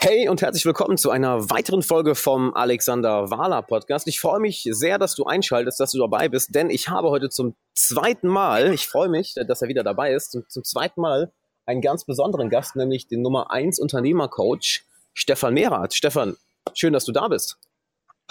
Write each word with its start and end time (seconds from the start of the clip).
Hey 0.00 0.28
und 0.28 0.42
herzlich 0.42 0.64
willkommen 0.64 0.96
zu 0.96 1.10
einer 1.10 1.50
weiteren 1.50 1.82
Folge 1.82 2.14
vom 2.14 2.54
Alexander 2.54 3.32
Wahler 3.32 3.62
Podcast. 3.62 4.06
Ich 4.06 4.20
freue 4.20 4.38
mich 4.38 4.68
sehr, 4.70 4.96
dass 4.96 5.16
du 5.16 5.24
einschaltest, 5.24 5.80
dass 5.80 5.90
du 5.90 5.98
dabei 5.98 6.28
bist, 6.28 6.54
denn 6.54 6.70
ich 6.70 6.88
habe 6.88 7.10
heute 7.10 7.30
zum 7.30 7.56
zweiten 7.74 8.28
Mal, 8.28 8.72
ich 8.72 8.86
freue 8.86 9.08
mich, 9.08 9.34
dass 9.34 9.60
er 9.60 9.66
wieder 9.66 9.82
dabei 9.82 10.12
ist, 10.12 10.30
zum, 10.30 10.48
zum 10.48 10.62
zweiten 10.62 11.00
Mal 11.00 11.32
einen 11.66 11.80
ganz 11.80 12.04
besonderen 12.04 12.48
Gast, 12.48 12.76
nämlich 12.76 13.08
den 13.08 13.22
Nummer 13.22 13.50
1 13.50 13.80
Unternehmercoach 13.80 14.84
Stefan 15.14 15.54
Mehrath. 15.54 15.94
Stefan, 15.94 16.36
schön, 16.74 16.92
dass 16.92 17.04
du 17.04 17.10
da 17.10 17.26
bist. 17.26 17.58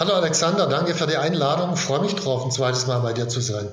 Hallo 0.00 0.14
Alexander, 0.14 0.68
danke 0.68 0.94
für 0.94 1.06
die 1.06 1.16
Einladung. 1.16 1.74
Ich 1.74 1.80
freue 1.80 2.00
mich 2.00 2.14
drauf, 2.14 2.46
ein 2.46 2.50
zweites 2.50 2.86
Mal 2.86 3.00
bei 3.00 3.12
dir 3.12 3.28
zu 3.28 3.42
sein. 3.42 3.68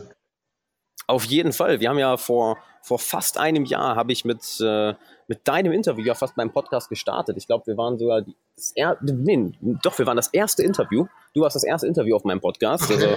Auf 1.08 1.24
jeden 1.24 1.54
Fall. 1.54 1.80
Wir 1.80 1.88
haben 1.88 2.00
ja 2.00 2.18
vor, 2.18 2.58
vor 2.82 3.00
fast 3.00 3.38
einem 3.38 3.64
Jahr 3.64 3.96
habe 3.96 4.12
ich 4.12 4.26
mit, 4.26 4.60
äh, 4.60 4.96
mit 5.28 5.48
deinem 5.48 5.72
Interview 5.72 6.06
ja 6.06 6.14
fast 6.14 6.36
beim 6.36 6.52
Podcast 6.52 6.90
gestartet. 6.90 7.38
Ich 7.38 7.48
glaube, 7.48 7.66
wir 7.68 7.78
waren 7.78 7.98
sogar 7.98 8.22
die, 8.22 8.36
das 8.56 8.72
er, 8.76 8.98
nee, 9.02 9.52
doch, 9.84 9.98
wir 9.98 10.06
waren 10.06 10.18
das 10.18 10.28
erste 10.28 10.64
Interview. 10.64 11.08
Du 11.34 11.42
warst 11.42 11.56
das 11.56 11.64
erste 11.64 11.88
Interview 11.88 12.16
auf 12.16 12.24
meinem 12.24 12.42
Podcast. 12.42 12.92
Also, 12.92 13.08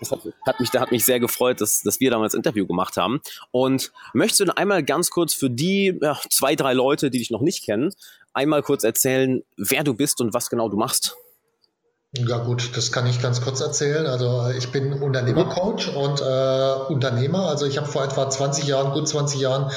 das 0.00 0.10
hat, 0.10 0.20
hat 0.46 0.60
mich, 0.60 0.70
da 0.70 0.80
hat 0.80 0.90
mich 0.90 1.04
sehr 1.04 1.20
gefreut, 1.20 1.60
dass, 1.60 1.82
dass 1.82 2.00
wir 2.00 2.10
damals 2.10 2.34
Interview 2.34 2.66
gemacht 2.66 2.96
haben. 2.96 3.20
Und 3.52 3.92
möchtest 4.12 4.40
du 4.40 4.56
einmal 4.56 4.82
ganz 4.82 5.10
kurz 5.10 5.34
für 5.34 5.48
die 5.48 5.98
ja, 6.02 6.18
zwei, 6.28 6.56
drei 6.56 6.72
Leute, 6.72 7.10
die 7.10 7.18
dich 7.18 7.30
noch 7.30 7.40
nicht 7.40 7.64
kennen, 7.64 7.94
einmal 8.32 8.62
kurz 8.62 8.84
erzählen, 8.84 9.42
wer 9.56 9.84
du 9.84 9.94
bist 9.94 10.20
und 10.20 10.34
was 10.34 10.50
genau 10.50 10.68
du 10.68 10.76
machst? 10.76 11.16
Ja 12.14 12.36
gut, 12.36 12.76
das 12.76 12.92
kann 12.92 13.06
ich 13.06 13.22
ganz 13.22 13.40
kurz 13.40 13.62
erzählen. 13.62 14.04
Also 14.04 14.50
ich 14.54 14.70
bin 14.70 14.92
Unternehmercoach 14.92 15.96
und 15.96 16.20
äh, 16.20 16.92
Unternehmer. 16.92 17.48
Also 17.48 17.64
ich 17.64 17.78
habe 17.78 17.86
vor 17.88 18.04
etwa 18.04 18.28
20 18.28 18.66
Jahren, 18.66 18.92
gut 18.92 19.08
20 19.08 19.40
Jahren, 19.40 19.72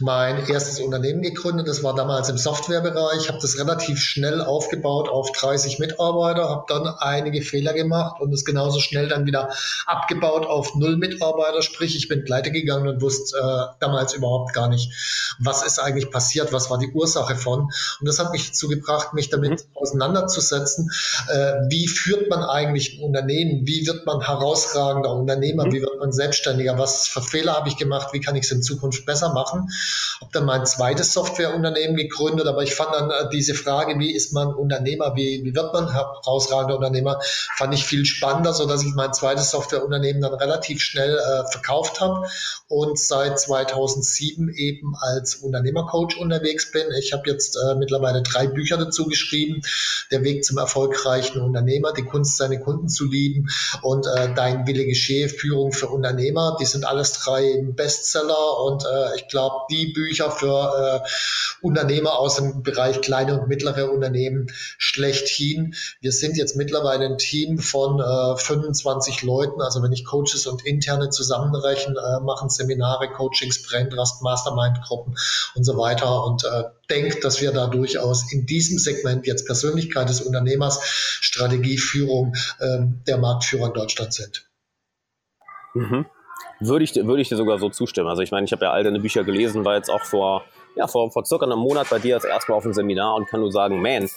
mein 0.00 0.48
erstes 0.48 0.80
Unternehmen 0.80 1.22
gegründet. 1.22 1.68
Das 1.68 1.84
war 1.84 1.94
damals 1.94 2.28
im 2.28 2.38
Softwarebereich. 2.38 3.28
Habe 3.28 3.38
das 3.40 3.56
relativ 3.60 4.00
schnell 4.00 4.42
aufgebaut 4.42 5.08
auf 5.08 5.30
30 5.30 5.78
Mitarbeiter, 5.78 6.48
habe 6.48 6.64
dann 6.66 6.88
einige 6.88 7.40
Fehler 7.40 7.72
gemacht 7.72 8.20
und 8.20 8.34
es 8.34 8.44
genauso 8.44 8.80
schnell 8.80 9.06
dann 9.06 9.24
wieder 9.24 9.50
abgebaut 9.86 10.44
auf 10.44 10.74
null 10.74 10.96
Mitarbeiter. 10.96 11.62
Sprich, 11.62 11.94
ich 11.94 12.08
bin 12.08 12.24
pleite 12.24 12.50
gegangen 12.50 12.88
und 12.88 13.00
wusste 13.00 13.38
äh, 13.38 13.76
damals 13.78 14.12
überhaupt 14.12 14.54
gar 14.54 14.68
nicht, 14.68 14.90
was 15.38 15.64
ist 15.64 15.78
eigentlich 15.78 16.10
passiert, 16.10 16.52
was 16.52 16.68
war 16.68 16.78
die 16.78 16.90
Ursache 16.90 17.36
von. 17.36 17.70
Und 18.00 18.08
das 18.08 18.18
hat 18.18 18.32
mich 18.32 18.48
dazu 18.48 18.66
gebracht, 18.66 19.14
mich 19.14 19.30
damit 19.30 19.52
mhm. 19.52 19.76
auseinanderzusetzen. 19.76 20.90
Äh, 21.28 21.52
wie 21.68 21.75
führt 21.86 22.30
man 22.30 22.42
eigentlich 22.42 22.96
ein 22.96 23.04
Unternehmen? 23.04 23.66
Wie 23.66 23.86
wird 23.86 24.06
man 24.06 24.22
herausragender 24.22 25.12
Unternehmer? 25.12 25.66
Mhm. 25.66 25.72
Wie 25.72 25.82
wird 25.82 25.98
man 25.98 26.10
selbstständiger? 26.10 26.78
Was 26.78 27.06
für 27.06 27.20
Fehler 27.20 27.52
habe 27.52 27.68
ich 27.68 27.76
gemacht? 27.76 28.08
Wie 28.12 28.20
kann 28.20 28.34
ich 28.36 28.44
es 28.44 28.50
in 28.50 28.62
Zukunft 28.62 29.04
besser 29.04 29.34
machen? 29.34 29.68
Habe 30.20 30.30
dann 30.32 30.46
mein 30.46 30.64
zweites 30.64 31.12
Softwareunternehmen 31.12 31.96
gegründet, 31.96 32.46
aber 32.46 32.62
ich 32.62 32.74
fand 32.74 32.94
dann 32.94 33.10
äh, 33.10 33.28
diese 33.30 33.54
Frage, 33.54 33.98
wie 33.98 34.10
ist 34.10 34.32
man 34.32 34.54
Unternehmer? 34.54 35.14
Wie, 35.16 35.44
wie 35.44 35.54
wird 35.54 35.74
man 35.74 35.92
herausragender 35.92 36.76
Unternehmer? 36.76 37.20
Fand 37.56 37.74
ich 37.74 37.84
viel 37.84 38.06
spannender, 38.06 38.54
so 38.54 38.66
dass 38.66 38.82
ich 38.82 38.94
mein 38.94 39.12
zweites 39.12 39.50
Softwareunternehmen 39.50 40.22
dann 40.22 40.34
relativ 40.34 40.80
schnell 40.80 41.18
äh, 41.18 41.50
verkauft 41.50 42.00
habe 42.00 42.26
und 42.68 42.98
seit 42.98 43.38
2007 43.38 44.54
eben 44.54 44.94
als 44.98 45.34
Unternehmercoach 45.34 46.16
unterwegs 46.18 46.72
bin. 46.72 46.86
Ich 46.98 47.12
habe 47.12 47.28
jetzt 47.28 47.56
äh, 47.56 47.74
mittlerweile 47.74 48.22
drei 48.22 48.46
Bücher 48.46 48.78
dazu 48.78 49.04
geschrieben. 49.04 49.60
Der 50.10 50.24
Weg 50.24 50.42
zum 50.42 50.56
erfolgreichen 50.56 51.40
Unternehmer 51.40 51.65
Unternehmer, 51.66 51.92
die 51.92 52.04
Kunst, 52.04 52.36
seine 52.36 52.60
Kunden 52.60 52.88
zu 52.88 53.06
lieben 53.06 53.48
und 53.82 54.06
äh, 54.06 54.32
Dein 54.34 54.66
Wille 54.66 54.84
geschehe, 54.84 55.28
Führung 55.28 55.72
für 55.72 55.88
Unternehmer. 55.88 56.56
Die 56.60 56.64
sind 56.64 56.86
alles 56.86 57.12
drei 57.12 57.60
Bestseller 57.74 58.60
und 58.64 58.84
äh, 58.84 59.16
ich 59.16 59.26
glaube, 59.28 59.66
die 59.70 59.92
Bücher 59.92 60.30
für 60.30 61.02
äh, 61.02 61.08
Unternehmer 61.62 62.18
aus 62.18 62.36
dem 62.36 62.62
Bereich 62.62 63.00
kleine 63.00 63.40
und 63.40 63.48
mittlere 63.48 63.90
Unternehmen 63.90 64.46
schlechthin. 64.78 65.74
Wir 66.00 66.12
sind 66.12 66.36
jetzt 66.36 66.56
mittlerweile 66.56 67.06
ein 67.06 67.18
Team 67.18 67.58
von 67.58 68.00
äh, 68.00 68.36
25 68.36 69.22
Leuten, 69.22 69.60
also 69.60 69.82
wenn 69.82 69.92
ich 69.92 70.04
Coaches 70.04 70.46
und 70.46 70.64
Interne 70.64 71.10
zusammenrechne, 71.10 71.94
äh, 71.94 72.20
machen 72.22 72.48
Seminare, 72.48 73.08
Coachings, 73.12 73.62
Braintrust, 73.62 74.22
Mastermind-Gruppen 74.22 75.16
und 75.56 75.64
so 75.64 75.76
weiter 75.76 76.24
und 76.24 76.44
äh, 76.44 76.64
denkt, 76.90 77.24
dass 77.24 77.40
wir 77.40 77.52
da 77.52 77.66
durchaus 77.66 78.32
in 78.32 78.46
diesem 78.46 78.78
Segment 78.78 79.26
jetzt 79.26 79.46
Persönlichkeit 79.46 80.08
des 80.08 80.20
Unternehmers, 80.20 80.80
Strategieführung 81.20 82.34
ähm, 82.60 83.02
der 83.06 83.18
Marktführer 83.18 83.68
in 83.68 83.72
Deutschland 83.72 84.12
sind. 84.12 84.48
Mhm. 85.74 86.06
Würde 86.60 86.84
ich, 86.84 86.94
würde 86.94 87.20
ich 87.20 87.28
dir 87.28 87.36
sogar 87.36 87.58
so 87.58 87.68
zustimmen. 87.68 88.08
Also 88.08 88.22
ich 88.22 88.30
meine, 88.30 88.46
ich 88.46 88.52
habe 88.52 88.64
ja 88.64 88.72
all 88.72 88.82
deine 88.82 89.00
Bücher 89.00 89.24
gelesen, 89.24 89.64
war 89.64 89.76
jetzt 89.76 89.90
auch 89.90 90.04
vor, 90.04 90.44
ja, 90.74 90.86
vor, 90.86 91.10
vor 91.10 91.24
circa 91.24 91.44
einem 91.44 91.58
Monat 91.58 91.90
bei 91.90 91.98
dir 91.98 92.14
als 92.14 92.24
erstmal 92.24 92.56
auf 92.56 92.64
dem 92.64 92.72
Seminar 92.72 93.14
und 93.16 93.28
kann 93.28 93.40
nur 93.40 93.52
sagen, 93.52 93.82
man, 93.82 94.08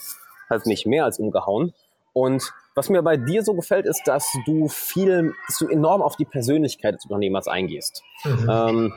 hat 0.50 0.66
mich 0.66 0.85
mehr 0.85 1.06
als 1.06 1.19
umgehauen. 1.19 1.74
Und 2.13 2.52
was 2.75 2.90
mir 2.90 3.02
bei 3.02 3.18
dir 3.18 3.44
so 3.44 3.53
gefällt, 3.53 3.85
ist, 3.85 4.03
dass 4.06 4.25
du 4.46 4.68
viel, 4.68 5.34
dass 5.47 5.59
du 5.59 5.68
enorm 5.68 6.02
auf 6.02 6.16
die 6.16 6.25
Persönlichkeit 6.25 6.96
des 6.96 7.06
Unternehmers 7.06 7.47
eingehst. 7.47 8.03
Mhm. 8.24 8.50
Ähm, 8.50 8.94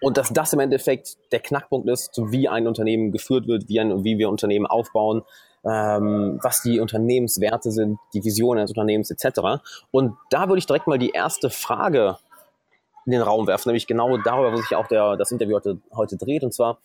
und 0.00 0.16
dass 0.16 0.32
das 0.32 0.52
im 0.52 0.60
Endeffekt 0.60 1.16
der 1.32 1.40
Knackpunkt 1.40 1.88
ist, 1.88 2.20
wie 2.30 2.48
ein 2.48 2.66
Unternehmen 2.66 3.12
geführt 3.12 3.46
wird, 3.46 3.68
wie, 3.68 3.80
ein, 3.80 4.04
wie 4.04 4.18
wir 4.18 4.28
Unternehmen 4.28 4.66
aufbauen, 4.66 5.22
ähm, 5.64 6.38
was 6.42 6.62
die 6.62 6.80
Unternehmenswerte 6.80 7.70
sind, 7.70 7.98
die 8.14 8.24
Vision 8.24 8.58
eines 8.58 8.70
Unternehmens 8.70 9.10
etc. 9.10 9.62
Und 9.90 10.16
da 10.30 10.48
würde 10.48 10.58
ich 10.58 10.66
direkt 10.66 10.86
mal 10.86 10.98
die 10.98 11.10
erste 11.10 11.50
Frage 11.50 12.16
in 13.06 13.12
den 13.12 13.22
Raum 13.22 13.46
werfen, 13.46 13.68
nämlich 13.68 13.86
genau 13.86 14.16
darüber, 14.18 14.52
wo 14.52 14.56
sich 14.56 14.74
auch 14.76 14.86
der, 14.86 15.16
das 15.16 15.30
Interview 15.32 15.56
heute, 15.56 15.78
heute 15.94 16.16
dreht. 16.16 16.44
Und 16.44 16.52
zwar, 16.52 16.78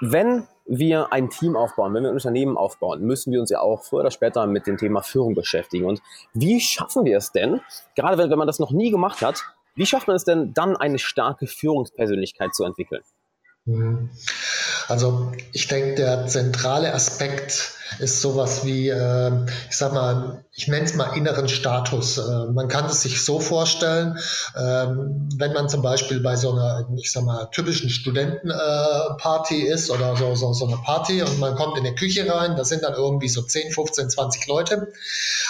wenn 0.00 0.46
wir 0.66 1.12
ein 1.12 1.30
Team 1.30 1.56
aufbauen, 1.56 1.94
wenn 1.94 2.02
wir 2.02 2.10
ein 2.10 2.14
Unternehmen 2.14 2.56
aufbauen, 2.56 3.02
müssen 3.02 3.32
wir 3.32 3.40
uns 3.40 3.50
ja 3.50 3.60
auch 3.60 3.84
früher 3.84 4.00
oder 4.00 4.10
später 4.10 4.46
mit 4.46 4.66
dem 4.66 4.78
Thema 4.78 5.02
Führung 5.02 5.34
beschäftigen. 5.34 5.86
Und 5.86 6.02
wie 6.34 6.60
schaffen 6.60 7.04
wir 7.04 7.18
es 7.18 7.32
denn, 7.32 7.60
gerade 7.94 8.18
wenn, 8.18 8.30
wenn 8.30 8.38
man 8.38 8.46
das 8.46 8.58
noch 8.58 8.70
nie 8.70 8.90
gemacht 8.90 9.22
hat, 9.22 9.44
wie 9.76 9.86
schafft 9.86 10.08
man 10.08 10.16
es 10.16 10.24
denn 10.24 10.52
dann, 10.54 10.76
eine 10.76 10.98
starke 10.98 11.46
Führungspersönlichkeit 11.46 12.54
zu 12.54 12.64
entwickeln? 12.64 13.02
Mhm. 13.66 14.10
Also 14.88 15.32
ich 15.52 15.66
denke, 15.66 15.96
der 15.96 16.26
zentrale 16.28 16.94
Aspekt 16.94 17.76
ist 17.98 18.20
sowas 18.20 18.64
wie, 18.64 18.88
äh, 18.88 19.30
ich 19.68 19.76
sag 19.76 19.92
mal, 19.92 20.44
ich 20.52 20.68
nenne 20.68 20.84
es 20.84 20.94
mal 20.94 21.16
inneren 21.16 21.48
Status. 21.48 22.18
Äh, 22.18 22.46
man 22.52 22.68
kann 22.68 22.86
es 22.86 23.02
sich 23.02 23.24
so 23.24 23.40
vorstellen, 23.40 24.18
ähm, 24.56 25.28
wenn 25.36 25.52
man 25.52 25.68
zum 25.68 25.82
Beispiel 25.82 26.20
bei 26.20 26.36
so 26.36 26.52
einer, 26.52 26.88
ich 26.98 27.12
sag 27.12 27.24
mal, 27.24 27.48
typischen 27.52 27.90
Studentenparty 27.90 29.66
äh, 29.66 29.72
ist 29.72 29.90
oder 29.90 30.16
so, 30.16 30.34
so, 30.34 30.52
so 30.52 30.66
eine 30.66 30.76
Party 30.78 31.22
und 31.22 31.38
man 31.38 31.54
kommt 31.56 31.78
in 31.78 31.86
eine 31.86 31.94
Küche 31.94 32.30
rein, 32.32 32.56
da 32.56 32.64
sind 32.64 32.82
dann 32.82 32.94
irgendwie 32.94 33.28
so 33.28 33.42
10, 33.42 33.72
15, 33.72 34.10
20 34.10 34.46
Leute 34.46 34.92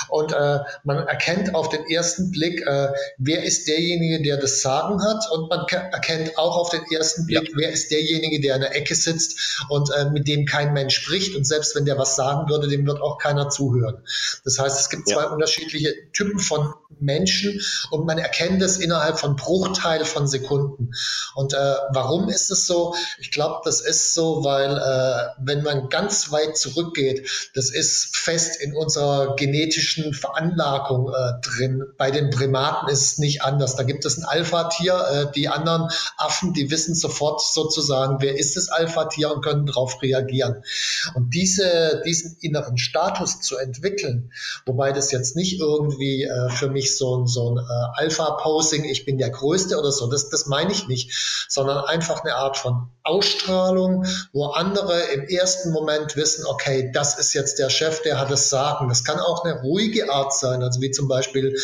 und 0.09 0.33
äh, 0.33 0.59
man 0.85 1.07
erkennt 1.07 1.55
auf 1.55 1.69
den 1.69 1.85
ersten 1.89 2.31
Blick, 2.31 2.67
äh, 2.67 2.89
wer 3.19 3.43
ist 3.45 3.69
derjenige, 3.69 4.23
der 4.23 4.37
das 4.39 4.61
Sagen 4.61 5.03
hat 5.03 5.25
und 5.31 5.49
man 5.49 5.67
erkennt 5.69 6.37
auch 6.39 6.57
auf 6.57 6.71
den 6.71 6.83
ersten 6.91 7.27
Blick, 7.27 7.49
ja. 7.49 7.55
wer 7.57 7.71
ist 7.71 7.91
derjenige, 7.91 8.06
der 8.07 8.55
in 8.57 8.61
der 8.61 8.75
Ecke 8.75 8.95
sitzt 8.95 9.65
und 9.69 9.91
äh, 9.91 10.11
mit 10.11 10.29
dem 10.29 10.47
kein 10.47 10.73
Mensch 10.73 10.97
spricht 10.97 11.35
und 11.37 11.47
selbst 11.47 11.75
wenn 11.75 11.85
der 11.85 11.99
was 11.99 12.17
sagen 12.17 12.49
würde, 12.49 12.69
dem 12.69 12.87
wird 12.87 13.01
auch 13.01 13.19
keiner 13.19 13.49
zuhören. 13.49 14.03
Das 14.45 14.59
heißt, 14.59 14.79
es 14.81 14.91
gibt 14.91 15.09
zwei 15.09 15.23
ja. 15.23 15.31
unterschiedliche 15.31 15.95
Typen 16.13 16.39
von 16.39 16.75
Menschen 16.99 17.61
und 17.91 18.07
man 18.07 18.19
erkennt 18.19 18.63
es 18.63 18.79
innerhalb 18.79 19.19
von 19.19 19.37
Bruchteil 19.37 20.05
von 20.05 20.27
Sekunden. 20.27 20.93
Und 21.35 21.53
äh, 21.53 21.75
warum 21.91 22.29
ist 22.29 22.51
es 22.51 22.67
so? 22.67 22.95
Ich 23.19 23.31
glaube, 23.31 23.61
das 23.65 23.81
ist 23.81 24.15
so, 24.15 24.45
weil 24.45 24.77
äh, 24.77 25.35
wenn 25.39 25.63
man 25.63 25.89
ganz 25.89 26.31
weit 26.31 26.57
zurückgeht, 26.57 27.29
das 27.55 27.71
ist 27.71 28.17
fest 28.17 28.61
in 28.61 28.75
unserer 28.75 29.37
genetischen 29.37 30.15
Veranlagung 30.15 31.11
äh, 31.11 31.41
drin. 31.43 31.85
Bei 31.99 32.11
den 32.11 32.31
Primaten 32.31 32.89
ist 32.89 33.03
es 33.03 33.19
nicht 33.19 33.43
anders. 33.43 33.77
Da 33.77 33.83
gibt 33.83 34.05
es 34.05 34.17
ein 34.17 34.25
Alpha-Tier. 34.25 34.95
Äh, 34.95 35.33
die 35.33 35.49
anderen 35.49 35.89
Affen, 36.17 36.53
die 36.53 36.71
wissen 36.71 36.95
sofort 36.95 37.43
sozusagen, 37.43 37.96
wer 38.21 38.39
ist 38.39 38.57
das 38.57 38.69
Alpha-Tier 38.69 39.33
und 39.33 39.43
können 39.43 39.67
darauf 39.67 40.01
reagieren. 40.03 40.63
Und 41.15 41.35
diese, 41.35 42.03
diesen 42.05 42.37
inneren 42.41 42.79
Status 42.79 43.41
zu 43.41 43.57
entwickeln, 43.57 44.33
wobei 44.65 44.93
das 44.93 45.13
jetzt 45.13 45.37
nicht 45.37 45.61
irgendwie 45.61 46.25
äh, 46.25 46.51
für 46.51 46.69
mich 46.69 46.97
so 46.97 47.19
ein, 47.19 47.27
so 47.27 47.51
ein 47.51 47.59
äh, 47.59 48.03
Alpha-Posing, 48.03 48.85
ich 48.85 49.05
bin 49.05 49.19
der 49.19 49.31
Größte 49.31 49.79
oder 49.79 49.93
so, 49.93 50.09
das, 50.09 50.29
das 50.29 50.47
meine 50.47 50.73
ich 50.73 50.89
nicht, 50.89 51.47
sondern 51.49 51.85
einfach 51.85 52.23
eine 52.23 52.35
Art 52.35 52.57
von 52.57 52.91
Ausstrahlung, 53.03 54.05
wo 54.33 54.47
andere 54.47 55.01
im 55.15 55.25
ersten 55.29 55.71
Moment 55.71 56.17
wissen, 56.17 56.45
okay, 56.47 56.91
das 56.93 57.19
ist 57.19 57.35
jetzt 57.35 57.59
der 57.59 57.71
Chef, 57.71 58.03
der 58.03 58.19
hat 58.19 58.31
es 58.31 58.49
sagen. 58.51 58.89
Das 58.89 59.05
kann 59.05 59.21
auch 59.21 59.45
eine 59.45 59.61
ruhige 59.61 60.11
Art 60.11 60.35
sein, 60.35 60.63
also 60.63 60.81
wie 60.81 60.91
zum 60.91 61.09
Beispiel 61.09 61.57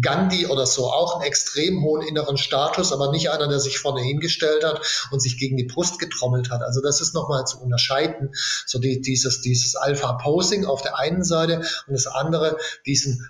Gandhi 0.00 0.46
oder 0.46 0.66
so, 0.66 0.90
auch 0.90 1.16
einen 1.16 1.24
extrem 1.24 1.82
hohen 1.82 2.02
inneren 2.02 2.36
Status, 2.36 2.92
aber 2.92 3.12
nicht 3.12 3.30
einer, 3.30 3.48
der 3.48 3.60
sich 3.60 3.78
vorne 3.78 4.00
hingestellt 4.02 4.64
hat 4.64 4.80
und 5.10 5.20
sich 5.20 5.38
gegen 5.38 5.56
die 5.56 5.64
Brust 5.72 5.98
getrommelt 5.98 6.50
hat. 6.50 6.62
Also 6.62 6.80
das 6.80 7.00
ist 7.00 7.14
nochmal 7.14 7.44
zu 7.46 7.60
unterscheiden, 7.60 8.30
so 8.66 8.78
die, 8.78 9.00
dieses, 9.00 9.40
dieses 9.42 9.76
Alpha-Posing 9.76 10.64
auf 10.64 10.82
der 10.82 10.98
einen 10.98 11.24
Seite 11.24 11.58
und 11.86 11.92
das 11.94 12.06
andere, 12.06 12.56
diesen 12.86 13.28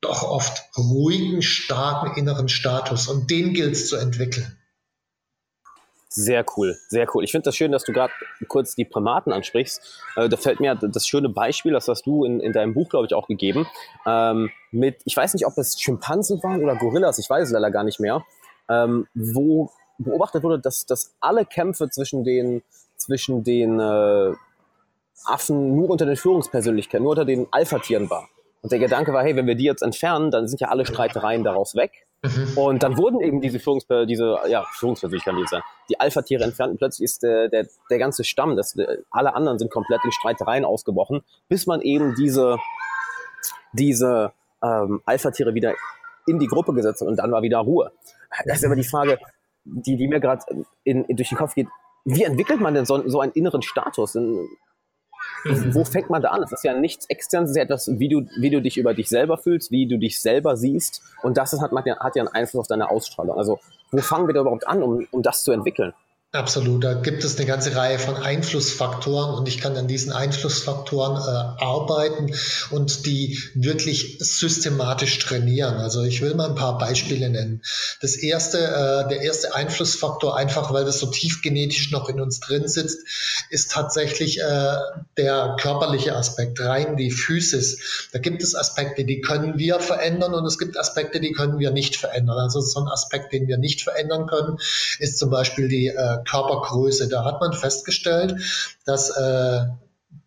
doch 0.00 0.22
oft 0.22 0.64
ruhigen, 0.76 1.42
starken 1.42 2.16
inneren 2.16 2.48
Status 2.48 3.08
und 3.08 3.30
den 3.30 3.54
gilt 3.54 3.72
es 3.72 3.88
zu 3.88 3.96
entwickeln. 3.96 4.56
Sehr 6.18 6.46
cool, 6.56 6.78
sehr 6.88 7.06
cool. 7.14 7.24
Ich 7.24 7.30
finde 7.30 7.44
das 7.44 7.56
schön, 7.56 7.72
dass 7.72 7.84
du 7.84 7.92
gerade 7.92 8.12
kurz 8.48 8.74
die 8.74 8.86
Primaten 8.86 9.32
ansprichst. 9.32 10.02
Äh, 10.16 10.30
da 10.30 10.38
fällt 10.38 10.60
mir 10.60 10.74
das 10.74 11.06
schöne 11.06 11.28
Beispiel, 11.28 11.72
das 11.72 11.88
hast 11.88 12.06
du 12.06 12.24
in, 12.24 12.40
in 12.40 12.54
deinem 12.54 12.72
Buch, 12.72 12.88
glaube 12.88 13.04
ich, 13.04 13.12
auch 13.12 13.28
gegeben, 13.28 13.66
ähm, 14.06 14.50
mit, 14.70 14.96
ich 15.04 15.14
weiß 15.14 15.34
nicht, 15.34 15.46
ob 15.46 15.58
es 15.58 15.78
Schimpansen 15.78 16.42
waren 16.42 16.62
oder 16.62 16.74
Gorillas, 16.76 17.18
ich 17.18 17.28
weiß 17.28 17.48
es 17.48 17.52
leider 17.52 17.70
gar 17.70 17.84
nicht 17.84 18.00
mehr, 18.00 18.24
ähm, 18.70 19.06
wo 19.12 19.70
beobachtet 19.98 20.42
wurde, 20.42 20.58
dass, 20.58 20.86
dass 20.86 21.14
alle 21.20 21.44
Kämpfe 21.44 21.88
zwischen 21.90 22.24
den, 22.24 22.62
zwischen 22.96 23.44
den 23.44 23.80
äh, 23.80 24.32
Affen 25.24 25.76
nur 25.76 25.90
unter 25.90 26.06
den 26.06 26.16
Führungspersönlichkeiten, 26.16 27.02
nur 27.02 27.12
unter 27.12 27.24
den 27.24 27.46
Alpha-Tieren 27.50 28.10
war. 28.10 28.28
Und 28.62 28.72
der 28.72 28.78
Gedanke 28.78 29.12
war, 29.12 29.22
hey, 29.22 29.36
wenn 29.36 29.46
wir 29.46 29.54
die 29.54 29.64
jetzt 29.64 29.82
entfernen, 29.82 30.30
dann 30.30 30.48
sind 30.48 30.60
ja 30.60 30.68
alle 30.68 30.84
Streitereien 30.86 31.44
daraus 31.44 31.74
weg. 31.74 32.06
Mhm. 32.22 32.58
Und 32.58 32.82
dann 32.82 32.96
wurden 32.96 33.20
eben 33.20 33.40
diese 33.40 33.60
Führungsper 33.60 34.06
diese, 34.06 34.38
ja, 34.48 34.64
Führungspersönlichkeiten, 34.72 35.40
die, 35.40 35.60
die 35.90 36.00
Alpha-Tiere 36.00 36.44
entfernt 36.44 36.72
und 36.72 36.78
plötzlich 36.78 37.04
ist 37.04 37.22
der, 37.22 37.48
der, 37.48 37.66
der 37.90 37.98
ganze 37.98 38.24
Stamm, 38.24 38.56
das, 38.56 38.76
alle 39.10 39.34
anderen 39.34 39.58
sind 39.58 39.70
komplett 39.70 40.00
in 40.04 40.12
Streitereien 40.12 40.64
ausgebrochen, 40.64 41.22
bis 41.48 41.66
man 41.66 41.80
eben 41.82 42.14
diese, 42.14 42.58
diese 43.72 44.32
ähm, 44.62 45.02
Alpha-Tiere 45.04 45.54
wieder 45.54 45.74
in 46.26 46.38
die 46.38 46.46
Gruppe 46.46 46.72
gesetzt 46.72 47.02
hat 47.02 47.08
und 47.08 47.16
dann 47.16 47.30
war 47.30 47.42
wieder 47.42 47.58
Ruhe. 47.58 47.92
Das 48.46 48.58
ist 48.58 48.64
aber 48.64 48.76
die 48.76 48.84
Frage, 48.84 49.18
die, 49.66 49.96
die 49.96 50.08
mir 50.08 50.20
gerade 50.20 50.44
durch 50.84 51.28
den 51.28 51.38
Kopf 51.38 51.54
geht. 51.54 51.68
Wie 52.04 52.22
entwickelt 52.22 52.60
man 52.60 52.74
denn 52.74 52.86
so, 52.86 53.06
so 53.08 53.20
einen 53.20 53.32
inneren 53.32 53.62
Status? 53.62 54.14
In. 54.14 54.48
Wo 55.44 55.84
fängt 55.84 56.10
man 56.10 56.22
da 56.22 56.30
an? 56.30 56.42
Es 56.42 56.52
ist 56.52 56.64
ja 56.64 56.78
nichts 56.78 57.06
externes, 57.06 57.50
es 57.50 57.56
ist 57.56 57.58
ja 57.58 57.64
etwas, 57.64 57.90
wie 57.98 58.08
du, 58.08 58.26
wie 58.40 58.50
du 58.50 58.60
dich 58.60 58.78
über 58.78 58.94
dich 58.94 59.08
selber 59.08 59.38
fühlst, 59.38 59.70
wie 59.70 59.86
du 59.86 59.98
dich 59.98 60.20
selber 60.20 60.56
siehst. 60.56 61.02
Und 61.22 61.36
das 61.36 61.52
ist, 61.52 61.60
hat, 61.60 61.72
hat 61.72 62.16
ja 62.16 62.22
einen 62.22 62.28
Einfluss 62.28 62.60
auf 62.60 62.66
deine 62.68 62.90
Ausstrahlung. 62.90 63.36
Also, 63.36 63.58
wo 63.90 63.98
fangen 63.98 64.26
wir 64.28 64.34
da 64.34 64.40
überhaupt 64.40 64.66
an, 64.66 64.82
um, 64.82 65.06
um 65.10 65.22
das 65.22 65.42
zu 65.42 65.52
entwickeln? 65.52 65.92
Absolut, 66.32 66.84
da 66.84 66.92
gibt 66.92 67.24
es 67.24 67.36
eine 67.36 67.46
ganze 67.46 67.74
Reihe 67.76 67.98
von 67.98 68.16
Einflussfaktoren 68.16 69.34
und 69.34 69.48
ich 69.48 69.58
kann 69.58 69.74
an 69.76 69.88
diesen 69.88 70.12
Einflussfaktoren 70.12 71.16
äh, 71.16 71.64
arbeiten 71.64 72.34
und 72.70 73.06
die 73.06 73.38
wirklich 73.54 74.18
systematisch 74.18 75.18
trainieren. 75.20 75.76
Also 75.76 76.02
ich 76.02 76.20
will 76.20 76.34
mal 76.34 76.50
ein 76.50 76.54
paar 76.54 76.76
Beispiele 76.76 77.30
nennen. 77.30 77.62
Das 78.02 78.16
erste, 78.16 78.58
äh, 78.58 79.08
der 79.08 79.22
erste 79.22 79.54
Einflussfaktor, 79.54 80.36
einfach 80.36 80.74
weil 80.74 80.84
das 80.84 80.98
so 80.98 81.06
tief 81.06 81.40
genetisch 81.40 81.90
noch 81.90 82.10
in 82.10 82.20
uns 82.20 82.40
drin 82.40 82.68
sitzt, 82.68 82.98
ist 83.48 83.70
tatsächlich 83.70 84.40
äh, 84.40 84.76
der 85.16 85.56
körperliche 85.58 86.14
Aspekt, 86.16 86.60
rein 86.60 86.98
die 86.98 87.12
Physis. 87.12 88.08
Da 88.12 88.18
gibt 88.18 88.42
es 88.42 88.54
Aspekte, 88.54 89.04
die 89.04 89.22
können 89.22 89.58
wir 89.58 89.80
verändern 89.80 90.34
und 90.34 90.44
es 90.44 90.58
gibt 90.58 90.78
Aspekte, 90.78 91.18
die 91.18 91.32
können 91.32 91.58
wir 91.58 91.70
nicht 91.70 91.96
verändern. 91.96 92.36
Also 92.36 92.60
so 92.60 92.80
ein 92.80 92.88
Aspekt, 92.88 93.32
den 93.32 93.46
wir 93.46 93.56
nicht 93.56 93.80
verändern 93.80 94.26
können, 94.26 94.58
ist 94.98 95.18
zum 95.18 95.30
Beispiel 95.30 95.68
die 95.68 95.86
äh, 95.86 96.15
Körpergröße. 96.24 97.08
Da 97.08 97.24
hat 97.24 97.40
man 97.40 97.52
festgestellt, 97.52 98.40
dass 98.84 99.10
äh, 99.10 99.66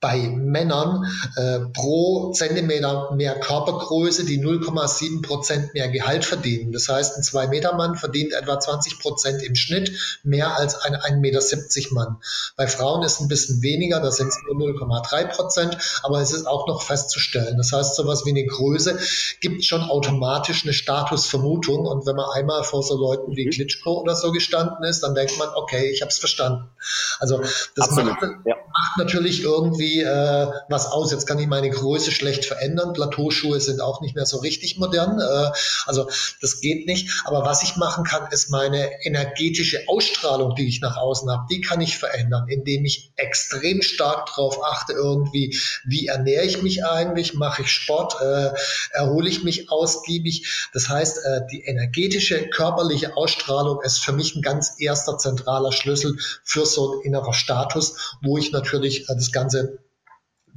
bei 0.02 0.30
Männern 0.30 1.06
äh, 1.36 1.60
pro 1.74 2.32
Zentimeter 2.32 3.12
mehr 3.16 3.40
Körpergröße 3.40 4.24
die 4.24 4.42
0,7 4.42 5.22
Prozent 5.22 5.74
mehr 5.74 5.90
Gehalt 5.90 6.24
verdienen. 6.24 6.72
Das 6.72 6.88
heißt, 6.88 7.18
ein 7.18 7.24
2-Meter-Mann 7.24 7.96
verdient 7.96 8.34
etwa 8.34 8.60
20 8.60 9.00
Prozent 9.00 9.44
im 9.44 9.56
Schnitt 9.56 9.92
mehr 10.24 10.58
als 10.58 10.76
ein 10.76 10.96
1,70 10.96 11.20
Meter 11.20 11.94
Mann. 11.94 12.18
Bei 12.56 12.68
Frauen 12.68 13.04
ist 13.04 13.14
es 13.14 13.20
ein 13.20 13.28
bisschen 13.28 13.62
weniger, 13.62 14.00
da 14.00 14.12
sind 14.12 14.30
es 14.30 14.38
nur 14.48 14.56
0,3 14.56 15.26
Prozent, 15.36 15.78
aber 16.04 16.22
es 16.22 16.32
ist 16.32 16.46
auch 16.46 16.68
noch 16.68 16.82
festzustellen. 16.82 17.58
Das 17.58 17.74
heißt, 17.74 17.96
sowas 17.96 18.26
wie 18.26 18.30
eine 18.30 18.46
Größe 18.46 19.00
gibt 19.42 19.66
schon 19.66 19.82
automatisch 19.82 20.64
eine 20.64 20.74
Statusvermutung 20.74 21.86
und 21.86 22.06
wenn 22.06 22.16
man 22.16 22.30
einmal 22.34 22.64
vor 22.64 22.84
so 22.84 22.96
Leuten 22.96 23.36
wie 23.36 23.48
mhm. 23.48 23.52
Klitschko 23.52 24.00
oder 24.02 24.16
so 24.16 24.32
gestanden 24.32 24.84
ist, 24.84 25.02
dann 25.02 25.16
denkt 25.16 25.38
man, 25.38 25.50
okay, 25.56 25.90
ich 25.92 26.02
habe 26.02 26.10
es 26.10 26.20
verstanden. 26.20 26.70
Also 27.20 27.42
das 27.76 27.92
macht, 27.92 28.22
ja. 28.46 28.56
macht 28.56 28.98
natürlich 28.98 29.44
irgendwie 29.44 29.89
irgendwie 29.90 30.02
äh, 30.02 30.52
was 30.70 30.88
aus. 30.88 31.12
Jetzt 31.12 31.26
kann 31.26 31.40
ich 31.40 31.48
meine 31.48 31.70
Größe 31.70 32.12
schlecht 32.12 32.46
verändern. 32.46 32.94
Plateauschuhe 32.94 33.60
sind 33.60 33.82
auch 33.82 34.02
nicht 34.02 34.16
mehr 34.16 34.26
so 34.26 34.38
richtig 34.38 34.78
modern. 34.78 35.20
Äh, 35.20 35.52
also 35.86 36.10
das 36.42 36.62
geht 36.62 36.86
nicht. 36.86 37.10
Aber 37.26 37.46
was 37.46 37.64
ich 37.64 37.76
machen 37.76 38.04
kann, 38.04 38.32
ist 38.32 38.50
meine 38.50 39.04
energetische 39.06 39.84
Ausstrahlung, 39.88 40.56
die 40.56 40.68
ich 40.68 40.82
nach 40.82 40.98
außen 40.98 41.30
habe, 41.30 41.46
die 41.50 41.62
kann 41.62 41.82
ich 41.82 41.98
verändern, 41.98 42.48
indem 42.50 42.86
ich 42.86 43.12
extrem 43.16 43.82
stark 43.82 44.28
darauf 44.28 44.64
achte, 44.64 44.94
irgendwie, 44.94 45.58
wie 45.86 46.08
ernähre 46.08 46.46
ich 46.46 46.62
mich 46.62 46.86
eigentlich, 46.86 47.34
mache 47.34 47.64
ich 47.64 47.70
Sport, 47.70 48.16
äh, 48.22 48.52
erhole 48.92 49.30
ich 49.30 49.44
mich 49.44 49.72
ausgiebig. 49.72 50.68
Das 50.74 50.90
heißt, 50.90 51.20
äh, 51.26 51.42
die 51.52 51.64
energetische, 51.64 52.48
körperliche 52.50 53.16
Ausstrahlung 53.18 53.82
ist 53.84 54.00
für 54.00 54.14
mich 54.14 54.36
ein 54.36 54.42
ganz 54.42 54.76
erster 54.80 55.18
zentraler 55.18 55.72
Schlüssel 55.72 56.18
für 56.44 56.66
so 56.66 56.94
ein 56.94 57.02
innerer 57.06 57.34
Status, 57.34 58.16
wo 58.22 58.38
ich 58.38 58.52
natürlich 58.52 59.10
äh, 59.10 59.16
das 59.16 59.32
Ganze 59.32 59.79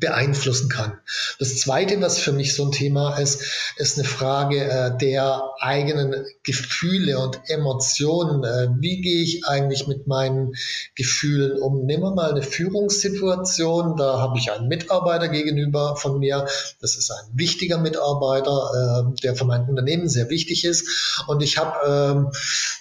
beeinflussen 0.02 0.68
kann. 0.68 0.98
Das 1.38 1.58
Zweite, 1.58 2.00
was 2.00 2.18
für 2.18 2.32
mich 2.32 2.56
so 2.56 2.64
ein 2.64 2.72
Thema 2.72 3.16
ist, 3.18 3.40
ist 3.76 3.96
eine 3.96 4.06
Frage 4.06 4.64
äh, 4.64 4.98
der 4.98 5.40
eigenen 5.60 6.26
Gefühle 6.42 7.20
und 7.20 7.38
Emotionen. 7.46 8.42
Äh, 8.42 8.68
wie 8.80 9.00
gehe 9.00 9.22
ich 9.22 9.46
eigentlich 9.46 9.86
mit 9.86 10.08
meinen 10.08 10.54
Gefühlen 10.96 11.56
um? 11.56 11.86
Nehmen 11.86 12.02
wir 12.02 12.14
mal 12.14 12.32
eine 12.32 12.42
Führungssituation, 12.42 13.96
da 13.96 14.18
habe 14.18 14.38
ich 14.38 14.50
einen 14.50 14.66
Mitarbeiter 14.66 15.28
gegenüber 15.28 15.94
von 15.94 16.18
mir. 16.18 16.48
Das 16.80 16.96
ist 16.96 17.12
ein 17.12 17.38
wichtiger 17.38 17.78
Mitarbeiter, 17.78 19.06
äh, 19.14 19.20
der 19.20 19.36
für 19.36 19.44
mein 19.44 19.68
Unternehmen 19.68 20.08
sehr 20.08 20.28
wichtig 20.30 20.64
ist. 20.64 21.22
Und 21.28 21.44
ich 21.44 21.58
habe, 21.58 21.76
ähm, 21.86 22.32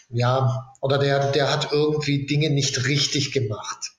ja, 0.10 0.74
oder 0.82 0.98
der, 0.98 1.32
der 1.32 1.54
hat 1.54 1.72
irgendwie 1.72 2.26
Dinge 2.26 2.50
nicht 2.50 2.88
richtig 2.88 3.32
gemacht. 3.32 3.92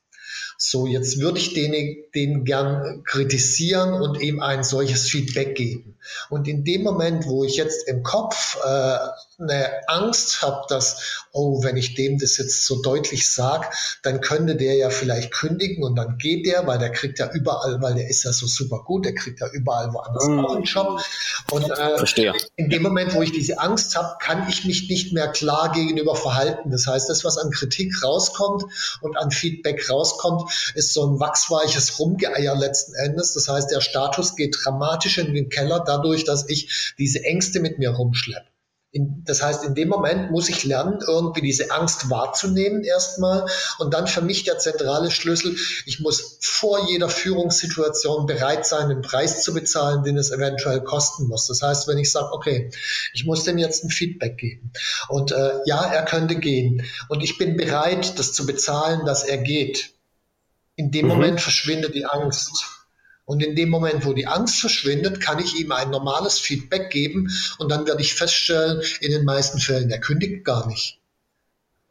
So, 0.64 0.86
jetzt 0.86 1.18
würde 1.18 1.40
ich 1.40 1.54
den, 1.54 2.04
den 2.14 2.44
gern 2.44 3.02
kritisieren 3.02 3.94
und 3.94 4.22
ihm 4.22 4.38
ein 4.40 4.62
solches 4.62 5.10
Feedback 5.10 5.56
geben. 5.56 5.96
Und 6.30 6.48
in 6.48 6.64
dem 6.64 6.82
Moment, 6.82 7.26
wo 7.26 7.44
ich 7.44 7.56
jetzt 7.56 7.88
im 7.88 8.02
Kopf 8.02 8.58
äh, 8.64 8.98
eine 9.42 9.88
Angst 9.88 10.42
habe, 10.42 10.64
dass, 10.68 11.24
oh, 11.32 11.62
wenn 11.62 11.76
ich 11.76 11.94
dem 11.94 12.18
das 12.18 12.36
jetzt 12.36 12.64
so 12.64 12.80
deutlich 12.82 13.30
sage, 13.30 13.66
dann 14.02 14.20
könnte 14.20 14.56
der 14.56 14.74
ja 14.76 14.90
vielleicht 14.90 15.32
kündigen 15.32 15.84
und 15.84 15.96
dann 15.96 16.18
geht 16.18 16.46
der, 16.46 16.66
weil 16.66 16.78
der 16.78 16.90
kriegt 16.90 17.18
ja 17.18 17.30
überall, 17.32 17.80
weil 17.80 17.94
der 17.94 18.08
ist 18.08 18.24
ja 18.24 18.32
so 18.32 18.46
super 18.46 18.82
gut, 18.84 19.04
der 19.04 19.14
kriegt 19.14 19.40
ja 19.40 19.48
überall 19.48 19.92
woanders 19.92 20.26
mm. 20.26 20.38
auch 20.40 20.54
einen 20.54 20.64
Job. 20.64 21.00
Und 21.50 21.70
äh, 21.70 21.96
Verstehe. 21.96 22.32
in 22.56 22.70
dem 22.70 22.82
Moment, 22.82 23.14
wo 23.14 23.22
ich 23.22 23.32
diese 23.32 23.58
Angst 23.58 23.96
habe, 23.96 24.16
kann 24.20 24.48
ich 24.48 24.64
mich 24.64 24.88
nicht 24.88 25.12
mehr 25.12 25.28
klar 25.28 25.72
gegenüber 25.72 26.14
verhalten. 26.14 26.70
Das 26.70 26.86
heißt, 26.86 27.08
das, 27.08 27.24
was 27.24 27.38
an 27.38 27.50
Kritik 27.50 28.02
rauskommt 28.02 28.64
und 29.00 29.16
an 29.16 29.30
Feedback 29.30 29.88
rauskommt, 29.90 30.50
ist 30.74 30.92
so 30.92 31.06
ein 31.06 31.20
wachsweiches 31.20 31.98
Rumgeeier 31.98 32.54
letzten 32.54 32.94
Endes. 32.94 33.34
Das 33.34 33.48
heißt, 33.48 33.70
der 33.70 33.80
Status 33.80 34.36
geht 34.36 34.56
dramatisch 34.62 35.18
in 35.18 35.34
den 35.34 35.48
Keller 35.48 35.80
dadurch, 35.96 36.24
dass 36.24 36.48
ich 36.48 36.94
diese 36.98 37.24
Ängste 37.24 37.60
mit 37.60 37.78
mir 37.78 37.90
rumschleppe. 37.90 38.52
In, 38.94 39.24
das 39.24 39.42
heißt, 39.42 39.64
in 39.64 39.74
dem 39.74 39.88
Moment 39.88 40.30
muss 40.30 40.50
ich 40.50 40.64
lernen, 40.64 40.98
irgendwie 41.06 41.40
diese 41.40 41.70
Angst 41.70 42.10
wahrzunehmen 42.10 42.84
erstmal. 42.84 43.46
Und 43.78 43.94
dann 43.94 44.06
für 44.06 44.20
mich 44.20 44.44
der 44.44 44.58
zentrale 44.58 45.10
Schlüssel, 45.10 45.56
ich 45.86 46.00
muss 46.00 46.36
vor 46.42 46.90
jeder 46.90 47.08
Führungssituation 47.08 48.26
bereit 48.26 48.66
sein, 48.66 48.90
den 48.90 49.00
Preis 49.00 49.42
zu 49.42 49.54
bezahlen, 49.54 50.04
den 50.04 50.18
es 50.18 50.30
eventuell 50.30 50.82
kosten 50.82 51.26
muss. 51.26 51.46
Das 51.46 51.62
heißt, 51.62 51.88
wenn 51.88 51.96
ich 51.96 52.12
sage, 52.12 52.32
okay, 52.32 52.70
ich 53.14 53.24
muss 53.24 53.44
dem 53.44 53.56
jetzt 53.56 53.82
ein 53.82 53.88
Feedback 53.90 54.36
geben. 54.36 54.72
Und 55.08 55.32
äh, 55.32 55.60
ja, 55.64 55.82
er 55.86 56.04
könnte 56.04 56.36
gehen. 56.36 56.84
Und 57.08 57.22
ich 57.22 57.38
bin 57.38 57.56
bereit, 57.56 58.18
das 58.18 58.34
zu 58.34 58.44
bezahlen, 58.44 59.06
dass 59.06 59.24
er 59.24 59.38
geht. 59.38 59.94
In 60.76 60.90
dem 60.90 61.06
mhm. 61.06 61.12
Moment 61.12 61.40
verschwindet 61.40 61.94
die 61.94 62.04
Angst. 62.04 62.81
Und 63.24 63.42
in 63.42 63.54
dem 63.54 63.68
Moment, 63.68 64.04
wo 64.04 64.12
die 64.12 64.26
Angst 64.26 64.60
verschwindet, 64.60 65.20
kann 65.20 65.38
ich 65.38 65.54
ihm 65.58 65.72
ein 65.72 65.90
normales 65.90 66.38
Feedback 66.38 66.90
geben 66.90 67.30
und 67.58 67.70
dann 67.70 67.86
werde 67.86 68.02
ich 68.02 68.14
feststellen, 68.14 68.82
in 69.00 69.12
den 69.12 69.24
meisten 69.24 69.58
Fällen, 69.58 69.90
er 69.90 70.00
kündigt 70.00 70.44
gar 70.44 70.66
nicht. 70.66 70.98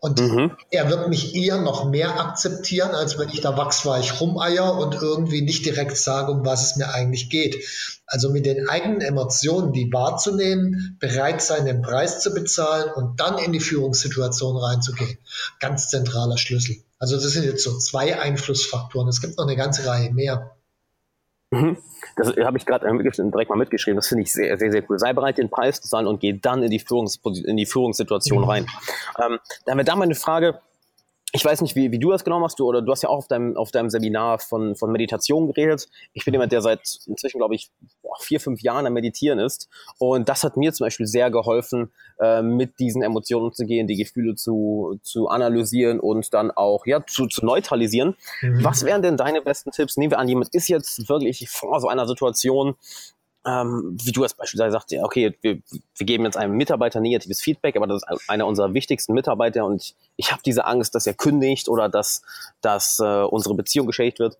Und 0.03 0.19
mhm. 0.19 0.57
er 0.71 0.89
wird 0.89 1.09
mich 1.09 1.35
eher 1.35 1.61
noch 1.61 1.85
mehr 1.85 2.19
akzeptieren, 2.19 2.89
als 2.95 3.19
wenn 3.19 3.29
ich 3.29 3.41
da 3.41 3.55
wachsweich 3.55 4.19
rumeier 4.19 4.75
und 4.75 4.95
irgendwie 4.95 5.43
nicht 5.43 5.63
direkt 5.63 5.95
sage, 5.95 6.31
um 6.31 6.43
was 6.43 6.71
es 6.71 6.75
mir 6.75 6.91
eigentlich 6.91 7.29
geht. 7.29 7.63
Also 8.07 8.31
mit 8.31 8.47
den 8.47 8.67
eigenen 8.67 9.01
Emotionen, 9.01 9.73
die 9.73 9.93
wahrzunehmen, 9.93 10.97
bereit 10.99 11.43
sein, 11.43 11.65
den 11.65 11.83
Preis 11.83 12.19
zu 12.19 12.33
bezahlen 12.33 12.91
und 12.95 13.19
dann 13.19 13.37
in 13.37 13.51
die 13.53 13.59
Führungssituation 13.59 14.57
reinzugehen. 14.57 15.19
Ganz 15.59 15.89
zentraler 15.89 16.39
Schlüssel. 16.39 16.77
Also 16.97 17.17
das 17.17 17.33
sind 17.33 17.45
jetzt 17.45 17.63
so 17.63 17.77
zwei 17.77 18.19
Einflussfaktoren. 18.19 19.07
Es 19.07 19.21
gibt 19.21 19.37
noch 19.37 19.45
eine 19.45 19.55
ganze 19.55 19.85
Reihe 19.85 20.11
mehr. 20.11 20.55
Mhm. 21.51 21.77
Das 22.15 22.35
habe 22.37 22.57
ich 22.57 22.65
gerade 22.65 22.87
direkt 22.87 23.49
mal 23.49 23.57
mitgeschrieben. 23.57 23.97
Das 23.97 24.07
finde 24.07 24.23
ich 24.23 24.33
sehr, 24.33 24.57
sehr, 24.57 24.71
sehr 24.71 24.83
cool. 24.89 24.97
Sei 24.99 25.13
bereit, 25.13 25.37
den 25.37 25.49
Preis 25.49 25.81
zu 25.81 25.87
zahlen 25.87 26.07
und 26.07 26.19
geh 26.19 26.33
dann 26.33 26.63
in 26.63 26.71
die, 26.71 26.79
Führungs 26.79 27.19
in 27.45 27.57
die 27.57 27.65
Führungssituation 27.65 28.39
mhm. 28.39 28.49
rein. 28.49 28.67
Ähm, 29.19 29.39
da 29.65 29.71
haben 29.71 29.77
wir 29.77 29.85
da 29.85 29.95
mal 29.95 30.05
eine 30.05 30.15
Frage. 30.15 30.59
Ich 31.33 31.45
weiß 31.45 31.61
nicht, 31.61 31.75
wie, 31.75 31.91
wie 31.91 31.99
du 31.99 32.11
das 32.11 32.23
genau 32.23 32.39
machst, 32.39 32.59
du, 32.59 32.65
oder 32.65 32.81
du 32.81 32.91
hast 32.91 33.03
ja 33.03 33.09
auch 33.09 33.17
auf 33.17 33.27
deinem, 33.27 33.55
auf 33.55 33.71
deinem 33.71 33.89
Seminar 33.89 34.39
von, 34.39 34.75
von 34.75 34.91
Meditation 34.91 35.47
geredet. 35.47 35.87
Ich 36.13 36.25
bin 36.25 36.33
jemand, 36.33 36.51
der 36.51 36.61
seit 36.61 36.99
inzwischen, 37.05 37.37
glaube 37.37 37.55
ich, 37.55 37.71
vier, 38.19 38.39
fünf 38.39 38.61
Jahren 38.61 38.85
am 38.85 38.93
Meditieren 38.93 39.39
ist. 39.39 39.69
Und 39.97 40.27
das 40.27 40.43
hat 40.43 40.57
mir 40.57 40.73
zum 40.73 40.85
Beispiel 40.85 41.07
sehr 41.07 41.31
geholfen, 41.31 41.91
äh, 42.19 42.41
mit 42.41 42.79
diesen 42.79 43.01
Emotionen 43.01 43.45
umzugehen, 43.45 43.87
die 43.87 43.95
Gefühle 43.95 44.35
zu, 44.35 44.99
zu 45.03 45.29
analysieren 45.29 45.99
und 45.99 46.33
dann 46.33 46.51
auch 46.51 46.85
ja, 46.85 47.05
zu, 47.05 47.27
zu 47.27 47.45
neutralisieren. 47.45 48.15
Mhm. 48.41 48.63
Was 48.63 48.83
wären 48.83 49.01
denn 49.01 49.15
deine 49.15 49.41
besten 49.41 49.71
Tipps? 49.71 49.95
Nehmen 49.95 50.11
wir 50.11 50.19
an, 50.19 50.27
jemand 50.27 50.53
ist 50.53 50.67
jetzt 50.67 51.07
wirklich 51.07 51.49
vor 51.49 51.79
so 51.79 51.87
einer 51.87 52.07
Situation, 52.07 52.75
ähm, 53.45 53.97
wie 54.03 54.11
du 54.11 54.23
es 54.23 54.33
beispielsweise 54.33 54.73
sagst, 54.73 54.93
okay, 55.01 55.35
wir, 55.41 55.59
wir 55.95 56.05
geben 56.05 56.25
jetzt 56.25 56.37
einem 56.37 56.55
Mitarbeiter 56.55 56.99
negatives 56.99 57.41
Feedback, 57.41 57.75
aber 57.75 57.87
das 57.87 58.03
ist 58.03 58.29
einer 58.29 58.45
unserer 58.45 58.73
wichtigsten 58.73 59.13
Mitarbeiter 59.13 59.65
und 59.65 59.81
ich, 59.81 59.95
ich 60.15 60.31
habe 60.31 60.41
diese 60.45 60.65
Angst, 60.65 60.93
dass 60.95 61.07
er 61.07 61.13
kündigt 61.13 61.67
oder 61.67 61.89
dass, 61.89 62.21
dass 62.61 62.99
äh, 62.99 63.23
unsere 63.23 63.55
Beziehung 63.55 63.87
geschädigt 63.87 64.19
wird. 64.19 64.37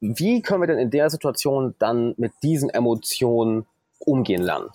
Wie 0.00 0.42
können 0.42 0.60
wir 0.60 0.66
denn 0.66 0.78
in 0.78 0.90
der 0.90 1.10
Situation 1.10 1.76
dann 1.78 2.14
mit 2.16 2.32
diesen 2.42 2.70
Emotionen 2.70 3.66
umgehen 4.00 4.42
lernen? 4.42 4.70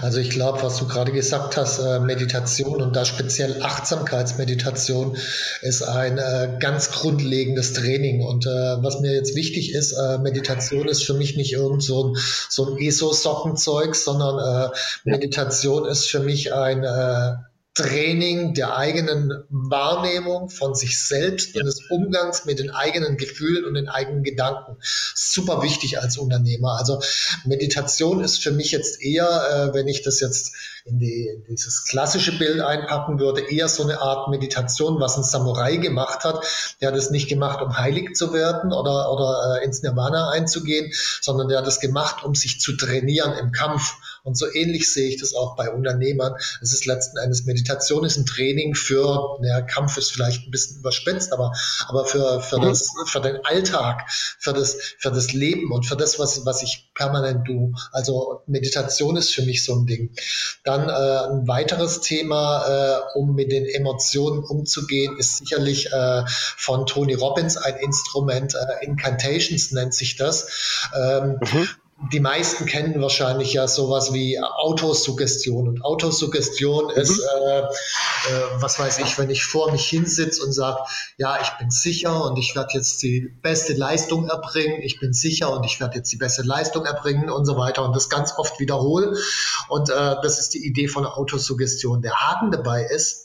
Also 0.00 0.18
ich 0.18 0.30
glaube, 0.30 0.62
was 0.62 0.78
du 0.78 0.88
gerade 0.88 1.12
gesagt 1.12 1.56
hast, 1.56 1.78
äh, 1.78 2.00
Meditation 2.00 2.82
und 2.82 2.96
da 2.96 3.04
speziell 3.04 3.62
Achtsamkeitsmeditation 3.62 5.16
ist 5.60 5.82
ein 5.82 6.18
äh, 6.18 6.56
ganz 6.58 6.90
grundlegendes 6.90 7.72
Training. 7.72 8.22
Und 8.22 8.46
äh, 8.46 8.50
was 8.82 9.00
mir 9.00 9.14
jetzt 9.14 9.36
wichtig 9.36 9.72
ist, 9.72 9.96
Meditation 10.22 10.88
ist 10.88 11.04
für 11.04 11.14
mich 11.14 11.36
nicht 11.36 11.52
irgend 11.52 11.82
so 11.82 12.08
ein, 12.08 12.16
so 12.48 12.70
ein 12.70 12.78
ESO-Sockenzeug, 12.78 13.94
sondern 13.94 14.70
Meditation 15.04 15.86
ist 15.86 16.08
für 16.08 16.20
mich 16.20 16.52
ein 16.52 16.84
Training 17.74 18.52
der 18.52 18.76
eigenen 18.76 19.32
Wahrnehmung 19.48 20.50
von 20.50 20.74
sich 20.74 21.02
selbst 21.02 21.56
und 21.56 21.64
des 21.64 21.80
Umgangs 21.88 22.44
mit 22.44 22.58
den 22.58 22.70
eigenen 22.70 23.16
Gefühlen 23.16 23.64
und 23.64 23.74
den 23.74 23.88
eigenen 23.88 24.22
Gedanken. 24.22 24.76
Super 25.14 25.62
wichtig 25.62 25.98
als 25.98 26.18
Unternehmer. 26.18 26.76
Also 26.78 27.00
Meditation 27.46 28.22
ist 28.22 28.42
für 28.42 28.50
mich 28.50 28.72
jetzt 28.72 29.02
eher, 29.02 29.70
äh, 29.72 29.74
wenn 29.74 29.88
ich 29.88 30.02
das 30.02 30.20
jetzt 30.20 30.52
in, 30.84 30.98
die, 30.98 31.28
in 31.28 31.44
dieses 31.44 31.84
klassische 31.84 32.36
Bild 32.38 32.60
einpacken 32.60 33.18
würde, 33.18 33.40
eher 33.40 33.68
so 33.68 33.82
eine 33.82 34.00
Art 34.00 34.28
Meditation, 34.28 35.00
was 35.00 35.16
ein 35.16 35.22
Samurai 35.22 35.76
gemacht 35.76 36.24
hat. 36.24 36.44
Der 36.80 36.88
hat 36.88 36.96
es 36.96 37.10
nicht 37.10 37.28
gemacht, 37.28 37.62
um 37.62 37.76
heilig 37.78 38.14
zu 38.14 38.32
werden 38.32 38.72
oder, 38.72 39.12
oder 39.12 39.60
äh, 39.60 39.64
ins 39.64 39.82
Nirvana 39.82 40.30
einzugehen, 40.30 40.92
sondern 41.20 41.48
der 41.48 41.58
hat 41.58 41.66
es 41.66 41.80
gemacht, 41.80 42.24
um 42.24 42.34
sich 42.34 42.60
zu 42.60 42.76
trainieren 42.76 43.32
im 43.38 43.52
Kampf. 43.52 43.94
Und 44.24 44.38
so 44.38 44.46
ähnlich 44.52 44.92
sehe 44.92 45.08
ich 45.08 45.20
das 45.20 45.34
auch 45.34 45.56
bei 45.56 45.70
Unternehmern. 45.70 46.34
Es 46.60 46.72
ist 46.72 46.86
letzten 46.86 47.18
Endes 47.18 47.44
Meditation 47.44 48.04
ist 48.04 48.16
ein 48.16 48.26
Training 48.26 48.74
für, 48.74 49.38
naja, 49.40 49.62
Kampf 49.62 49.96
ist 49.96 50.12
vielleicht 50.12 50.46
ein 50.46 50.50
bisschen 50.50 50.78
überspitzt, 50.78 51.32
aber, 51.32 51.52
aber 51.88 52.04
für, 52.04 52.40
für, 52.40 52.58
mhm. 52.58 52.62
das, 52.62 52.90
für 53.06 53.20
den 53.20 53.44
Alltag, 53.44 54.02
für 54.38 54.52
das, 54.52 54.76
für 54.98 55.10
das 55.10 55.32
Leben 55.32 55.72
und 55.72 55.86
für 55.86 55.96
das, 55.96 56.18
was, 56.18 56.44
was 56.44 56.62
ich 56.62 56.90
permanent 56.94 57.46
tue. 57.46 57.72
Also 57.90 58.42
Meditation 58.46 59.16
ist 59.16 59.34
für 59.34 59.42
mich 59.42 59.64
so 59.64 59.74
ein 59.74 59.86
Ding. 59.86 60.14
Dann 60.72 60.88
äh, 60.88 60.92
ein 60.92 61.46
weiteres 61.46 62.00
Thema, 62.00 62.64
äh, 62.66 63.18
um 63.18 63.34
mit 63.34 63.52
den 63.52 63.66
Emotionen 63.66 64.42
umzugehen, 64.42 65.18
ist 65.18 65.38
sicherlich 65.38 65.92
äh, 65.92 66.22
von 66.26 66.86
Tony 66.86 67.14
Robbins 67.14 67.56
ein 67.56 67.76
Instrument, 67.76 68.54
äh, 68.54 68.84
Incantations 68.84 69.72
nennt 69.72 69.92
sich 69.92 70.16
das. 70.16 70.88
Ähm, 70.94 71.38
mhm 71.40 71.68
die 72.10 72.20
meisten 72.20 72.66
kennen 72.66 73.00
wahrscheinlich 73.00 73.52
ja 73.52 73.68
sowas 73.68 74.12
wie 74.12 74.40
Autosuggestion. 74.40 75.68
Und 75.68 75.84
Autosuggestion 75.84 76.86
mhm. 76.86 77.00
ist, 77.00 77.20
äh, 77.20 77.60
äh, 77.60 77.66
was 78.56 78.78
weiß 78.78 78.98
ich, 78.98 79.18
wenn 79.18 79.30
ich 79.30 79.44
vor 79.44 79.70
mich 79.70 79.88
hinsitze 79.88 80.42
und 80.44 80.52
sage, 80.52 80.78
ja, 81.16 81.40
ich 81.40 81.50
bin 81.58 81.70
sicher 81.70 82.24
und 82.24 82.38
ich 82.38 82.56
werde 82.56 82.70
jetzt 82.74 83.02
die 83.02 83.32
beste 83.42 83.74
Leistung 83.74 84.28
erbringen, 84.28 84.82
ich 84.82 84.98
bin 84.98 85.12
sicher 85.12 85.52
und 85.52 85.64
ich 85.64 85.80
werde 85.80 85.96
jetzt 85.96 86.10
die 86.12 86.16
beste 86.16 86.42
Leistung 86.42 86.84
erbringen 86.84 87.30
und 87.30 87.44
so 87.44 87.56
weiter 87.56 87.84
und 87.84 87.94
das 87.94 88.08
ganz 88.08 88.32
oft 88.36 88.58
wiederhole. 88.58 89.16
Und 89.68 89.90
äh, 89.90 90.16
das 90.22 90.40
ist 90.40 90.54
die 90.54 90.66
Idee 90.66 90.88
von 90.88 91.06
Autosuggestion. 91.06 92.02
Der 92.02 92.14
Haken 92.14 92.50
dabei 92.50 92.84
ist, 92.84 93.21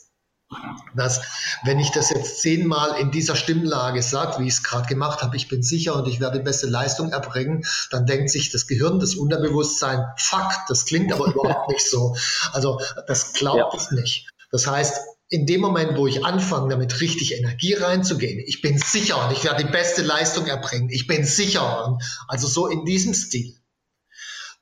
dass 0.94 1.20
wenn 1.64 1.78
ich 1.78 1.90
das 1.90 2.10
jetzt 2.10 2.40
zehnmal 2.40 2.98
in 3.00 3.10
dieser 3.10 3.36
Stimmlage 3.36 4.02
sage, 4.02 4.42
wie 4.42 4.48
ich 4.48 4.54
es 4.54 4.62
gerade 4.62 4.88
gemacht 4.88 5.22
habe, 5.22 5.36
ich 5.36 5.48
bin 5.48 5.62
sicher 5.62 5.94
und 5.96 6.08
ich 6.08 6.20
werde 6.20 6.38
die 6.38 6.44
beste 6.44 6.66
Leistung 6.66 7.10
erbringen, 7.12 7.64
dann 7.90 8.06
denkt 8.06 8.30
sich 8.30 8.50
das 8.50 8.66
Gehirn, 8.66 8.98
das 8.98 9.14
Unterbewusstsein, 9.14 10.04
fuck, 10.16 10.50
das 10.68 10.86
klingt 10.86 11.12
aber 11.12 11.26
überhaupt 11.26 11.68
nicht 11.70 11.88
so. 11.88 12.16
Also 12.52 12.80
das 13.06 13.34
glaubt 13.34 13.74
ja. 13.74 13.78
es 13.78 13.90
nicht. 13.90 14.28
Das 14.50 14.66
heißt, 14.66 14.98
in 15.30 15.44
dem 15.44 15.60
Moment, 15.60 15.98
wo 15.98 16.06
ich 16.06 16.24
anfange, 16.24 16.70
damit 16.70 17.00
richtig 17.02 17.36
Energie 17.36 17.74
reinzugehen, 17.74 18.42
ich 18.46 18.62
bin 18.62 18.78
sicher 18.78 19.22
und 19.22 19.36
ich 19.36 19.44
werde 19.44 19.64
die 19.64 19.70
beste 19.70 20.02
Leistung 20.02 20.46
erbringen, 20.46 20.88
ich 20.88 21.06
bin 21.06 21.24
sicher, 21.24 21.86
und 21.86 22.02
also 22.28 22.46
so 22.46 22.66
in 22.66 22.86
diesem 22.86 23.12
Stil, 23.12 23.57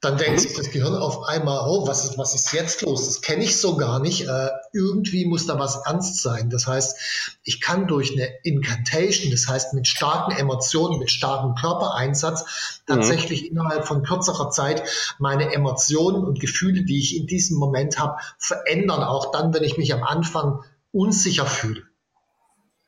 dann 0.01 0.19
denkt 0.19 0.41
sich 0.41 0.55
das 0.55 0.71
Gehirn 0.71 0.95
auf 0.95 1.23
einmal, 1.23 1.67
oh, 1.67 1.89
was 1.89 2.05
ist, 2.05 2.19
was 2.19 2.35
ist 2.35 2.53
jetzt 2.53 2.83
los? 2.83 3.07
Das 3.07 3.23
kenne 3.23 3.43
ich 3.43 3.57
so 3.57 3.77
gar 3.77 3.99
nicht. 3.99 4.29
Äh, 4.29 4.51
irgendwie 4.75 5.25
muss 5.25 5.47
da 5.47 5.59
was 5.59 5.87
ernst 5.87 6.21
sein. 6.21 6.51
Das 6.51 6.67
heißt, 6.67 6.99
ich 7.45 7.63
kann 7.63 7.87
durch 7.87 8.13
eine 8.13 8.29
Incantation, 8.43 9.31
das 9.31 9.49
heißt 9.49 9.73
mit 9.73 9.89
starken 9.89 10.33
Emotionen, 10.33 10.99
mit 10.99 11.11
starkem 11.11 11.55
Körpereinsatz, 11.55 12.83
tatsächlich 12.87 13.43
mhm. 13.43 13.49
innerhalb 13.49 13.87
von 13.87 14.03
kürzerer 14.03 14.51
Zeit 14.51 14.83
meine 15.19 15.55
Emotionen 15.55 16.25
und 16.25 16.41
Gefühle, 16.41 16.85
die 16.85 16.99
ich 16.99 17.17
in 17.17 17.27
diesem 17.27 17.57
Moment 17.57 17.99
habe, 17.99 18.19
verändern. 18.39 19.03
Auch 19.03 19.33
dann, 19.33 19.55
wenn 19.55 19.65
ich 19.65 19.79
mich 19.79 19.95
am 19.95 20.05
Anfang 20.05 20.63
unsicher 20.93 21.47
fühle. 21.47 21.86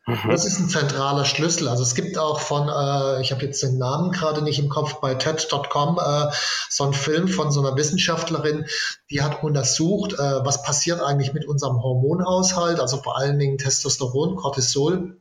Mhm. 0.08 0.30
Das 0.30 0.46
ist 0.46 0.58
ein 0.58 0.70
zentraler 0.70 1.26
Schlüssel. 1.26 1.68
Also 1.68 1.82
es 1.82 1.94
gibt 1.94 2.16
auch 2.16 2.40
von, 2.40 2.68
äh, 2.68 3.20
ich 3.20 3.30
habe 3.30 3.44
jetzt 3.44 3.62
den 3.62 3.76
Namen 3.76 4.10
gerade 4.10 4.40
nicht 4.40 4.58
im 4.58 4.70
Kopf, 4.70 5.00
bei 5.00 5.14
TED.com 5.14 5.98
äh, 6.02 6.32
so 6.70 6.84
einen 6.84 6.94
Film 6.94 7.28
von 7.28 7.50
so 7.52 7.60
einer 7.60 7.76
Wissenschaftlerin, 7.76 8.64
die 9.10 9.20
hat 9.20 9.42
untersucht, 9.42 10.14
äh, 10.14 10.16
was 10.16 10.62
passiert 10.62 11.02
eigentlich 11.02 11.34
mit 11.34 11.46
unserem 11.46 11.82
Hormonhaushalt, 11.82 12.80
also 12.80 12.96
vor 12.96 13.18
allen 13.18 13.38
Dingen 13.38 13.58
Testosteron, 13.58 14.36
Cortisol 14.36 15.18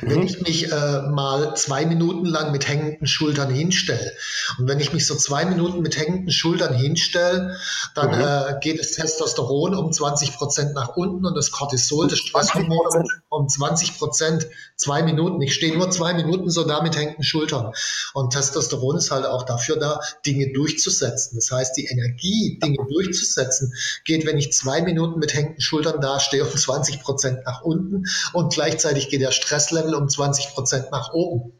wenn 0.00 0.20
mhm. 0.20 0.26
ich 0.26 0.40
mich 0.40 0.72
äh, 0.72 1.02
mal 1.02 1.54
zwei 1.56 1.86
Minuten 1.86 2.26
lang 2.26 2.52
mit 2.52 2.68
hängenden 2.68 3.06
Schultern 3.06 3.50
hinstelle 3.50 4.12
und 4.58 4.68
wenn 4.68 4.80
ich 4.80 4.92
mich 4.92 5.06
so 5.06 5.14
zwei 5.14 5.44
Minuten 5.44 5.80
mit 5.80 5.96
hängenden 5.96 6.30
Schultern 6.30 6.74
hinstelle, 6.74 7.56
dann 7.94 8.16
mhm. 8.16 8.22
äh, 8.22 8.60
geht 8.60 8.80
das 8.80 8.92
Testosteron 8.92 9.74
um 9.74 9.92
20 9.92 10.34
Prozent 10.34 10.74
nach 10.74 10.96
unten 10.96 11.24
und 11.26 11.34
das 11.36 11.50
Cortisol, 11.50 12.08
das 12.08 12.18
Stresshormon 12.18 13.08
um 13.28 13.48
20 13.48 13.98
Prozent. 13.98 14.46
Zwei 14.76 15.02
Minuten. 15.02 15.40
Ich 15.42 15.54
stehe 15.54 15.76
nur 15.76 15.90
zwei 15.90 16.12
Minuten 16.12 16.50
so 16.50 16.64
da 16.64 16.82
mit 16.82 16.96
hängenden 16.96 17.22
Schultern. 17.22 17.72
Und 18.14 18.32
Testosteron 18.32 18.96
ist 18.96 19.10
halt 19.10 19.26
auch 19.26 19.44
dafür 19.44 19.76
da, 19.76 20.00
Dinge 20.26 20.52
durchzusetzen. 20.52 21.36
Das 21.36 21.50
heißt, 21.50 21.76
die 21.76 21.86
Energie, 21.86 22.58
Dinge 22.62 22.78
durchzusetzen, 22.88 23.72
geht, 24.04 24.26
wenn 24.26 24.38
ich 24.38 24.52
zwei 24.52 24.82
Minuten 24.82 25.20
mit 25.20 25.34
hängenden 25.34 25.60
Schultern 25.60 26.00
da 26.00 26.18
stehe, 26.18 26.44
um 26.44 26.56
20 26.56 27.00
Prozent 27.00 27.44
nach 27.46 27.62
unten 27.62 28.04
und 28.32 28.52
gleichzeitig 28.52 29.08
geht 29.08 29.20
der 29.20 29.30
Stress 29.30 29.51
Stresslevel 29.52 29.94
um 29.94 30.08
20 30.08 30.54
Prozent 30.54 30.90
nach 30.90 31.12
oben. 31.12 31.52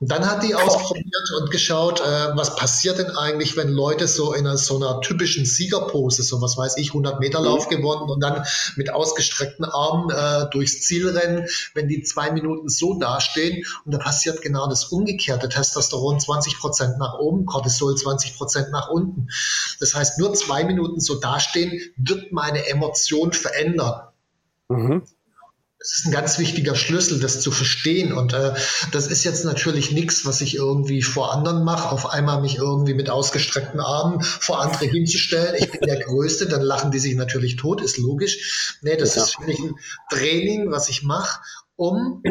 Und 0.00 0.10
dann 0.10 0.28
hat 0.28 0.42
die 0.42 0.56
ausprobiert 0.56 1.30
und 1.40 1.52
geschaut, 1.52 2.00
äh, 2.00 2.36
was 2.36 2.56
passiert 2.56 2.98
denn 2.98 3.12
eigentlich, 3.12 3.56
wenn 3.56 3.68
Leute 3.68 4.08
so 4.08 4.32
in 4.34 4.44
einer, 4.44 4.58
so 4.58 4.76
einer 4.76 5.00
typischen 5.00 5.46
Siegerpose, 5.46 6.24
so 6.24 6.42
was 6.42 6.58
weiß 6.58 6.76
ich, 6.78 6.88
100 6.88 7.20
Meter 7.20 7.40
Lauf 7.40 7.70
mhm. 7.70 7.76
gewonnen 7.76 8.10
und 8.10 8.20
dann 8.20 8.44
mit 8.74 8.92
ausgestreckten 8.92 9.64
Armen 9.64 10.10
äh, 10.10 10.50
durchs 10.50 10.82
Ziel 10.82 11.08
rennen, 11.08 11.46
wenn 11.74 11.86
die 11.86 12.02
zwei 12.02 12.32
Minuten 12.32 12.68
so 12.68 12.98
dastehen 12.98 13.64
und 13.84 13.94
da 13.94 13.98
passiert 13.98 14.42
genau 14.42 14.68
das 14.68 14.86
Umgekehrte, 14.86 15.48
Testosteron 15.48 16.18
20 16.18 16.58
Prozent 16.58 16.98
nach 16.98 17.14
oben, 17.20 17.46
Cortisol 17.46 17.94
20 17.94 18.36
Prozent 18.36 18.72
nach 18.72 18.90
unten. 18.90 19.28
Das 19.78 19.94
heißt, 19.94 20.18
nur 20.18 20.34
zwei 20.34 20.64
Minuten 20.64 21.00
so 21.00 21.20
dastehen, 21.20 21.80
wird 21.96 22.32
meine 22.32 22.66
Emotion 22.66 23.32
verändern. 23.32 24.08
Mhm. 24.68 25.04
Es 25.84 25.98
ist 25.98 26.06
ein 26.06 26.12
ganz 26.12 26.38
wichtiger 26.38 26.74
Schlüssel, 26.74 27.20
das 27.20 27.40
zu 27.42 27.50
verstehen. 27.50 28.14
Und 28.14 28.32
äh, 28.32 28.54
das 28.90 29.06
ist 29.06 29.22
jetzt 29.22 29.44
natürlich 29.44 29.92
nichts, 29.92 30.24
was 30.24 30.40
ich 30.40 30.54
irgendwie 30.54 31.02
vor 31.02 31.30
anderen 31.30 31.62
mache, 31.62 31.90
auf 31.90 32.10
einmal 32.10 32.40
mich 32.40 32.56
irgendwie 32.56 32.94
mit 32.94 33.10
ausgestreckten 33.10 33.80
Armen 33.80 34.22
vor 34.22 34.62
andere 34.62 34.86
hinzustellen. 34.86 35.56
Ich 35.58 35.70
bin 35.70 35.82
der 35.82 36.00
Größte, 36.00 36.46
dann 36.46 36.62
lachen 36.62 36.90
die 36.90 36.98
sich 36.98 37.16
natürlich 37.16 37.56
tot, 37.56 37.82
ist 37.82 37.98
logisch. 37.98 38.78
Nee, 38.80 38.96
das 38.96 39.14
ja. 39.14 39.24
ist 39.24 39.36
für 39.36 39.42
mich 39.44 39.58
ein 39.58 39.74
Training, 40.08 40.70
was 40.70 40.88
ich 40.88 41.02
mache, 41.02 41.40
um 41.76 42.22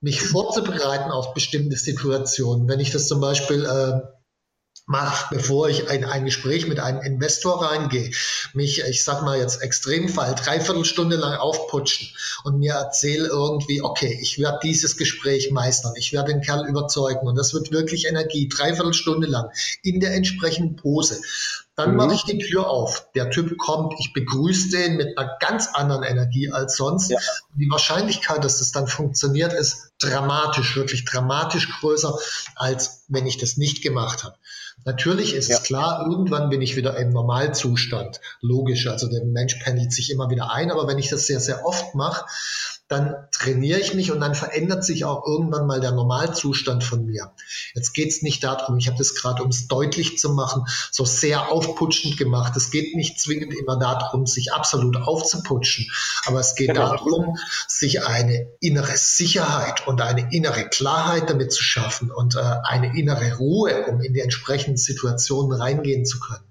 mich 0.00 0.20
vorzubereiten 0.20 1.12
auf 1.12 1.32
bestimmte 1.32 1.76
Situationen. 1.76 2.66
Wenn 2.66 2.80
ich 2.80 2.90
das 2.90 3.06
zum 3.06 3.20
Beispiel 3.20 3.66
äh, 3.66 4.00
mache, 4.90 5.32
bevor 5.32 5.68
ich 5.68 5.88
in 5.88 6.04
ein 6.04 6.24
Gespräch 6.24 6.66
mit 6.66 6.80
einem 6.80 7.00
Investor 7.00 7.64
reingehe, 7.64 8.10
mich, 8.54 8.82
ich 8.82 9.04
sag 9.04 9.22
mal 9.22 9.38
jetzt 9.38 9.62
Extremfall, 9.62 10.34
dreiviertel 10.34 10.84
Stunde 10.84 11.14
lang 11.14 11.38
aufputschen 11.38 12.08
und 12.42 12.58
mir 12.58 12.74
erzähle 12.74 13.28
irgendwie, 13.28 13.82
okay, 13.82 14.18
ich 14.20 14.40
werde 14.40 14.58
dieses 14.64 14.96
Gespräch 14.96 15.52
meistern, 15.52 15.92
ich 15.96 16.12
werde 16.12 16.32
den 16.32 16.42
Kerl 16.42 16.68
überzeugen 16.68 17.28
und 17.28 17.36
das 17.36 17.54
wird 17.54 17.70
wirklich 17.70 18.08
Energie, 18.08 18.48
dreiviertel 18.48 18.92
Stunde 18.92 19.28
lang 19.28 19.50
in 19.82 20.00
der 20.00 20.12
entsprechenden 20.12 20.74
Pose 20.74 21.20
Dann 21.76 21.92
mhm. 21.92 21.96
mache 21.96 22.14
ich 22.14 22.24
die 22.24 22.38
Tür 22.38 22.68
auf. 22.68 23.06
Der 23.14 23.30
Typ 23.30 23.56
kommt, 23.58 23.94
ich 24.00 24.12
begrüße 24.12 24.70
den 24.70 24.96
mit 24.96 25.16
einer 25.16 25.36
ganz 25.38 25.68
anderen 25.72 26.02
Energie 26.02 26.50
als 26.50 26.76
sonst. 26.76 27.12
Ja. 27.12 27.18
Die 27.54 27.70
Wahrscheinlichkeit, 27.70 28.42
dass 28.42 28.58
das 28.58 28.72
dann 28.72 28.88
funktioniert, 28.88 29.52
ist 29.52 29.92
dramatisch, 30.00 30.74
wirklich 30.74 31.04
dramatisch 31.04 31.68
größer, 31.78 32.18
als 32.56 33.04
wenn 33.06 33.26
ich 33.26 33.38
das 33.38 33.56
nicht 33.56 33.82
gemacht 33.82 34.24
habe. 34.24 34.34
Natürlich 34.84 35.34
ist 35.34 35.48
ja. 35.48 35.56
es 35.56 35.62
klar, 35.62 36.06
irgendwann 36.08 36.48
bin 36.48 36.62
ich 36.62 36.76
wieder 36.76 36.96
im 36.96 37.10
Normalzustand. 37.10 38.20
Logisch, 38.40 38.86
also 38.86 39.08
der 39.08 39.24
Mensch 39.24 39.56
pendelt 39.56 39.92
sich 39.92 40.10
immer 40.10 40.30
wieder 40.30 40.50
ein, 40.50 40.70
aber 40.70 40.88
wenn 40.88 40.98
ich 40.98 41.08
das 41.08 41.26
sehr, 41.26 41.40
sehr 41.40 41.66
oft 41.66 41.94
mache, 41.94 42.26
dann 42.90 43.14
trainiere 43.30 43.78
ich 43.78 43.94
mich 43.94 44.10
und 44.10 44.18
dann 44.18 44.34
verändert 44.34 44.84
sich 44.84 45.04
auch 45.04 45.24
irgendwann 45.24 45.68
mal 45.68 45.80
der 45.80 45.92
Normalzustand 45.92 46.82
von 46.82 47.06
mir. 47.06 47.30
Jetzt 47.72 47.94
geht 47.94 48.08
es 48.08 48.22
nicht 48.22 48.42
darum, 48.42 48.78
ich 48.78 48.88
habe 48.88 48.98
das 48.98 49.14
gerade, 49.14 49.44
um 49.44 49.50
es 49.50 49.68
deutlich 49.68 50.18
zu 50.18 50.30
machen, 50.30 50.64
so 50.90 51.04
sehr 51.04 51.52
aufputschend 51.52 52.16
gemacht. 52.16 52.56
Es 52.56 52.72
geht 52.72 52.96
nicht 52.96 53.20
zwingend 53.20 53.54
immer 53.54 53.78
darum, 53.78 54.26
sich 54.26 54.52
absolut 54.52 54.96
aufzuputschen, 54.96 55.88
aber 56.26 56.40
es 56.40 56.56
geht 56.56 56.70
genau. 56.70 56.96
darum, 56.96 57.38
sich 57.68 58.04
eine 58.04 58.48
innere 58.58 58.96
Sicherheit 58.96 59.86
und 59.86 60.00
eine 60.00 60.34
innere 60.34 60.68
Klarheit 60.68 61.30
damit 61.30 61.52
zu 61.52 61.62
schaffen 61.62 62.10
und 62.10 62.34
äh, 62.34 62.40
eine 62.40 62.98
innere 62.98 63.36
Ruhe, 63.36 63.86
um 63.86 64.00
in 64.00 64.14
die 64.14 64.20
entsprechenden 64.20 64.78
Situationen 64.78 65.52
reingehen 65.52 66.04
zu 66.04 66.18
können. 66.18 66.44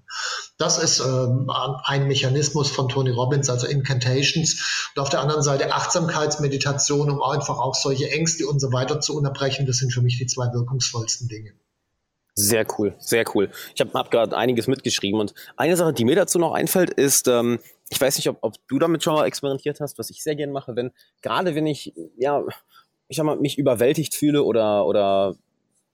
Das 0.60 0.76
ist 0.76 1.00
ähm, 1.00 1.50
ein 1.84 2.06
Mechanismus 2.06 2.70
von 2.70 2.90
Tony 2.90 3.08
Robbins, 3.08 3.48
also 3.48 3.66
Incantations. 3.66 4.90
Und 4.94 5.00
auf 5.00 5.08
der 5.08 5.20
anderen 5.20 5.42
Seite 5.42 5.72
Achtsamkeitsmeditation, 5.72 7.10
um 7.10 7.22
einfach 7.22 7.58
auch 7.58 7.74
solche 7.74 8.10
Ängste 8.10 8.46
und 8.46 8.60
so 8.60 8.70
weiter 8.70 9.00
zu 9.00 9.16
unterbrechen. 9.16 9.64
Das 9.64 9.78
sind 9.78 9.90
für 9.90 10.02
mich 10.02 10.18
die 10.18 10.26
zwei 10.26 10.52
wirkungsvollsten 10.52 11.28
Dinge. 11.28 11.54
Sehr 12.34 12.66
cool, 12.78 12.94
sehr 12.98 13.24
cool. 13.34 13.50
Ich 13.74 13.80
habe 13.80 13.90
hab 13.94 14.10
gerade 14.10 14.36
einiges 14.36 14.66
mitgeschrieben 14.66 15.18
und 15.18 15.32
eine 15.56 15.78
Sache, 15.78 15.94
die 15.94 16.04
mir 16.04 16.14
dazu 16.14 16.38
noch 16.38 16.52
einfällt, 16.52 16.90
ist, 16.90 17.26
ähm, 17.26 17.58
ich 17.88 17.98
weiß 17.98 18.18
nicht, 18.18 18.28
ob, 18.28 18.36
ob 18.42 18.56
du 18.68 18.78
damit 18.78 19.02
schon 19.02 19.14
mal 19.14 19.26
experimentiert 19.26 19.80
hast, 19.80 19.98
was 19.98 20.10
ich 20.10 20.22
sehr 20.22 20.36
gerne 20.36 20.52
mache, 20.52 20.76
wenn, 20.76 20.90
gerade 21.22 21.54
wenn 21.54 21.66
ich, 21.66 21.94
ja, 22.18 22.44
ich 23.08 23.16
sag 23.16 23.24
mal, 23.24 23.36
mich 23.36 23.56
überwältigt 23.56 24.14
fühle 24.14 24.42
oder, 24.42 24.84
oder 24.84 25.36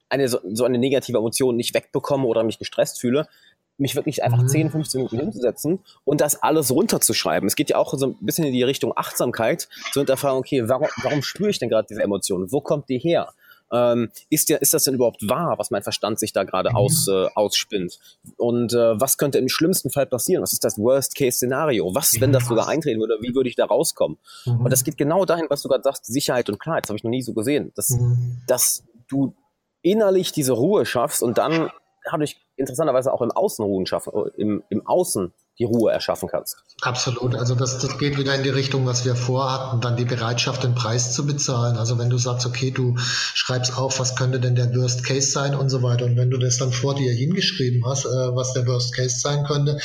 eine, 0.08 0.28
so, 0.28 0.40
so 0.52 0.64
eine 0.64 0.78
negative 0.78 1.18
Emotion 1.18 1.56
nicht 1.56 1.72
wegbekomme 1.74 2.26
oder 2.26 2.42
mich 2.42 2.58
gestresst 2.58 3.00
fühle, 3.00 3.28
mich 3.78 3.94
wirklich 3.94 4.22
einfach 4.22 4.42
mhm. 4.42 4.48
10, 4.48 4.70
15 4.70 4.98
Minuten 4.98 5.18
hinzusetzen 5.18 5.80
und 6.04 6.20
das 6.20 6.42
alles 6.42 6.70
runterzuschreiben. 6.70 7.46
Es 7.46 7.56
geht 7.56 7.70
ja 7.70 7.76
auch 7.76 7.94
so 7.94 8.06
ein 8.06 8.16
bisschen 8.20 8.44
in 8.44 8.52
die 8.52 8.62
Richtung 8.62 8.92
Achtsamkeit, 8.96 9.68
zu 9.92 10.00
hinterfragen, 10.00 10.38
okay, 10.38 10.68
warum, 10.68 10.88
warum 11.02 11.22
spüre 11.22 11.50
ich 11.50 11.58
denn 11.58 11.68
gerade 11.68 11.86
diese 11.88 12.02
Emotion? 12.02 12.50
Wo 12.50 12.60
kommt 12.60 12.88
die 12.88 12.98
her? 12.98 13.32
Ähm, 13.72 14.10
ist, 14.30 14.48
der, 14.48 14.62
ist 14.62 14.74
das 14.74 14.84
denn 14.84 14.94
überhaupt 14.94 15.28
wahr, 15.28 15.58
was 15.58 15.70
mein 15.70 15.82
Verstand 15.82 16.20
sich 16.20 16.32
da 16.32 16.44
gerade 16.44 16.70
mhm. 16.70 16.76
aus, 16.76 17.08
äh, 17.08 17.26
ausspinnt? 17.34 17.98
Und 18.36 18.72
äh, 18.72 19.00
was 19.00 19.18
könnte 19.18 19.38
im 19.38 19.48
schlimmsten 19.48 19.90
Fall 19.90 20.06
passieren? 20.06 20.42
Was 20.42 20.52
ist 20.52 20.64
das 20.64 20.78
Worst-Case-Szenario? 20.78 21.94
Was, 21.94 22.20
wenn 22.20 22.32
das 22.32 22.46
sogar 22.46 22.68
eintreten 22.68 23.00
würde? 23.00 23.18
Wie 23.20 23.34
würde 23.34 23.48
ich 23.48 23.56
da 23.56 23.64
rauskommen? 23.64 24.18
Mhm. 24.44 24.60
Und 24.60 24.70
das 24.72 24.84
geht 24.84 24.96
genau 24.96 25.24
dahin, 25.24 25.46
was 25.48 25.62
du 25.62 25.68
gerade 25.68 25.82
sagst, 25.82 26.06
Sicherheit 26.06 26.48
und 26.48 26.60
Klarheit. 26.60 26.84
Das 26.84 26.90
habe 26.90 26.98
ich 26.98 27.04
noch 27.04 27.10
nie 27.10 27.22
so 27.22 27.32
gesehen. 27.34 27.72
Dass, 27.74 27.90
mhm. 27.90 28.42
dass 28.46 28.84
du 29.08 29.34
innerlich 29.82 30.32
diese 30.32 30.52
Ruhe 30.52 30.86
schaffst 30.86 31.22
und 31.22 31.38
dann 31.38 31.70
dadurch 32.10 32.40
interessanterweise 32.56 33.12
auch 33.12 33.22
im 33.22 33.30
Außenruhen 33.30 33.86
schaffen, 33.86 34.12
äh, 34.14 34.40
im, 34.40 34.62
im 34.68 34.86
Außen 34.86 35.32
die 35.58 35.64
Ruhe 35.64 35.90
erschaffen 35.90 36.28
kannst. 36.28 36.56
Absolut. 36.82 37.34
Also 37.34 37.54
das, 37.54 37.78
das 37.78 37.96
geht 37.98 38.18
wieder 38.18 38.34
in 38.34 38.42
die 38.42 38.50
Richtung, 38.50 38.84
was 38.84 39.06
wir 39.06 39.16
vorhatten, 39.16 39.80
dann 39.80 39.96
die 39.96 40.04
Bereitschaft, 40.04 40.62
den 40.62 40.74
Preis 40.74 41.14
zu 41.14 41.26
bezahlen. 41.26 41.76
Also 41.76 41.98
wenn 41.98 42.10
du 42.10 42.18
sagst, 42.18 42.44
okay, 42.44 42.70
du 42.70 42.94
schreibst 42.98 43.78
auf, 43.78 43.98
was 43.98 44.16
könnte 44.16 44.38
denn 44.38 44.54
der 44.54 44.74
Worst 44.74 45.04
Case 45.04 45.30
sein 45.30 45.54
und 45.54 45.70
so 45.70 45.82
weiter. 45.82 46.04
Und 46.04 46.16
wenn 46.16 46.30
du 46.30 46.36
das 46.36 46.58
dann 46.58 46.72
vor 46.72 46.94
dir 46.94 47.10
hingeschrieben 47.12 47.86
hast, 47.86 48.04
äh, 48.04 48.08
was 48.08 48.52
der 48.52 48.66
Worst 48.66 48.94
Case 48.94 49.18
sein 49.18 49.44
könnte, 49.44 49.78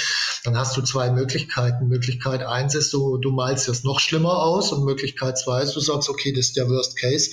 dann 0.43 0.57
hast 0.57 0.75
du 0.75 0.81
zwei 0.81 1.09
Möglichkeiten. 1.09 1.87
Möglichkeit 1.87 2.43
eins 2.43 2.75
ist, 2.75 2.91
du, 2.91 3.17
du 3.17 3.31
malst 3.31 3.69
es 3.69 3.83
noch 3.85 3.99
schlimmer 3.99 4.43
aus 4.43 4.73
und 4.73 4.83
Möglichkeit 4.83 5.37
zwei 5.37 5.61
ist, 5.61 5.75
du 5.75 5.79
sagst, 5.79 6.09
okay, 6.09 6.33
das 6.33 6.47
ist 6.47 6.57
der 6.57 6.67
Worst 6.69 6.97
Case. 6.97 7.31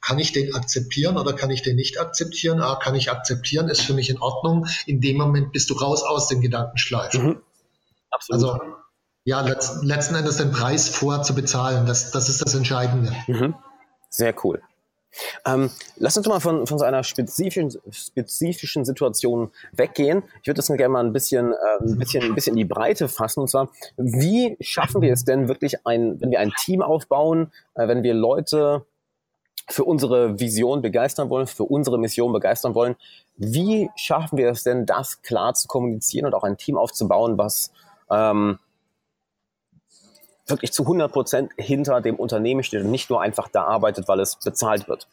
Kann 0.00 0.18
ich 0.18 0.32
den 0.32 0.54
akzeptieren 0.54 1.18
oder 1.18 1.34
kann 1.34 1.50
ich 1.50 1.62
den 1.62 1.76
nicht 1.76 2.00
akzeptieren? 2.00 2.60
Ah, 2.60 2.76
kann 2.76 2.94
ich 2.94 3.10
akzeptieren, 3.10 3.68
ist 3.68 3.82
für 3.82 3.94
mich 3.94 4.08
in 4.08 4.20
Ordnung. 4.20 4.66
In 4.86 5.00
dem 5.00 5.16
Moment 5.18 5.52
bist 5.52 5.68
du 5.68 5.74
raus 5.74 6.02
aus 6.02 6.28
den 6.28 6.40
Gedankenschleifen. 6.40 7.26
Mhm. 7.26 7.40
Absolut. 8.14 8.44
Also 8.44 8.60
ja, 9.24 9.40
letzt, 9.40 9.82
letzten 9.82 10.14
Endes 10.14 10.36
den 10.36 10.52
Preis 10.52 10.88
vor 10.88 11.22
zu 11.22 11.34
bezahlen, 11.34 11.86
das, 11.86 12.10
das 12.10 12.28
ist 12.28 12.44
das 12.44 12.54
Entscheidende. 12.54 13.12
Mhm. 13.26 13.54
Sehr 14.10 14.34
cool. 14.44 14.60
Ähm, 15.46 15.70
lass 15.96 16.16
uns 16.16 16.26
mal 16.26 16.40
von, 16.40 16.66
von 16.66 16.78
so 16.78 16.84
einer 16.84 17.04
spezifischen, 17.04 17.80
spezifischen 17.90 18.84
Situation 18.84 19.50
weggehen. 19.72 20.24
Ich 20.42 20.48
würde 20.48 20.58
das 20.58 20.66
gerne 20.66 20.88
mal 20.88 21.04
ein 21.04 21.12
bisschen, 21.12 21.52
äh, 21.52 21.84
ein 21.84 21.98
bisschen, 21.98 22.24
ein 22.24 22.34
bisschen 22.34 22.54
in 22.54 22.58
die 22.58 22.64
Breite 22.64 23.08
fassen. 23.08 23.40
Und 23.40 23.48
zwar, 23.48 23.70
wie 23.96 24.56
schaffen 24.60 25.02
wir 25.02 25.12
es 25.12 25.24
denn 25.24 25.48
wirklich, 25.48 25.86
ein, 25.86 26.20
wenn 26.20 26.30
wir 26.30 26.40
ein 26.40 26.52
Team 26.58 26.82
aufbauen, 26.82 27.52
äh, 27.74 27.86
wenn 27.88 28.02
wir 28.02 28.14
Leute 28.14 28.84
für 29.70 29.84
unsere 29.84 30.38
Vision 30.38 30.82
begeistern 30.82 31.30
wollen, 31.30 31.46
für 31.46 31.64
unsere 31.64 31.98
Mission 31.98 32.32
begeistern 32.32 32.74
wollen, 32.74 32.96
wie 33.36 33.88
schaffen 33.96 34.36
wir 34.36 34.50
es 34.50 34.62
denn, 34.62 34.84
das 34.84 35.22
klar 35.22 35.54
zu 35.54 35.68
kommunizieren 35.68 36.26
und 36.26 36.34
auch 36.34 36.44
ein 36.44 36.58
Team 36.58 36.76
aufzubauen, 36.76 37.38
was 37.38 37.72
ähm, 38.14 38.58
wirklich 40.46 40.72
zu 40.72 40.82
100 40.82 41.12
Prozent 41.12 41.52
hinter 41.56 42.00
dem 42.00 42.16
Unternehmen 42.16 42.62
steht 42.62 42.82
und 42.82 42.90
nicht 42.90 43.10
nur 43.10 43.20
einfach 43.20 43.48
da 43.48 43.64
arbeitet, 43.64 44.08
weil 44.08 44.20
es 44.20 44.36
bezahlt 44.36 44.88
wird. 44.88 45.08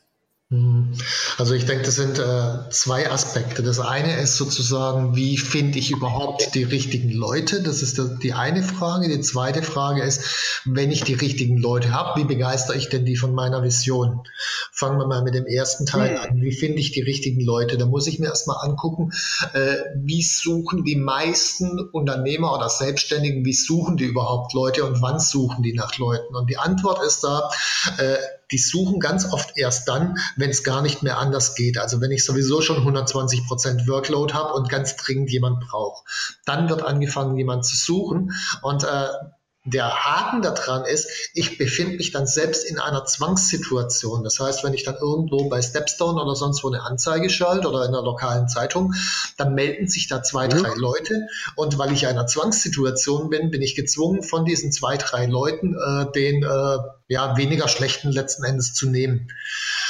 Mhm. 0.51 0.91
Also 1.37 1.53
ich 1.53 1.65
denke, 1.65 1.85
das 1.85 1.95
sind 1.95 2.19
äh, 2.19 2.69
zwei 2.71 3.09
Aspekte. 3.09 3.63
Das 3.63 3.79
eine 3.79 4.19
ist 4.19 4.35
sozusagen, 4.35 5.15
wie 5.15 5.37
finde 5.37 5.79
ich 5.79 5.91
überhaupt 5.91 6.53
die 6.55 6.63
richtigen 6.63 7.09
Leute? 7.09 7.63
Das 7.63 7.81
ist 7.81 8.01
die 8.21 8.33
eine 8.33 8.61
Frage. 8.61 9.07
Die 9.07 9.21
zweite 9.21 9.63
Frage 9.63 10.03
ist, 10.03 10.61
wenn 10.65 10.91
ich 10.91 11.05
die 11.05 11.13
richtigen 11.13 11.57
Leute 11.57 11.93
habe, 11.93 12.19
wie 12.19 12.25
begeistere 12.25 12.75
ich 12.75 12.89
denn 12.89 13.05
die 13.05 13.15
von 13.15 13.33
meiner 13.33 13.63
Vision? 13.63 14.23
Fangen 14.73 14.99
wir 14.99 15.07
mal 15.07 15.23
mit 15.23 15.35
dem 15.35 15.45
ersten 15.45 15.85
Teil 15.85 16.17
an. 16.17 16.41
Wie 16.41 16.51
finde 16.51 16.79
ich 16.79 16.91
die 16.91 17.01
richtigen 17.01 17.39
Leute? 17.39 17.77
Da 17.77 17.85
muss 17.85 18.07
ich 18.07 18.19
mir 18.19 18.27
erstmal 18.27 18.57
angucken, 18.67 19.11
äh, 19.53 19.77
wie 19.95 20.21
suchen 20.21 20.83
die 20.83 20.97
meisten 20.97 21.79
Unternehmer 21.79 22.53
oder 22.53 22.67
Selbstständigen, 22.67 23.45
wie 23.45 23.53
suchen 23.53 23.95
die 23.95 24.05
überhaupt 24.05 24.53
Leute 24.53 24.83
und 24.83 25.01
wann 25.01 25.21
suchen 25.21 25.63
die 25.63 25.73
nach 25.73 25.97
Leuten? 25.97 26.35
Und 26.35 26.49
die 26.49 26.57
Antwort 26.57 27.01
ist 27.05 27.23
da, 27.23 27.49
äh, 27.97 28.17
die 28.51 28.57
suchen 28.57 28.99
ganz 28.99 29.31
oft 29.31 29.57
erst 29.57 29.87
dann, 29.87 30.17
wenn 30.35 30.49
es 30.49 30.63
gar 30.63 30.81
nicht 30.81 31.03
mehr 31.03 31.17
anders 31.17 31.55
geht. 31.55 31.77
Also 31.77 32.01
wenn 32.01 32.11
ich 32.11 32.25
sowieso 32.25 32.61
schon 32.61 32.77
120 32.77 33.45
Prozent 33.47 33.87
Workload 33.87 34.33
habe 34.33 34.53
und 34.53 34.69
ganz 34.69 34.95
dringend 34.95 35.31
jemand 35.31 35.59
brauche. 35.67 36.03
Dann 36.45 36.69
wird 36.69 36.83
angefangen, 36.83 37.37
jemand 37.37 37.65
zu 37.65 37.75
suchen 37.75 38.31
und 38.61 38.83
äh, 38.83 39.07
der 39.63 40.05
Haken 40.05 40.41
daran 40.41 40.85
ist, 40.85 41.07
ich 41.35 41.59
befinde 41.59 41.97
mich 41.97 42.11
dann 42.11 42.25
selbst 42.25 42.65
in 42.65 42.79
einer 42.79 43.05
Zwangssituation. 43.05 44.23
Das 44.23 44.39
heißt, 44.39 44.63
wenn 44.63 44.73
ich 44.73 44.83
dann 44.83 44.95
irgendwo 44.95 45.49
bei 45.49 45.61
Stepstone 45.61 46.19
oder 46.19 46.35
sonst 46.35 46.63
wo 46.63 46.69
eine 46.69 46.81
Anzeige 46.81 47.29
schalte 47.29 47.67
oder 47.67 47.83
in 47.83 47.89
einer 47.89 48.01
lokalen 48.01 48.47
Zeitung, 48.47 48.93
dann 49.37 49.53
melden 49.53 49.87
sich 49.87 50.07
da 50.07 50.23
zwei, 50.23 50.47
mhm. 50.47 50.63
drei 50.63 50.73
Leute. 50.75 51.27
Und 51.55 51.77
weil 51.77 51.93
ich 51.93 52.03
in 52.03 52.09
einer 52.09 52.25
Zwangssituation 52.25 53.29
bin, 53.29 53.51
bin 53.51 53.61
ich 53.61 53.75
gezwungen, 53.75 54.23
von 54.23 54.45
diesen 54.45 54.71
zwei, 54.71 54.97
drei 54.97 55.27
Leuten 55.27 55.75
äh, 55.75 56.11
den 56.11 56.41
äh, 56.43 56.77
ja, 57.07 57.37
weniger 57.37 57.67
schlechten 57.67 58.11
letzten 58.11 58.43
Endes 58.43 58.73
zu 58.73 58.89
nehmen. 58.89 59.27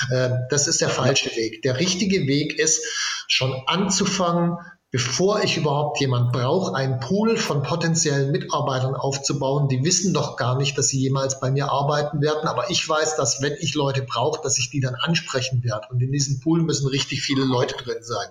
Äh, 0.09 0.31
das 0.49 0.67
ist 0.67 0.81
der 0.81 0.89
falsche 0.89 1.29
Weg. 1.37 1.61
Der 1.61 1.79
richtige 1.79 2.27
Weg 2.27 2.59
ist, 2.59 2.83
schon 3.31 3.63
anzufangen, 3.65 4.57
bevor 4.91 5.41
ich 5.41 5.55
überhaupt 5.55 5.99
jemand 6.01 6.33
brauche, 6.33 6.75
einen 6.75 6.99
Pool 6.99 7.37
von 7.37 7.63
potenziellen 7.63 8.31
Mitarbeitern 8.31 8.93
aufzubauen. 8.93 9.69
Die 9.69 9.83
wissen 9.85 10.13
doch 10.13 10.35
gar 10.35 10.57
nicht, 10.57 10.77
dass 10.77 10.89
sie 10.89 10.99
jemals 10.99 11.39
bei 11.39 11.49
mir 11.49 11.71
arbeiten 11.71 12.21
werden, 12.21 12.47
aber 12.47 12.69
ich 12.69 12.87
weiß, 12.87 13.15
dass 13.15 13.41
wenn 13.41 13.53
ich 13.61 13.73
Leute 13.73 14.03
brauche, 14.03 14.41
dass 14.43 14.57
ich 14.57 14.69
die 14.69 14.81
dann 14.81 14.95
ansprechen 14.95 15.63
werde. 15.63 15.87
Und 15.89 16.01
in 16.01 16.11
diesem 16.11 16.41
Pool 16.41 16.61
müssen 16.61 16.87
richtig 16.87 17.21
viele 17.21 17.45
Leute 17.45 17.75
drin 17.77 18.01
sein. 18.03 18.29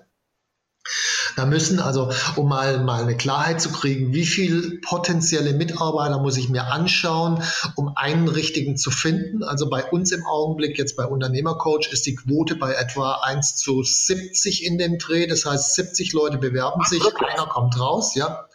Da 1.35 1.45
müssen 1.45 1.79
also, 1.79 2.11
um 2.35 2.49
mal, 2.49 2.79
mal 2.83 3.03
eine 3.03 3.15
Klarheit 3.15 3.61
zu 3.61 3.71
kriegen, 3.71 4.13
wie 4.13 4.25
viel 4.25 4.81
potenzielle 4.81 5.53
Mitarbeiter 5.53 6.19
muss 6.19 6.37
ich 6.37 6.49
mir 6.49 6.65
anschauen, 6.65 7.41
um 7.75 7.93
einen 7.95 8.27
richtigen 8.27 8.77
zu 8.77 8.91
finden. 8.91 9.43
Also 9.43 9.69
bei 9.69 9.83
uns 9.85 10.11
im 10.11 10.25
Augenblick, 10.25 10.77
jetzt 10.77 10.97
bei 10.97 11.05
Unternehmercoach, 11.05 11.89
ist 11.91 12.05
die 12.05 12.15
Quote 12.15 12.55
bei 12.55 12.73
etwa 12.73 13.21
1 13.23 13.55
zu 13.55 13.83
70 13.83 14.65
in 14.65 14.77
dem 14.77 14.97
Dreh. 14.97 15.27
Das 15.27 15.45
heißt, 15.45 15.75
70 15.75 16.13
Leute 16.13 16.37
bewerben 16.37 16.83
sich, 16.83 17.01
einer 17.01 17.47
kommt 17.47 17.79
raus, 17.79 18.15
ja. 18.15 18.47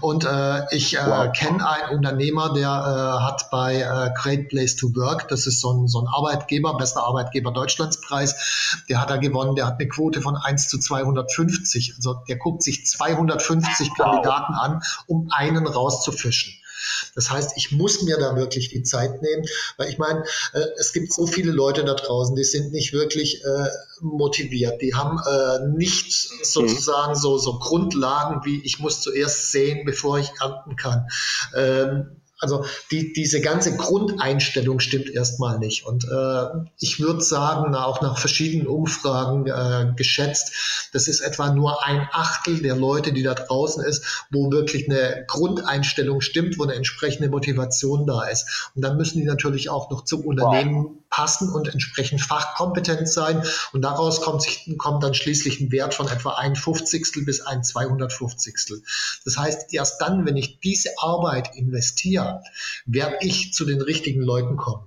Und 0.00 0.24
äh, 0.24 0.74
ich 0.74 0.96
äh, 0.96 1.00
wow. 1.04 1.32
kenne 1.32 1.68
einen 1.68 1.96
Unternehmer, 1.96 2.54
der 2.54 2.68
äh, 2.68 3.24
hat 3.24 3.50
bei 3.50 3.80
äh, 3.80 4.10
Great 4.14 4.48
Place 4.48 4.76
to 4.76 4.94
Work, 4.94 5.28
das 5.28 5.46
ist 5.46 5.60
so 5.60 5.72
ein, 5.72 5.88
so 5.88 6.00
ein 6.00 6.06
Arbeitgeber, 6.06 6.76
bester 6.76 7.02
Arbeitgeber 7.02 7.52
Deutschlands 7.52 8.00
Preis, 8.00 8.82
der 8.88 9.00
hat 9.00 9.10
da 9.10 9.16
gewonnen, 9.16 9.56
der 9.56 9.66
hat 9.66 9.78
eine 9.78 9.88
Quote 9.88 10.22
von 10.22 10.36
1 10.36 10.68
zu 10.68 10.78
250. 10.78 11.69
Also 11.96 12.14
der 12.28 12.36
guckt 12.36 12.62
sich 12.62 12.86
250 12.86 13.94
Kandidaten 13.96 14.54
an, 14.54 14.82
um 15.06 15.28
einen 15.30 15.66
rauszufischen. 15.66 16.54
Das 17.14 17.30
heißt, 17.30 17.52
ich 17.56 17.72
muss 17.72 18.02
mir 18.02 18.18
da 18.18 18.36
wirklich 18.36 18.68
die 18.68 18.82
Zeit 18.82 19.22
nehmen, 19.22 19.44
weil 19.76 19.88
ich 19.90 19.98
meine, 19.98 20.24
äh, 20.52 20.64
es 20.78 20.92
gibt 20.92 21.12
so 21.12 21.26
viele 21.26 21.52
Leute 21.52 21.84
da 21.84 21.94
draußen, 21.94 22.34
die 22.36 22.44
sind 22.44 22.72
nicht 22.72 22.92
wirklich 22.92 23.44
äh, 23.44 23.68
motiviert, 24.00 24.80
die 24.80 24.94
haben 24.94 25.18
äh, 25.18 25.76
nicht 25.76 26.12
sozusagen 26.44 27.14
so, 27.14 27.38
so 27.38 27.58
Grundlagen 27.58 28.44
wie 28.44 28.62
ich 28.64 28.78
muss 28.78 29.02
zuerst 29.02 29.52
sehen, 29.52 29.84
bevor 29.84 30.18
ich 30.18 30.30
ernten 30.40 30.76
kann. 30.76 31.06
Ähm, 31.54 32.19
also 32.40 32.64
die, 32.90 33.12
diese 33.12 33.40
ganze 33.40 33.76
Grundeinstellung 33.76 34.80
stimmt 34.80 35.10
erstmal 35.10 35.58
nicht. 35.58 35.84
Und 35.86 36.04
äh, 36.04 36.46
ich 36.78 36.98
würde 36.98 37.20
sagen, 37.20 37.74
auch 37.74 38.00
nach 38.00 38.18
verschiedenen 38.18 38.66
Umfragen 38.66 39.46
äh, 39.46 39.92
geschätzt, 39.94 40.88
das 40.92 41.06
ist 41.06 41.20
etwa 41.20 41.52
nur 41.52 41.84
ein 41.84 42.08
Achtel 42.12 42.62
der 42.62 42.76
Leute, 42.76 43.12
die 43.12 43.22
da 43.22 43.34
draußen 43.34 43.84
ist, 43.84 44.24
wo 44.30 44.50
wirklich 44.50 44.88
eine 44.88 45.24
Grundeinstellung 45.26 46.20
stimmt, 46.20 46.58
wo 46.58 46.64
eine 46.64 46.74
entsprechende 46.74 47.28
Motivation 47.28 48.06
da 48.06 48.24
ist. 48.24 48.70
Und 48.74 48.82
dann 48.82 48.96
müssen 48.96 49.20
die 49.20 49.26
natürlich 49.26 49.68
auch 49.68 49.90
noch 49.90 50.04
zum 50.04 50.24
Unternehmen 50.24 50.84
wow. 50.84 50.92
Passen 51.10 51.50
und 51.50 51.68
entsprechend 51.68 52.22
fachkompetent 52.22 53.08
sein. 53.08 53.44
Und 53.72 53.82
daraus 53.82 54.22
kommt, 54.22 54.42
sich, 54.42 54.72
kommt 54.78 55.02
dann 55.02 55.14
schließlich 55.14 55.60
ein 55.60 55.72
Wert 55.72 55.94
von 55.94 56.08
etwa 56.08 56.34
ein 56.34 56.56
Fünfzigstel 56.56 57.24
bis 57.24 57.40
ein 57.40 57.62
250. 57.62 58.82
Das 59.24 59.36
heißt, 59.36 59.74
erst 59.74 60.00
dann, 60.00 60.24
wenn 60.24 60.36
ich 60.36 60.60
diese 60.60 60.90
Arbeit 60.98 61.54
investiere, 61.56 62.42
werde 62.86 63.16
ich 63.20 63.52
zu 63.52 63.64
den 63.64 63.82
richtigen 63.82 64.22
Leuten 64.22 64.56
kommen. 64.56 64.86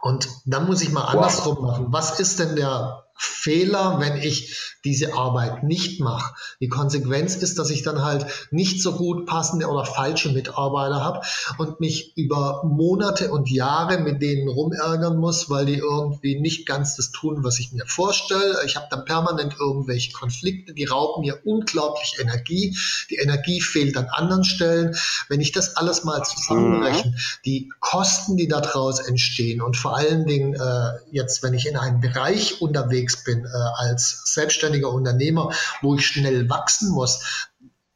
Und 0.00 0.28
dann 0.44 0.66
muss 0.66 0.82
ich 0.82 0.90
mal 0.90 1.04
andersrum 1.04 1.62
machen. 1.62 1.86
Was 1.90 2.18
ist 2.20 2.38
denn 2.38 2.56
der 2.56 3.05
Fehler, 3.16 3.98
wenn 4.00 4.16
ich 4.16 4.76
diese 4.84 5.14
Arbeit 5.14 5.64
nicht 5.64 6.00
mache. 6.00 6.34
Die 6.60 6.68
Konsequenz 6.68 7.34
ist, 7.34 7.58
dass 7.58 7.70
ich 7.70 7.82
dann 7.82 8.02
halt 8.02 8.26
nicht 8.50 8.80
so 8.80 8.92
gut 8.92 9.26
passende 9.26 9.66
oder 9.66 9.84
falsche 9.84 10.30
Mitarbeiter 10.30 11.02
habe 11.02 11.22
und 11.58 11.80
mich 11.80 12.16
über 12.16 12.62
Monate 12.64 13.30
und 13.30 13.50
Jahre 13.50 13.98
mit 13.98 14.22
denen 14.22 14.48
rumärgern 14.48 15.16
muss, 15.16 15.50
weil 15.50 15.66
die 15.66 15.78
irgendwie 15.78 16.38
nicht 16.38 16.66
ganz 16.66 16.94
das 16.96 17.10
tun, 17.10 17.42
was 17.42 17.58
ich 17.58 17.72
mir 17.72 17.86
vorstelle. 17.86 18.58
Ich 18.64 18.76
habe 18.76 18.86
dann 18.90 19.04
permanent 19.04 19.56
irgendwelche 19.58 20.12
Konflikte, 20.12 20.72
die 20.72 20.84
rauben 20.84 21.22
mir 21.22 21.40
unglaublich 21.44 22.16
Energie. 22.20 22.76
Die 23.10 23.16
Energie 23.16 23.60
fehlt 23.60 23.96
an 23.96 24.06
anderen 24.10 24.44
Stellen. 24.44 24.96
Wenn 25.28 25.40
ich 25.40 25.52
das 25.52 25.76
alles 25.76 26.04
mal 26.04 26.22
zusammenrechne, 26.22 27.10
mhm. 27.10 27.16
die 27.44 27.72
Kosten, 27.80 28.36
die 28.36 28.46
daraus 28.46 29.00
entstehen 29.00 29.62
und 29.62 29.76
vor 29.76 29.96
allen 29.96 30.26
Dingen 30.26 30.54
äh, 30.54 30.92
jetzt, 31.10 31.42
wenn 31.42 31.54
ich 31.54 31.66
in 31.66 31.76
einem 31.76 32.00
Bereich 32.00 32.60
unterwegs 32.60 33.05
unterwegs 33.06 33.24
bin 33.24 33.44
äh, 33.44 33.48
als 33.76 34.22
selbstständiger 34.24 34.90
Unternehmer, 34.90 35.52
wo 35.82 35.94
ich 35.94 36.06
schnell 36.06 36.48
wachsen 36.48 36.90
muss, 36.90 37.48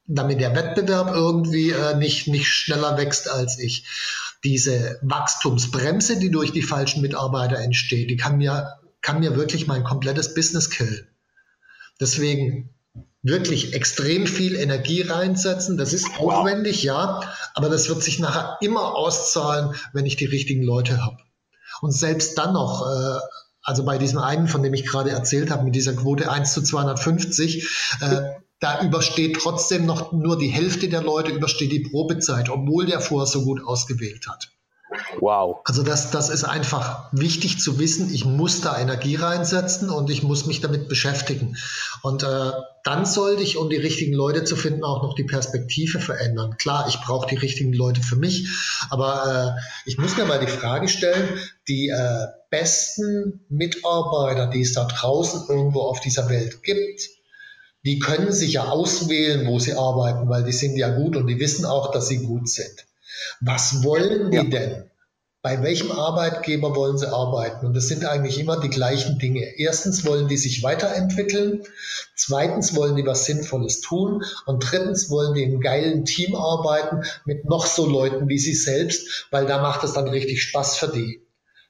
damit 0.07 0.41
der 0.41 0.55
Wettbewerb 0.55 1.13
irgendwie 1.15 1.71
äh, 1.71 1.97
nicht, 1.97 2.29
nicht 2.29 2.49
schneller 2.49 2.97
wächst 2.97 3.29
als 3.29 3.59
ich. 3.59 3.87
Diese 4.43 4.99
Wachstumsbremse, 5.03 6.19
die 6.19 6.31
durch 6.31 6.53
die 6.53 6.63
falschen 6.63 7.03
Mitarbeiter 7.03 7.59
entsteht, 7.59 8.11
die 8.11 8.17
kann 8.17 8.39
mir, 8.39 8.79
kann 9.03 9.21
mir 9.21 9.37
wirklich 9.37 9.67
mein 9.67 9.85
komplettes 9.85 10.35
Business 10.35 10.71
killen. 10.71 11.07
Deswegen 12.01 12.71
wirklich 13.23 13.75
extrem 13.75 14.27
viel 14.27 14.57
Energie 14.57 15.03
reinsetzen. 15.03 15.77
Das 15.77 15.93
ist 15.93 16.19
aufwendig, 16.19 16.83
ja, 16.83 17.21
aber 17.55 17.69
das 17.69 17.91
wird 17.91 18.03
sich 18.03 18.19
nachher 18.19 18.57
immer 18.63 18.95
auszahlen, 18.95 19.75
wenn 19.93 20.07
ich 20.07 20.17
die 20.17 20.25
richtigen 20.25 20.63
Leute 20.63 21.05
habe. 21.05 21.19
Und 21.83 21.93
selbst 21.93 22.39
dann 22.39 22.55
noch 22.55 22.87
äh, 22.91 23.21
also 23.63 23.85
bei 23.85 23.99
diesem 23.99 24.19
einen, 24.19 24.49
von 24.49 24.63
dem 24.63 24.75
ich 24.75 24.87
gerade 24.87 25.11
erzählt 25.11 25.51
habe, 25.51 25.65
mit 25.65 25.75
dieser 25.75 25.95
Quote 25.95 26.31
1 26.31 26.53
zu 26.53 26.63
250, 26.63 27.69
äh, 28.01 28.21
da 28.59 28.83
übersteht 28.83 29.37
trotzdem 29.37 29.87
noch 29.87 30.13
nur 30.13 30.39
die 30.39 30.49
Hälfte 30.49 30.89
der 30.89 31.03
Leute 31.03 31.33
übersteht 31.33 31.73
die 31.73 31.81
Probezeit, 31.81 32.51
obwohl 32.51 32.87
der 32.87 33.01
vorher 33.01 33.27
so 33.27 33.45
gut 33.45 33.65
ausgewählt 33.65 34.29
hat. 34.29 34.53
Wow. 35.21 35.61
Also 35.65 35.83
das, 35.83 36.11
das 36.11 36.31
ist 36.31 36.45
einfach 36.45 37.09
wichtig 37.13 37.61
zu 37.61 37.79
wissen. 37.79 38.13
Ich 38.13 38.25
muss 38.25 38.61
da 38.61 38.79
Energie 38.79 39.17
reinsetzen 39.17 39.91
und 39.91 40.11
ich 40.11 40.23
muss 40.23 40.47
mich 40.47 40.61
damit 40.61 40.89
beschäftigen. 40.89 41.57
Und 42.03 42.23
äh, 42.23 42.51
dann 42.85 43.07
sollte 43.07 43.43
ich, 43.43 43.57
um 43.57 43.71
die 43.71 43.77
richtigen 43.77 44.13
Leute 44.15 44.45
zu 44.45 44.57
finden, 44.57 44.85
auch 44.85 45.03
noch 45.03 45.15
die 45.15 45.25
Perspektive 45.25 46.01
verändern. 46.01 46.57
Klar, 46.59 46.87
ich 46.89 47.01
brauche 47.01 47.29
die 47.29 47.37
richtigen 47.37 47.73
Leute 47.73 48.03
für 48.03 48.17
mich, 48.17 48.49
aber 48.91 49.57
äh, 49.57 49.61
ich 49.89 49.99
muss 49.99 50.17
mir 50.17 50.25
mal 50.25 50.41
die 50.41 50.51
Frage 50.51 50.89
stellen, 50.89 51.29
die 51.69 51.89
äh, 51.89 52.27
besten 52.51 53.45
Mitarbeiter, 53.49 54.49
die 54.49 54.63
es 54.63 54.73
da 54.73 54.85
draußen 54.85 55.45
irgendwo 55.49 55.83
auf 55.83 56.01
dieser 56.01 56.29
Welt 56.29 56.63
gibt, 56.63 57.03
die 57.85 57.99
können 57.99 58.33
sich 58.33 58.55
ja 58.55 58.65
auswählen, 58.65 59.47
wo 59.47 59.59
sie 59.59 59.75
arbeiten, 59.75 60.29
weil 60.29 60.45
die 60.45 60.53
sind 60.53 60.77
ja 60.77 60.91
gut 60.91 61.17
und 61.17 61.27
die 61.27 61.39
wissen 61.39 61.65
auch, 61.65 61.93
dass 61.93 62.09
sie 62.09 62.19
gut 62.19 62.49
sind. 62.49 62.87
Was 63.41 63.83
wollen 63.83 64.31
die 64.31 64.37
ja. 64.37 64.45
denn? 64.45 64.91
Bei 65.43 65.63
welchem 65.63 65.91
Arbeitgeber 65.91 66.77
wollen 66.77 66.99
sie 66.99 67.11
arbeiten? 67.11 67.65
Und 67.65 67.75
das 67.75 67.89
sind 67.89 68.05
eigentlich 68.05 68.39
immer 68.39 68.61
die 68.61 68.69
gleichen 68.69 69.19
Dinge. 69.19 69.41
Erstens 69.57 70.05
wollen 70.05 70.29
die 70.29 70.37
sich 70.37 70.63
weiterentwickeln. 70.63 71.63
Zweitens 72.15 72.77
wollen 72.77 72.95
die 72.97 73.07
was 73.07 73.25
Sinnvolles 73.25 73.81
tun. 73.81 74.23
Und 74.45 74.71
drittens 74.71 75.09
wollen 75.09 75.33
die 75.33 75.45
im 75.45 75.61
geilen 75.61 76.05
Team 76.05 76.35
arbeiten 76.35 77.05
mit 77.25 77.47
noch 77.47 77.65
so 77.65 77.87
Leuten 77.87 78.29
wie 78.29 78.39
sie 78.39 78.53
selbst, 78.53 79.29
weil 79.31 79.47
da 79.47 79.63
macht 79.63 79.83
es 79.83 79.95
dann 79.95 80.09
richtig 80.09 80.43
Spaß 80.43 80.77
für 80.77 80.89
die. 80.89 81.23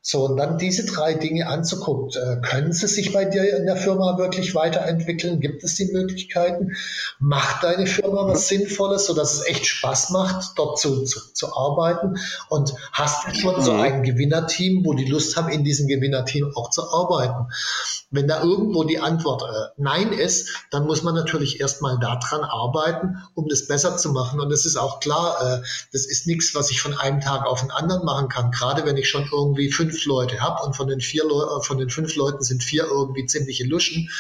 So, 0.03 0.25
und 0.25 0.39
dann 0.39 0.57
diese 0.57 0.87
drei 0.87 1.13
Dinge 1.13 1.47
anzugucken. 1.47 2.09
Äh, 2.11 2.41
können 2.41 2.73
sie 2.73 2.87
sich 2.87 3.13
bei 3.13 3.27
dir 3.27 3.55
in 3.55 3.67
der 3.67 3.77
Firma 3.77 4.17
wirklich 4.17 4.55
weiterentwickeln? 4.55 5.41
Gibt 5.41 5.63
es 5.63 5.75
die 5.75 5.93
Möglichkeiten? 5.93 6.75
Macht 7.19 7.63
deine 7.63 7.87
Firma 7.87 8.27
was 8.27 8.49
Sinnvolles, 8.49 9.05
sodass 9.05 9.35
es 9.35 9.47
echt 9.47 9.67
Spaß 9.67 10.09
macht, 10.09 10.53
dort 10.57 10.79
zu, 10.79 11.05
zu, 11.05 11.21
zu 11.35 11.55
arbeiten? 11.55 12.17
Und 12.49 12.73
hast 12.93 13.27
du 13.27 13.35
schon 13.35 13.61
so 13.61 13.75
mhm. 13.75 13.81
ein 13.81 14.03
Gewinnerteam, 14.03 14.87
wo 14.87 14.95
die 14.95 15.05
Lust 15.05 15.37
haben, 15.37 15.51
in 15.51 15.65
diesem 15.65 15.87
Gewinnerteam 15.87 16.51
auch 16.55 16.71
zu 16.71 16.91
arbeiten? 16.91 17.53
Wenn 18.11 18.27
da 18.27 18.43
irgendwo 18.43 18.85
die 18.85 19.01
Antwort 19.01 19.43
äh, 19.43 19.69
Nein 19.77 20.15
ist, 20.15 20.49
dann 20.71 20.87
muss 20.87 21.03
man 21.03 21.15
natürlich 21.15 21.61
erstmal 21.61 21.99
daran 21.99 22.43
arbeiten, 22.43 23.19
um 23.35 23.49
das 23.49 23.69
besser 23.69 23.99
zu 23.99 24.13
machen. 24.13 24.41
Und 24.41 24.51
es 24.51 24.65
ist 24.65 24.77
auch 24.77 24.99
klar, 25.01 25.37
äh, 25.43 25.63
das 25.93 26.07
ist 26.07 26.27
nichts, 26.27 26.55
was 26.55 26.71
ich 26.71 26.81
von 26.81 26.99
einem 26.99 27.21
Tag 27.21 27.47
auf 27.47 27.61
den 27.61 27.71
anderen 27.71 28.07
machen 28.07 28.31
kann. 28.31 28.51
Gerade 28.51 28.87
wenn 28.87 28.97
ich 28.97 29.09
schon 29.11 29.29
irgendwie 29.31 29.71
fünf 29.71 29.90
Leute 30.05 30.41
habe 30.41 30.63
und 30.65 30.77
von 30.77 30.89
den 30.89 31.01
vier 31.01 31.25
Le 31.25 31.59
äh, 31.59 31.63
von 31.63 31.79
den 31.79 31.91
fünf 31.91 32.17
Leuten 32.17 32.43
sind 32.43 32.63
vier 32.63 32.85
irgendwie 32.85 33.27
ziemliche 33.27 33.65
Luschen, 33.65 34.11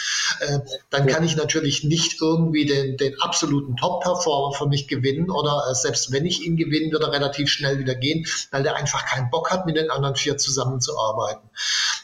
äh, 0.41 0.61
dann 0.91 1.07
kann 1.07 1.25
ich 1.25 1.37
natürlich 1.37 1.85
nicht 1.85 2.21
irgendwie 2.21 2.67
den, 2.67 2.97
den 2.97 3.21
absoluten 3.21 3.77
Top-Performer 3.77 4.55
für 4.57 4.67
mich 4.67 4.89
gewinnen 4.89 5.31
oder 5.31 5.65
äh, 5.71 5.75
selbst 5.75 6.13
wenn 6.13 6.27
ich 6.27 6.45
ihn 6.45 6.57
gewinne, 6.57 6.93
wird 6.93 7.03
er 7.03 7.13
relativ 7.13 7.49
schnell 7.49 7.79
wieder 7.79 7.95
gehen, 7.95 8.27
weil 8.51 8.63
der 8.63 8.77
einfach 8.77 9.07
keinen 9.07 9.31
Bock 9.31 9.51
hat, 9.51 9.67
mit 9.67 9.77
den 9.77 9.91
anderen 9.91 10.17
vier 10.17 10.37
zusammenzuarbeiten. 10.37 11.49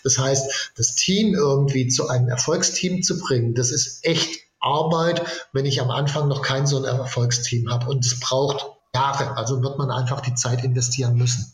Das 0.03 0.19
heißt, 0.19 0.73
das 0.77 0.95
Team 0.95 1.35
irgendwie 1.35 1.77
irgendwie 1.77 1.89
zu 1.89 2.09
einem 2.09 2.29
Erfolgsteam 2.29 3.03
zu 3.03 3.19
bringen, 3.19 3.55
das 3.55 3.71
ist 3.71 4.05
echt 4.05 4.41
Arbeit, 4.61 5.23
wenn 5.53 5.67
ich 5.67 5.81
am 5.81 5.91
Anfang 5.91 6.29
noch 6.29 6.43
kein 6.43 6.67
so 6.67 6.79
ein 6.79 6.85
Erfolgsteam 6.85 7.71
habe. 7.71 7.89
Und 7.89 8.05
es 8.05 8.19
braucht 8.19 8.67
Jahre, 8.95 9.37
also 9.37 9.63
wird 9.63 9.79
man 9.79 9.91
einfach 9.91 10.21
die 10.21 10.35
Zeit 10.35 10.65
investieren 10.65 11.17
müssen. 11.17 11.53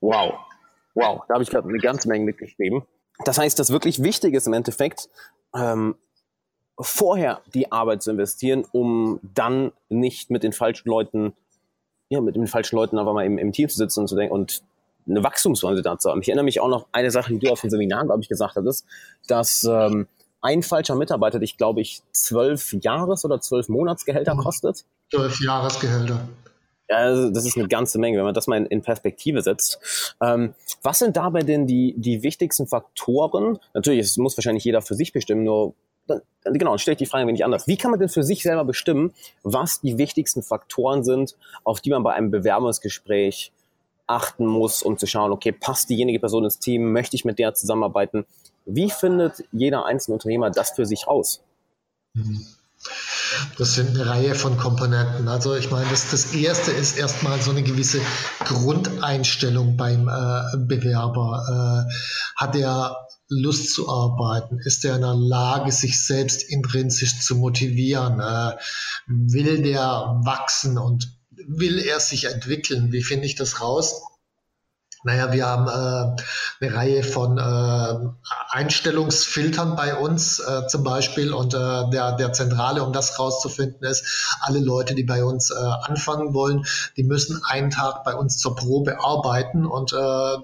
Wow, 0.00 0.34
wow, 0.94 1.22
da 1.28 1.34
habe 1.34 1.42
ich 1.42 1.50
gerade 1.50 1.68
eine 1.68 1.78
ganze 1.78 2.08
Menge 2.08 2.24
mitgeschrieben. 2.24 2.82
Das 3.24 3.38
heißt, 3.38 3.58
das 3.58 3.70
wirklich 3.70 4.02
Wichtige 4.02 4.36
ist 4.36 4.46
im 4.46 4.52
Endeffekt, 4.52 5.08
ähm, 5.54 5.96
vorher 6.80 7.40
die 7.54 7.72
Arbeit 7.72 8.02
zu 8.02 8.10
investieren, 8.10 8.64
um 8.72 9.18
dann 9.34 9.72
nicht 9.88 10.30
mit 10.30 10.42
den 10.42 10.52
falschen 10.52 10.88
Leuten, 10.88 11.32
ja, 12.08 12.20
mit 12.20 12.36
den 12.36 12.46
falschen 12.46 12.76
Leuten 12.76 12.98
einfach 12.98 13.12
mal 13.12 13.26
im, 13.26 13.38
im 13.38 13.52
Team 13.52 13.68
zu 13.68 13.76
sitzen 13.76 14.00
und 14.00 14.08
zu 14.08 14.16
denken 14.16 14.32
und 14.32 14.62
eine 15.08 15.24
Wachstumsphase 15.24 15.82
dazu 15.82 16.10
haben. 16.10 16.20
Ich 16.20 16.28
erinnere 16.28 16.44
mich 16.44 16.60
auch 16.60 16.68
noch 16.68 16.86
eine 16.92 17.10
Sache, 17.10 17.32
die 17.32 17.38
du 17.38 17.50
auf 17.50 17.60
dem 17.60 17.70
Seminar, 17.70 18.04
glaube 18.04 18.22
ich, 18.22 18.28
gesagt 18.28 18.56
hattest, 18.56 18.86
dass 19.26 19.64
ähm, 19.64 20.06
ein 20.40 20.62
falscher 20.62 20.94
Mitarbeiter 20.94 21.38
dich, 21.38 21.56
glaube 21.56 21.80
ich, 21.80 22.02
zwölf 22.12 22.72
Jahres- 22.72 23.24
oder 23.24 23.40
zwölf 23.40 23.68
Monatsgehälter 23.68 24.34
mhm. 24.34 24.40
kostet. 24.40 24.84
Zwölf 25.10 25.40
Jahresgehälter. 25.40 26.28
Ja, 26.88 26.96
also 26.96 27.30
das 27.30 27.44
ist 27.44 27.56
eine 27.56 27.68
ganze 27.68 27.98
Menge, 27.98 28.16
wenn 28.18 28.24
man 28.24 28.34
das 28.34 28.46
mal 28.46 28.56
in, 28.56 28.66
in 28.66 28.82
Perspektive 28.82 29.42
setzt. 29.42 30.14
Ähm, 30.22 30.54
was 30.82 30.98
sind 30.98 31.16
dabei 31.16 31.42
denn 31.42 31.66
die, 31.66 31.94
die 31.96 32.22
wichtigsten 32.22 32.66
Faktoren? 32.66 33.58
Natürlich, 33.74 34.00
es 34.00 34.16
muss 34.16 34.36
wahrscheinlich 34.36 34.64
jeder 34.64 34.80
für 34.80 34.94
sich 34.94 35.12
bestimmen, 35.12 35.44
nur 35.44 35.74
dann, 36.06 36.22
genau, 36.44 36.70
dann 36.70 36.78
stelle 36.78 36.94
ich 36.94 36.98
die 36.98 37.06
Frage 37.06 37.24
ein 37.24 37.28
wenig 37.28 37.44
anders. 37.44 37.66
Wie 37.66 37.76
kann 37.76 37.90
man 37.90 38.00
denn 38.00 38.08
für 38.08 38.22
sich 38.22 38.42
selber 38.42 38.64
bestimmen, 38.64 39.12
was 39.42 39.80
die 39.80 39.98
wichtigsten 39.98 40.42
Faktoren 40.42 41.04
sind, 41.04 41.36
auf 41.64 41.80
die 41.80 41.90
man 41.90 42.02
bei 42.02 42.14
einem 42.14 42.30
Bewerbungsgespräch 42.30 43.52
achten 44.06 44.46
muss, 44.46 44.82
um 44.82 44.96
zu 44.96 45.06
schauen, 45.06 45.32
okay, 45.32 45.52
passt 45.52 45.90
diejenige 45.90 46.18
Person 46.18 46.44
ins 46.44 46.58
Team, 46.58 46.92
möchte 46.92 47.14
ich 47.14 47.26
mit 47.26 47.38
der 47.38 47.52
zusammenarbeiten? 47.54 48.24
Wie 48.64 48.90
findet 48.90 49.44
jeder 49.52 49.84
einzelne 49.84 50.14
Unternehmer 50.14 50.50
das 50.50 50.70
für 50.70 50.86
sich 50.86 51.06
raus? 51.06 51.42
Mhm. 52.14 52.46
Das 53.56 53.74
sind 53.74 53.90
eine 53.90 54.06
Reihe 54.06 54.34
von 54.34 54.56
Komponenten. 54.56 55.28
Also 55.28 55.54
ich 55.54 55.70
meine, 55.70 55.88
das, 55.90 56.10
das 56.10 56.32
erste 56.32 56.70
ist 56.70 56.96
erstmal 56.96 57.40
so 57.40 57.50
eine 57.50 57.62
gewisse 57.62 58.00
Grundeinstellung 58.44 59.76
beim 59.76 60.08
äh, 60.08 60.56
Bewerber. 60.56 61.86
Äh, 61.88 61.92
hat 62.36 62.56
er 62.56 62.96
Lust 63.28 63.74
zu 63.74 63.88
arbeiten? 63.88 64.58
Ist 64.58 64.84
er 64.84 64.96
in 64.96 65.02
der 65.02 65.14
Lage, 65.14 65.72
sich 65.72 66.04
selbst 66.04 66.42
intrinsisch 66.42 67.20
zu 67.20 67.36
motivieren? 67.36 68.20
Äh, 68.20 68.56
will 69.06 69.62
der 69.62 70.20
wachsen 70.24 70.78
und 70.78 71.12
will 71.46 71.78
er 71.78 72.00
sich 72.00 72.24
entwickeln? 72.24 72.92
Wie 72.92 73.02
finde 73.02 73.26
ich 73.26 73.34
das 73.34 73.60
raus? 73.60 74.02
Naja, 75.04 75.32
wir 75.32 75.46
haben 75.46 75.68
äh, 75.68 76.22
eine 76.64 76.74
Reihe 76.74 77.02
von 77.04 77.38
äh, 77.38 78.08
Einstellungsfiltern 78.50 79.76
bei 79.76 79.94
uns 79.94 80.40
äh, 80.40 80.66
zum 80.66 80.82
Beispiel. 80.82 81.32
Und 81.32 81.54
äh, 81.54 81.90
der, 81.90 82.16
der 82.16 82.32
Zentrale, 82.32 82.82
um 82.82 82.92
das 82.92 83.16
rauszufinden, 83.16 83.88
ist, 83.88 84.36
alle 84.40 84.58
Leute, 84.58 84.96
die 84.96 85.04
bei 85.04 85.22
uns 85.22 85.50
äh, 85.50 85.54
anfangen 85.54 86.34
wollen, 86.34 86.66
die 86.96 87.04
müssen 87.04 87.40
einen 87.46 87.70
Tag 87.70 88.02
bei 88.02 88.14
uns 88.14 88.38
zur 88.38 88.56
Probe 88.56 88.98
arbeiten. 88.98 89.66
Und 89.66 89.92
äh, 89.92 89.96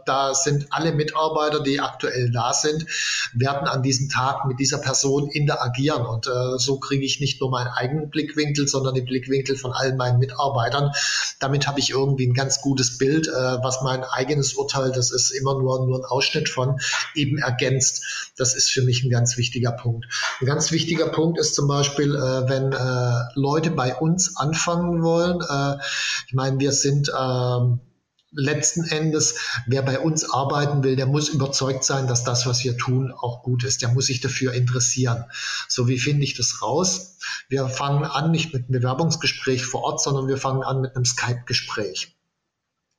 da 0.07 0.35
sind 0.35 0.69
alle 0.71 0.93
Mitarbeiter, 0.93 1.61
die 1.61 1.81
aktuell 1.81 2.31
da 2.31 2.53
sind, 2.53 2.87
werden 3.33 3.67
an 3.67 3.83
diesem 3.83 4.09
Tag 4.09 4.45
mit 4.47 4.61
dieser 4.61 4.79
Person 4.79 5.29
interagieren. 5.31 6.07
Und 6.07 6.29
so 6.57 6.79
kriege 6.79 7.05
ich 7.05 7.21
nicht 7.21 7.41
nur 7.41 7.51
meinen 7.51 7.69
eigenen 7.69 8.11
Blickwinkel, 8.11 8.69
sondern 8.69 8.95
den 8.95 9.05
Blickwinkel 9.05 9.57
von 9.57 9.73
allen 9.73 9.97
meinen 9.97 10.19
Mitarbeitern. 10.19 10.93
Damit 11.41 11.67
habe 11.67 11.81
ich 11.81 11.91
irgendwie 11.91 12.27
ein 12.27 12.35
ganz 12.35 12.61
gutes 12.61 12.99
Bild, 12.99 13.27
was 13.27 13.83
mein 13.83 14.05
eigenes 14.05 14.44
Urteil, 14.53 14.93
das 14.93 15.11
ist 15.11 15.31
immer 15.31 15.59
nur, 15.59 15.87
nur 15.87 16.01
ein 16.01 16.05
Ausschnitt 16.05 16.51
von, 16.51 16.79
eben 17.15 17.39
ergänzt. 17.39 18.33
Das 18.37 18.55
ist 18.55 18.71
für 18.71 18.83
mich 18.83 19.03
ein 19.03 19.11
ganz 19.11 19.39
wichtiger 19.39 19.73
Punkt. 19.73 20.07
Ein 20.41 20.47
ganz 20.47 20.71
wichtiger 20.71 21.09
Punkt 21.09 21.39
ist 21.39 21.55
zum 21.55 21.67
Beispiel, 21.67 22.15
äh, 22.15 22.49
wenn 22.49 22.73
äh, 22.73 23.23
Leute 23.35 23.71
bei 23.71 23.95
uns 23.95 24.37
anfangen 24.37 25.03
wollen. 25.03 25.41
Äh, 25.41 25.83
ich 26.27 26.35
meine, 26.35 26.59
wir 26.59 26.73
sind 26.73 27.11
ähm, 27.19 27.81
letzten 28.35 28.85
Endes, 28.85 29.37
wer 29.67 29.83
bei 29.83 29.99
uns 29.99 30.29
arbeiten 30.29 30.83
will, 30.83 30.97
der 30.97 31.07
muss 31.07 31.29
überzeugt 31.29 31.85
sein, 31.85 32.07
dass 32.07 32.25
das, 32.25 32.47
was 32.47 32.65
wir 32.65 32.77
tun, 32.77 33.13
auch 33.13 33.43
gut 33.43 33.65
ist. 33.65 33.83
Der 33.83 33.89
muss 33.91 34.07
sich 34.07 34.21
dafür 34.21 34.53
interessieren. 34.53 35.25
So, 35.69 35.89
wie 35.89 35.99
finde 35.99 36.25
ich 36.25 36.37
das 36.37 36.63
raus? 36.63 37.19
Wir 37.49 37.69
fangen 37.69 38.05
an 38.05 38.31
nicht 38.31 38.53
mit 38.53 38.65
einem 38.65 38.73
Bewerbungsgespräch 38.73 39.65
vor 39.65 39.83
Ort, 39.83 40.03
sondern 40.03 40.29
wir 40.29 40.37
fangen 40.37 40.63
an 40.63 40.81
mit 40.81 40.97
einem 40.97 41.05
Skype-Gespräch. 41.05 42.17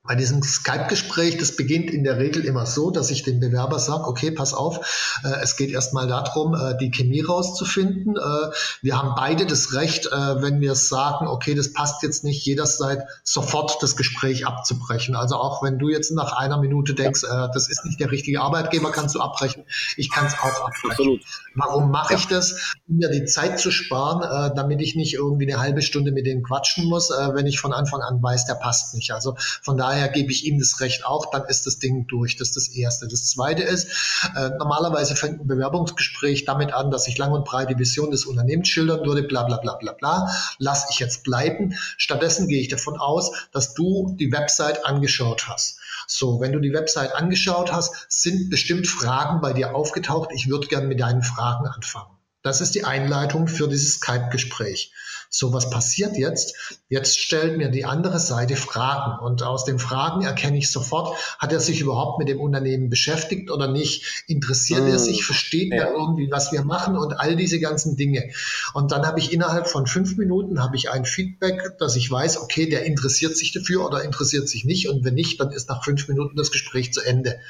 Bei 0.07 0.15
diesem 0.15 0.43
Skype-Gespräch, 0.43 1.37
das 1.37 1.55
beginnt 1.55 1.89
in 1.89 2.03
der 2.03 2.17
Regel 2.17 2.45
immer 2.45 2.65
so, 2.65 2.91
dass 2.91 3.09
ich 3.09 3.23
dem 3.23 3.39
Bewerber 3.39 3.79
sage, 3.79 4.05
okay, 4.07 4.29
pass 4.29 4.53
auf, 4.53 5.19
äh, 5.23 5.41
es 5.41 5.57
geht 5.57 5.71
erstmal 5.71 6.07
darum, 6.07 6.53
äh, 6.53 6.77
die 6.77 6.91
Chemie 6.91 7.21
rauszufinden. 7.21 8.15
Äh, 8.15 8.51
wir 8.81 8.97
haben 8.97 9.15
beide 9.15 9.47
das 9.47 9.73
Recht, 9.73 10.05
äh, 10.07 10.41
wenn 10.41 10.61
wir 10.61 10.75
sagen, 10.75 11.27
okay, 11.27 11.55
das 11.55 11.73
passt 11.73 12.03
jetzt 12.03 12.23
nicht, 12.23 12.45
jederzeit 12.45 13.03
sofort 13.23 13.81
das 13.81 13.95
Gespräch 13.95 14.45
abzubrechen. 14.45 15.15
Also 15.15 15.35
auch 15.35 15.63
wenn 15.63 15.79
du 15.79 15.89
jetzt 15.89 16.11
nach 16.11 16.33
einer 16.33 16.59
Minute 16.59 16.93
denkst, 16.93 17.23
äh, 17.23 17.47
das 17.53 17.67
ist 17.67 17.83
nicht 17.85 17.99
der 17.99 18.11
richtige 18.11 18.41
Arbeitgeber, 18.41 18.91
kannst 18.91 19.15
du 19.15 19.21
abbrechen. 19.21 19.63
Ich 19.97 20.11
kann 20.11 20.27
es 20.27 20.33
auch 20.33 20.65
abbrechen. 20.67 20.91
Absolut. 20.91 21.21
Warum 21.55 21.89
mache 21.89 22.13
ja. 22.13 22.19
ich 22.19 22.27
das? 22.27 22.75
Um 22.87 22.97
mir 22.97 23.09
die 23.09 23.25
Zeit 23.25 23.59
zu 23.59 23.71
sparen, 23.71 24.21
äh, 24.21 24.55
damit 24.55 24.81
ich 24.81 24.95
nicht 24.95 25.15
irgendwie 25.15 25.51
eine 25.51 25.59
halbe 25.59 25.81
Stunde 25.81 26.11
mit 26.11 26.27
denen 26.27 26.43
quatschen 26.43 26.85
muss, 26.85 27.09
wenn 27.09 27.47
ich 27.47 27.59
von 27.59 27.73
Anfang 27.73 28.01
an 28.01 28.21
weiß, 28.21 28.45
der 28.45 28.55
passt 28.55 28.93
nicht. 28.93 29.11
Also 29.11 29.35
von 29.61 29.77
daher 29.77 29.94
daher 29.95 30.10
gebe 30.10 30.31
ich 30.31 30.45
ihm 30.45 30.60
das 30.60 30.79
Recht 30.81 31.05
auch, 31.05 31.31
dann 31.31 31.45
ist 31.45 31.65
das 31.65 31.79
Ding 31.79 32.05
durch. 32.08 32.36
Das 32.36 32.49
ist 32.49 32.55
das 32.58 32.67
Erste. 32.69 33.08
Das 33.08 33.29
Zweite 33.29 33.63
ist, 33.63 33.88
äh, 34.36 34.49
normalerweise 34.58 35.15
fängt 35.15 35.41
ein 35.41 35.47
Bewerbungsgespräch 35.47 36.45
damit 36.45 36.73
an, 36.73 36.91
dass 36.91 37.08
ich 37.08 37.17
lang 37.17 37.31
und 37.31 37.45
breit 37.45 37.69
die 37.69 37.79
Vision 37.79 38.12
des 38.12 38.25
Unternehmens 38.25 38.67
schildern 38.67 39.05
würde, 39.05 39.23
bla 39.23 39.43
bla 39.43 39.58
bla 39.58 39.75
bla 39.75 39.93
bla. 39.93 40.29
Lass 40.60 40.89
ich 40.89 40.99
jetzt 40.99 41.23
bleiben. 41.23 41.75
Stattdessen 41.97 42.47
gehe 42.47 42.62
ich 42.62 42.67
davon 42.67 42.97
aus, 42.99 43.31
dass 43.51 43.73
du 43.73 44.15
die 44.19 44.31
Website 44.31 44.86
angeschaut 44.86 45.47
hast. 45.47 45.79
So, 46.08 46.39
wenn 46.39 46.51
du 46.51 46.60
die 46.60 46.73
Website 46.73 47.15
angeschaut 47.15 47.71
hast, 47.71 48.05
sind 48.10 48.49
bestimmt 48.49 48.88
Fragen 48.88 49.41
bei 49.41 49.53
dir 49.53 49.75
aufgetaucht. 49.75 50.29
Ich 50.34 50.49
würde 50.49 50.67
gerne 50.67 50.88
mit 50.88 50.99
deinen 50.99 51.23
Fragen 51.23 51.67
anfangen. 51.67 52.15
Das 52.43 52.62
ist 52.62 52.75
die 52.75 52.84
Einleitung 52.84 53.47
für 53.47 53.67
dieses 53.67 53.95
Skype-Gespräch. 53.95 54.93
So, 55.37 55.51
was 55.51 55.69
passiert 55.69 56.15
jetzt? 56.15 56.55
Jetzt 56.87 57.19
stellt 57.19 57.57
mir 57.57 57.67
die 57.67 57.83
andere 57.83 58.19
Seite 58.19 58.55
Fragen 58.55 59.21
und 59.21 59.43
aus 59.43 59.65
den 59.65 59.79
Fragen 59.79 60.23
erkenne 60.23 60.57
ich 60.57 60.71
sofort, 60.71 61.13
hat 61.39 61.51
er 61.51 61.59
sich 61.59 61.81
überhaupt 61.81 62.19
mit 62.19 62.29
dem 62.29 62.39
Unternehmen 62.39 62.89
beschäftigt 62.89 63.51
oder 63.51 63.67
nicht? 63.67 64.23
Interessiert 64.27 64.83
mm. 64.83 64.87
er 64.87 64.97
sich? 64.97 65.25
Versteht 65.25 65.73
ja. 65.73 65.87
er 65.87 65.91
irgendwie, 65.91 66.31
was 66.31 66.53
wir 66.53 66.63
machen 66.63 66.97
und 66.97 67.19
all 67.19 67.35
diese 67.35 67.59
ganzen 67.59 67.97
Dinge? 67.97 68.31
Und 68.73 68.93
dann 68.93 69.05
habe 69.05 69.19
ich 69.19 69.33
innerhalb 69.33 69.67
von 69.67 69.87
fünf 69.87 70.15
Minuten 70.15 70.63
habe 70.63 70.77
ich 70.77 70.89
ein 70.89 71.03
Feedback, 71.03 71.77
dass 71.79 71.97
ich 71.97 72.09
weiß, 72.09 72.41
okay, 72.41 72.69
der 72.69 72.85
interessiert 72.85 73.35
sich 73.35 73.51
dafür 73.51 73.85
oder 73.85 74.05
interessiert 74.05 74.47
sich 74.47 74.63
nicht 74.63 74.87
und 74.87 75.03
wenn 75.03 75.15
nicht, 75.15 75.41
dann 75.41 75.51
ist 75.51 75.67
nach 75.67 75.83
fünf 75.83 76.07
Minuten 76.07 76.37
das 76.37 76.49
Gespräch 76.49 76.93
zu 76.93 77.01
Ende. 77.01 77.41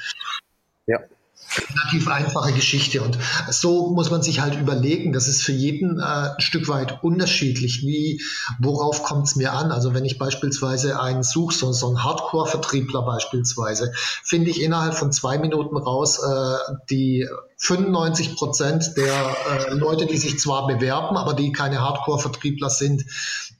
Ja 0.88 0.98
relativ 1.58 2.08
einfache 2.08 2.52
Geschichte. 2.52 3.02
Und 3.02 3.18
so 3.50 3.90
muss 3.90 4.10
man 4.10 4.22
sich 4.22 4.40
halt 4.40 4.58
überlegen, 4.58 5.12
das 5.12 5.28
ist 5.28 5.42
für 5.42 5.52
jeden 5.52 5.98
äh, 5.98 6.02
ein 6.02 6.40
Stück 6.40 6.68
weit 6.68 7.02
unterschiedlich. 7.02 7.82
Wie, 7.82 8.22
worauf 8.58 9.02
kommt 9.02 9.26
es 9.26 9.36
mir 9.36 9.52
an? 9.52 9.72
Also 9.72 9.94
wenn 9.94 10.04
ich 10.04 10.18
beispielsweise 10.18 11.00
einen 11.00 11.22
suche, 11.22 11.54
so, 11.54 11.72
so 11.72 11.88
einen 11.88 12.04
Hardcore-Vertriebler 12.04 13.02
beispielsweise, 13.02 13.92
finde 13.94 14.50
ich 14.50 14.62
innerhalb 14.62 14.94
von 14.94 15.12
zwei 15.12 15.38
Minuten 15.38 15.76
raus, 15.76 16.18
äh, 16.18 16.56
die 16.90 17.28
95 17.58 18.36
Prozent 18.36 18.96
der 18.98 19.14
äh, 19.14 19.72
Leute, 19.72 20.04
die 20.04 20.18
sich 20.18 20.38
zwar 20.38 20.66
bewerben, 20.66 21.16
aber 21.16 21.32
die 21.32 21.52
keine 21.52 21.80
Hardcore-Vertriebler 21.80 22.68
sind. 22.68 23.06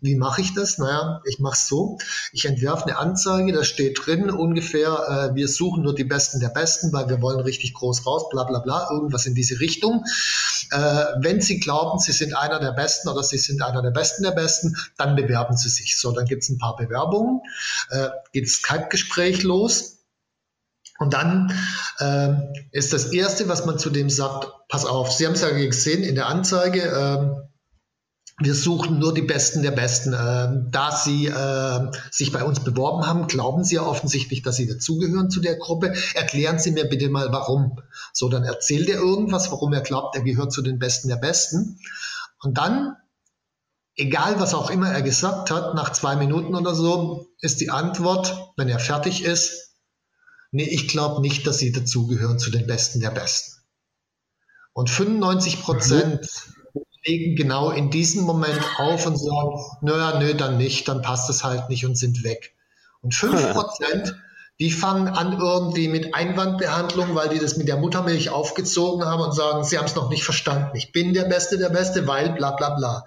Wie 0.02 0.16
mache 0.16 0.42
ich 0.42 0.52
das? 0.52 0.76
Naja, 0.76 1.22
ich 1.24 1.38
mache 1.38 1.54
es 1.54 1.66
so. 1.66 1.96
Ich 2.32 2.44
entwerfe 2.44 2.84
eine 2.84 2.98
Anzeige, 2.98 3.52
da 3.52 3.64
steht 3.64 3.98
drin 4.04 4.30
ungefähr, 4.30 5.30
äh, 5.32 5.34
wir 5.34 5.48
suchen 5.48 5.82
nur 5.82 5.94
die 5.94 6.04
Besten 6.04 6.40
der 6.40 6.50
Besten, 6.50 6.92
weil 6.92 7.08
wir 7.08 7.22
wollen 7.22 7.40
richtig 7.40 7.72
groß 7.72 8.04
raus, 8.04 8.28
bla 8.28 8.44
bla 8.44 8.58
bla, 8.58 8.88
irgendwas 8.90 9.24
in 9.24 9.34
diese 9.34 9.60
Richtung. 9.60 10.04
Äh, 10.70 11.04
wenn 11.20 11.40
Sie 11.40 11.58
glauben, 11.58 11.98
Sie 11.98 12.12
sind 12.12 12.36
einer 12.36 12.60
der 12.60 12.72
Besten 12.72 13.08
oder 13.08 13.22
Sie 13.22 13.38
sind 13.38 13.62
einer 13.62 13.80
der 13.80 13.92
Besten 13.92 14.24
der 14.24 14.32
Besten, 14.32 14.76
dann 14.98 15.16
bewerben 15.16 15.56
Sie 15.56 15.70
sich. 15.70 15.98
So, 15.98 16.12
dann 16.12 16.26
gibt 16.26 16.42
es 16.42 16.50
ein 16.50 16.58
paar 16.58 16.76
Bewerbungen, 16.76 17.40
äh, 17.88 18.08
geht 18.32 18.48
Skype-Gespräch 18.50 19.42
los 19.42 19.95
und 20.98 21.14
dann 21.14 21.52
ähm, 22.00 22.52
ist 22.72 22.92
das 22.92 23.06
Erste, 23.06 23.48
was 23.48 23.66
man 23.66 23.78
zu 23.78 23.90
dem 23.90 24.10
sagt, 24.10 24.48
pass 24.68 24.84
auf, 24.84 25.12
Sie 25.12 25.26
haben 25.26 25.34
es 25.34 25.42
ja 25.42 25.50
gesehen 25.50 26.02
in 26.02 26.14
der 26.14 26.26
Anzeige, 26.26 26.82
ähm, 26.82 27.46
wir 28.38 28.54
suchen 28.54 28.98
nur 28.98 29.14
die 29.14 29.22
Besten 29.22 29.62
der 29.62 29.70
Besten. 29.70 30.12
Ähm, 30.12 30.68
da 30.70 30.94
Sie 30.94 31.26
äh, 31.26 31.90
sich 32.10 32.32
bei 32.32 32.44
uns 32.44 32.60
beworben 32.60 33.06
haben, 33.06 33.28
glauben 33.28 33.64
Sie 33.64 33.76
ja 33.76 33.82
offensichtlich, 33.82 34.42
dass 34.42 34.56
Sie 34.56 34.66
dazugehören 34.66 35.30
zu 35.30 35.40
der 35.40 35.56
Gruppe. 35.56 35.94
Erklären 36.14 36.58
Sie 36.58 36.70
mir 36.70 36.84
bitte 36.84 37.08
mal, 37.08 37.32
warum. 37.32 37.80
So, 38.12 38.28
dann 38.28 38.44
erzählt 38.44 38.90
er 38.90 38.98
irgendwas, 38.98 39.50
warum 39.50 39.72
er 39.72 39.80
glaubt, 39.80 40.16
er 40.16 40.22
gehört 40.22 40.52
zu 40.52 40.60
den 40.60 40.78
Besten 40.78 41.08
der 41.08 41.16
Besten. 41.16 41.78
Und 42.42 42.58
dann, 42.58 42.96
egal 43.94 44.38
was 44.38 44.52
auch 44.52 44.70
immer 44.70 44.90
er 44.90 45.02
gesagt 45.02 45.50
hat, 45.50 45.74
nach 45.74 45.92
zwei 45.92 46.16
Minuten 46.16 46.54
oder 46.54 46.74
so, 46.74 47.28
ist 47.40 47.62
die 47.62 47.70
Antwort, 47.70 48.52
wenn 48.58 48.68
er 48.68 48.78
fertig 48.78 49.24
ist, 49.24 49.65
Nee, 50.52 50.68
ich 50.68 50.88
glaube 50.88 51.20
nicht, 51.20 51.46
dass 51.46 51.58
sie 51.58 51.72
dazugehören 51.72 52.38
zu 52.38 52.50
den 52.50 52.66
Besten 52.66 53.00
der 53.00 53.10
Besten. 53.10 53.60
Und 54.72 54.90
95 54.90 55.62
Prozent 55.62 56.28
mhm. 56.74 56.80
legen 57.04 57.36
genau 57.36 57.70
in 57.70 57.90
diesem 57.90 58.24
Moment 58.24 58.60
auf 58.78 59.06
und 59.06 59.16
sagen, 59.16 59.58
naja, 59.82 60.18
nö, 60.18 60.34
dann 60.34 60.58
nicht, 60.58 60.88
dann 60.88 61.02
passt 61.02 61.30
es 61.30 61.44
halt 61.44 61.68
nicht 61.68 61.86
und 61.86 61.96
sind 61.96 62.24
weg. 62.24 62.54
Und 63.00 63.14
5 63.14 63.52
Prozent 63.52 64.16
die 64.58 64.70
fangen 64.70 65.08
an 65.08 65.38
irgendwie 65.38 65.88
mit 65.88 66.14
Einwandbehandlung, 66.14 67.14
weil 67.14 67.28
die 67.28 67.38
das 67.38 67.58
mit 67.58 67.68
der 67.68 67.76
Muttermilch 67.76 68.30
aufgezogen 68.30 69.04
haben 69.04 69.20
und 69.20 69.34
sagen, 69.34 69.64
sie 69.64 69.76
haben 69.76 69.84
es 69.84 69.94
noch 69.94 70.08
nicht 70.08 70.24
verstanden. 70.24 70.76
Ich 70.76 70.92
bin 70.92 71.12
der 71.12 71.24
Beste, 71.24 71.58
der 71.58 71.68
Beste, 71.68 72.06
weil 72.06 72.30
bla 72.30 72.52
bla 72.52 72.70
bla. 72.70 73.04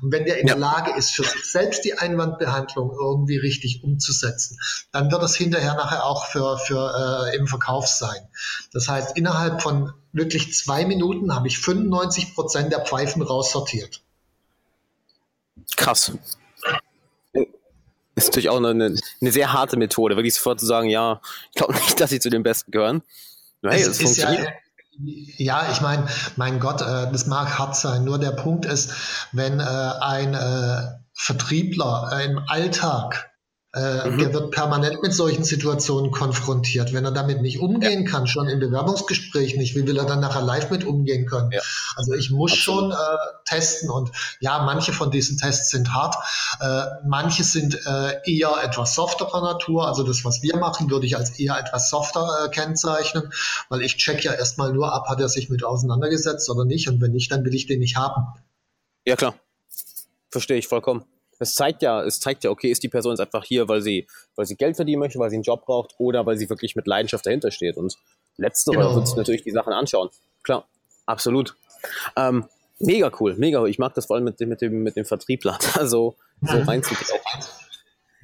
Und 0.00 0.12
wenn 0.12 0.24
der 0.24 0.38
in 0.38 0.46
ja. 0.46 0.54
der 0.54 0.60
Lage 0.60 0.96
ist, 0.96 1.10
für 1.10 1.24
sich 1.24 1.44
selbst 1.44 1.84
die 1.84 1.98
Einwandbehandlung 1.98 2.90
irgendwie 2.90 3.36
richtig 3.36 3.82
umzusetzen, 3.84 4.58
dann 4.92 5.10
wird 5.10 5.22
das 5.22 5.36
hinterher 5.36 5.74
nachher 5.74 6.04
auch 6.04 6.26
für, 6.26 6.58
für 6.58 7.30
äh, 7.32 7.36
im 7.36 7.46
Verkauf 7.46 7.86
sein. 7.86 8.28
Das 8.72 8.88
heißt, 8.88 9.16
innerhalb 9.16 9.62
von 9.62 9.92
wirklich 10.12 10.54
zwei 10.54 10.86
Minuten 10.86 11.34
habe 11.34 11.48
ich 11.48 11.58
95 11.58 12.34
Prozent 12.34 12.72
der 12.72 12.84
Pfeifen 12.84 13.22
raussortiert. 13.22 14.02
Krass 15.76 16.12
ist 18.14 18.28
natürlich 18.28 18.48
auch 18.48 18.58
eine, 18.58 18.96
eine 19.20 19.32
sehr 19.32 19.52
harte 19.52 19.76
Methode, 19.76 20.16
wirklich 20.16 20.34
sofort 20.34 20.60
zu 20.60 20.66
sagen, 20.66 20.88
ja, 20.88 21.20
ich 21.50 21.56
glaube 21.56 21.74
nicht, 21.74 22.00
dass 22.00 22.10
sie 22.10 22.20
zu 22.20 22.30
den 22.30 22.42
Besten 22.42 22.70
gehören. 22.70 23.02
Hey, 23.62 23.82
es, 23.82 24.00
funktioniert. 24.00 24.44
Ja, 24.44 24.52
ja, 24.98 25.70
ich 25.70 25.80
meine, 25.80 26.06
mein 26.36 26.60
Gott, 26.60 26.82
äh, 26.82 27.10
das 27.10 27.26
mag 27.26 27.58
hart 27.58 27.76
sein. 27.76 28.04
Nur 28.04 28.18
der 28.18 28.32
Punkt 28.32 28.66
ist, 28.66 28.92
wenn 29.32 29.60
äh, 29.60 29.62
ein 29.62 30.34
äh, 30.34 30.82
Vertriebler 31.14 32.20
im 32.24 32.40
Alltag 32.46 33.31
äh, 33.74 34.10
mhm. 34.10 34.18
Der 34.18 34.34
wird 34.34 34.50
permanent 34.50 35.02
mit 35.02 35.14
solchen 35.14 35.44
Situationen 35.44 36.10
konfrontiert. 36.10 36.92
Wenn 36.92 37.06
er 37.06 37.10
damit 37.10 37.40
nicht 37.40 37.58
umgehen 37.58 38.04
ja. 38.04 38.10
kann, 38.10 38.26
schon 38.26 38.46
im 38.46 38.60
Bewerbungsgespräch 38.60 39.56
nicht, 39.56 39.74
wie 39.74 39.86
will 39.86 39.96
er 39.96 40.04
dann 40.04 40.20
nachher 40.20 40.42
live 40.42 40.70
mit 40.70 40.84
umgehen 40.84 41.24
können? 41.24 41.50
Ja. 41.52 41.62
Also 41.96 42.12
ich 42.12 42.30
muss 42.30 42.52
Absolut. 42.52 42.92
schon 42.92 42.92
äh, 42.92 43.16
testen 43.46 43.88
und 43.88 44.10
ja, 44.40 44.62
manche 44.64 44.92
von 44.92 45.10
diesen 45.10 45.38
Tests 45.38 45.70
sind 45.70 45.94
hart, 45.94 46.16
äh, 46.60 46.84
manche 47.06 47.44
sind 47.44 47.80
äh, 47.86 48.20
eher 48.30 48.54
etwas 48.62 48.94
softerer 48.94 49.40
Natur. 49.40 49.88
Also 49.88 50.02
das, 50.02 50.22
was 50.22 50.42
wir 50.42 50.56
machen, 50.58 50.90
würde 50.90 51.06
ich 51.06 51.16
als 51.16 51.38
eher 51.38 51.58
etwas 51.58 51.88
softer 51.88 52.44
äh, 52.44 52.48
kennzeichnen, 52.50 53.32
weil 53.70 53.80
ich 53.80 53.96
check 53.96 54.22
ja 54.22 54.34
erstmal 54.34 54.74
nur 54.74 54.92
ab, 54.92 55.08
hat 55.08 55.18
er 55.18 55.30
sich 55.30 55.48
mit 55.48 55.64
auseinandergesetzt 55.64 56.50
oder 56.50 56.66
nicht 56.66 56.90
und 56.90 57.00
wenn 57.00 57.12
nicht, 57.12 57.32
dann 57.32 57.42
will 57.46 57.54
ich 57.54 57.68
den 57.68 57.78
nicht 57.78 57.96
haben. 57.96 58.26
Ja 59.06 59.16
klar, 59.16 59.34
verstehe 60.30 60.58
ich 60.58 60.68
vollkommen. 60.68 61.06
Es 61.42 61.54
zeigt 61.54 61.82
ja, 61.82 62.02
es 62.02 62.20
zeigt 62.20 62.44
ja, 62.44 62.50
okay, 62.50 62.70
ist 62.70 62.82
die 62.82 62.88
Person 62.88 63.12
jetzt 63.12 63.20
einfach 63.20 63.44
hier, 63.44 63.68
weil 63.68 63.82
sie, 63.82 64.06
weil 64.36 64.46
sie 64.46 64.56
Geld 64.56 64.76
verdienen 64.76 65.00
möchte, 65.00 65.18
weil 65.18 65.30
sie 65.30 65.36
einen 65.36 65.42
Job 65.42 65.66
braucht 65.66 65.94
oder 65.98 66.24
weil 66.24 66.36
sie 66.36 66.48
wirklich 66.48 66.76
mit 66.76 66.86
Leidenschaft 66.86 67.26
dahinter 67.26 67.50
steht. 67.50 67.76
Und 67.76 67.96
letztere 68.36 68.76
genau. 68.76 68.94
wird 68.94 69.08
sich 69.08 69.16
natürlich 69.16 69.42
die 69.42 69.50
Sachen 69.50 69.72
anschauen. 69.72 70.08
Klar, 70.42 70.66
absolut. 71.06 71.56
Ähm, 72.16 72.46
mega 72.78 73.10
cool, 73.20 73.34
mega 73.36 73.60
cool. 73.60 73.68
Ich 73.68 73.78
mag 73.78 73.94
das 73.94 74.06
vor 74.06 74.16
allem 74.16 74.24
mit 74.24 74.40
dem, 74.40 74.48
mit 74.48 74.60
dem, 74.60 74.82
mit 74.82 74.96
dem 74.96 75.04
Vertriebler, 75.04 75.58
also 75.74 76.16
so 76.40 76.56
mhm. 76.56 76.62
reinzutauchen. 76.62 77.44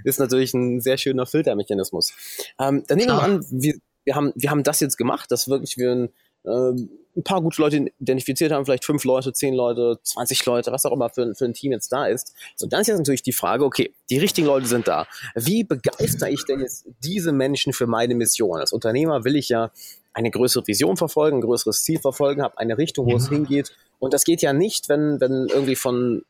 Ist 0.04 0.20
natürlich 0.20 0.54
ein 0.54 0.80
sehr 0.80 0.96
schöner 0.96 1.26
Filtermechanismus. 1.26 2.12
Ähm, 2.60 2.84
dann 2.86 2.98
nehmen 2.98 3.10
wir 3.10 3.22
an, 3.22 3.44
wir, 3.50 3.74
wir, 4.04 4.14
haben, 4.14 4.32
wir 4.36 4.50
haben 4.50 4.62
das 4.62 4.80
jetzt 4.80 4.96
gemacht, 4.96 5.30
dass 5.30 5.48
wirklich 5.48 5.76
wir 5.76 5.90
ein, 5.90 6.08
äh, 6.44 6.88
ein 7.18 7.24
paar 7.24 7.42
gute 7.42 7.60
Leute 7.60 7.90
identifiziert 7.98 8.52
haben, 8.52 8.64
vielleicht 8.64 8.84
fünf 8.84 9.04
Leute, 9.04 9.32
zehn 9.32 9.52
Leute, 9.52 9.98
20 10.02 10.46
Leute, 10.46 10.72
was 10.72 10.86
auch 10.86 10.92
immer 10.92 11.10
für, 11.10 11.34
für 11.34 11.44
ein 11.44 11.52
Team 11.52 11.72
jetzt 11.72 11.90
da 11.90 12.06
ist. 12.06 12.32
So, 12.54 12.66
dann 12.66 12.80
ist 12.80 12.86
jetzt 12.86 12.98
natürlich 12.98 13.22
die 13.22 13.32
Frage, 13.32 13.64
okay, 13.64 13.92
die 14.08 14.18
richtigen 14.18 14.46
Leute 14.46 14.66
sind 14.66 14.86
da. 14.86 15.06
Wie 15.34 15.64
begeister 15.64 16.30
ich 16.30 16.44
denn 16.44 16.60
jetzt 16.60 16.86
diese 17.02 17.32
Menschen 17.32 17.72
für 17.72 17.86
meine 17.86 18.14
Mission? 18.14 18.60
Als 18.60 18.72
Unternehmer 18.72 19.24
will 19.24 19.36
ich 19.36 19.48
ja 19.48 19.72
eine 20.14 20.30
größere 20.30 20.66
Vision 20.66 20.96
verfolgen, 20.96 21.38
ein 21.38 21.42
größeres 21.42 21.82
Ziel 21.82 21.98
verfolgen, 21.98 22.42
habe 22.42 22.58
eine 22.58 22.78
Richtung, 22.78 23.06
wo 23.06 23.10
ja. 23.10 23.16
es 23.16 23.28
hingeht. 23.28 23.72
Und 23.98 24.14
das 24.14 24.24
geht 24.24 24.42
ja 24.42 24.52
nicht, 24.52 24.88
wenn, 24.88 25.20
wenn 25.20 25.48
irgendwie 25.48 25.76
von 25.76 26.22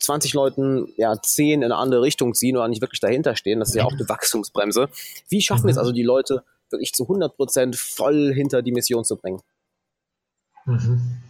20 0.00 0.34
Leuten 0.34 0.92
ja 0.96 1.20
10 1.20 1.62
in 1.62 1.64
eine 1.64 1.76
andere 1.76 2.02
Richtung 2.02 2.34
ziehen 2.34 2.56
oder 2.56 2.66
nicht 2.66 2.82
wirklich 2.82 3.00
dahinter 3.00 3.36
stehen. 3.36 3.60
Das 3.60 3.68
ist 3.70 3.76
ja 3.76 3.84
auch 3.84 3.92
eine 3.92 4.08
Wachstumsbremse. 4.08 4.88
Wie 5.28 5.40
schaffen 5.40 5.64
wir 5.64 5.70
es 5.70 5.78
also, 5.78 5.92
die 5.92 6.02
Leute 6.02 6.42
wirklich 6.70 6.92
zu 6.92 7.04
100 7.04 7.36
Prozent 7.36 7.76
voll 7.76 8.32
hinter 8.34 8.62
die 8.62 8.72
Mission 8.72 9.04
zu 9.04 9.16
bringen? 9.16 9.40
Mhm. 10.66 11.20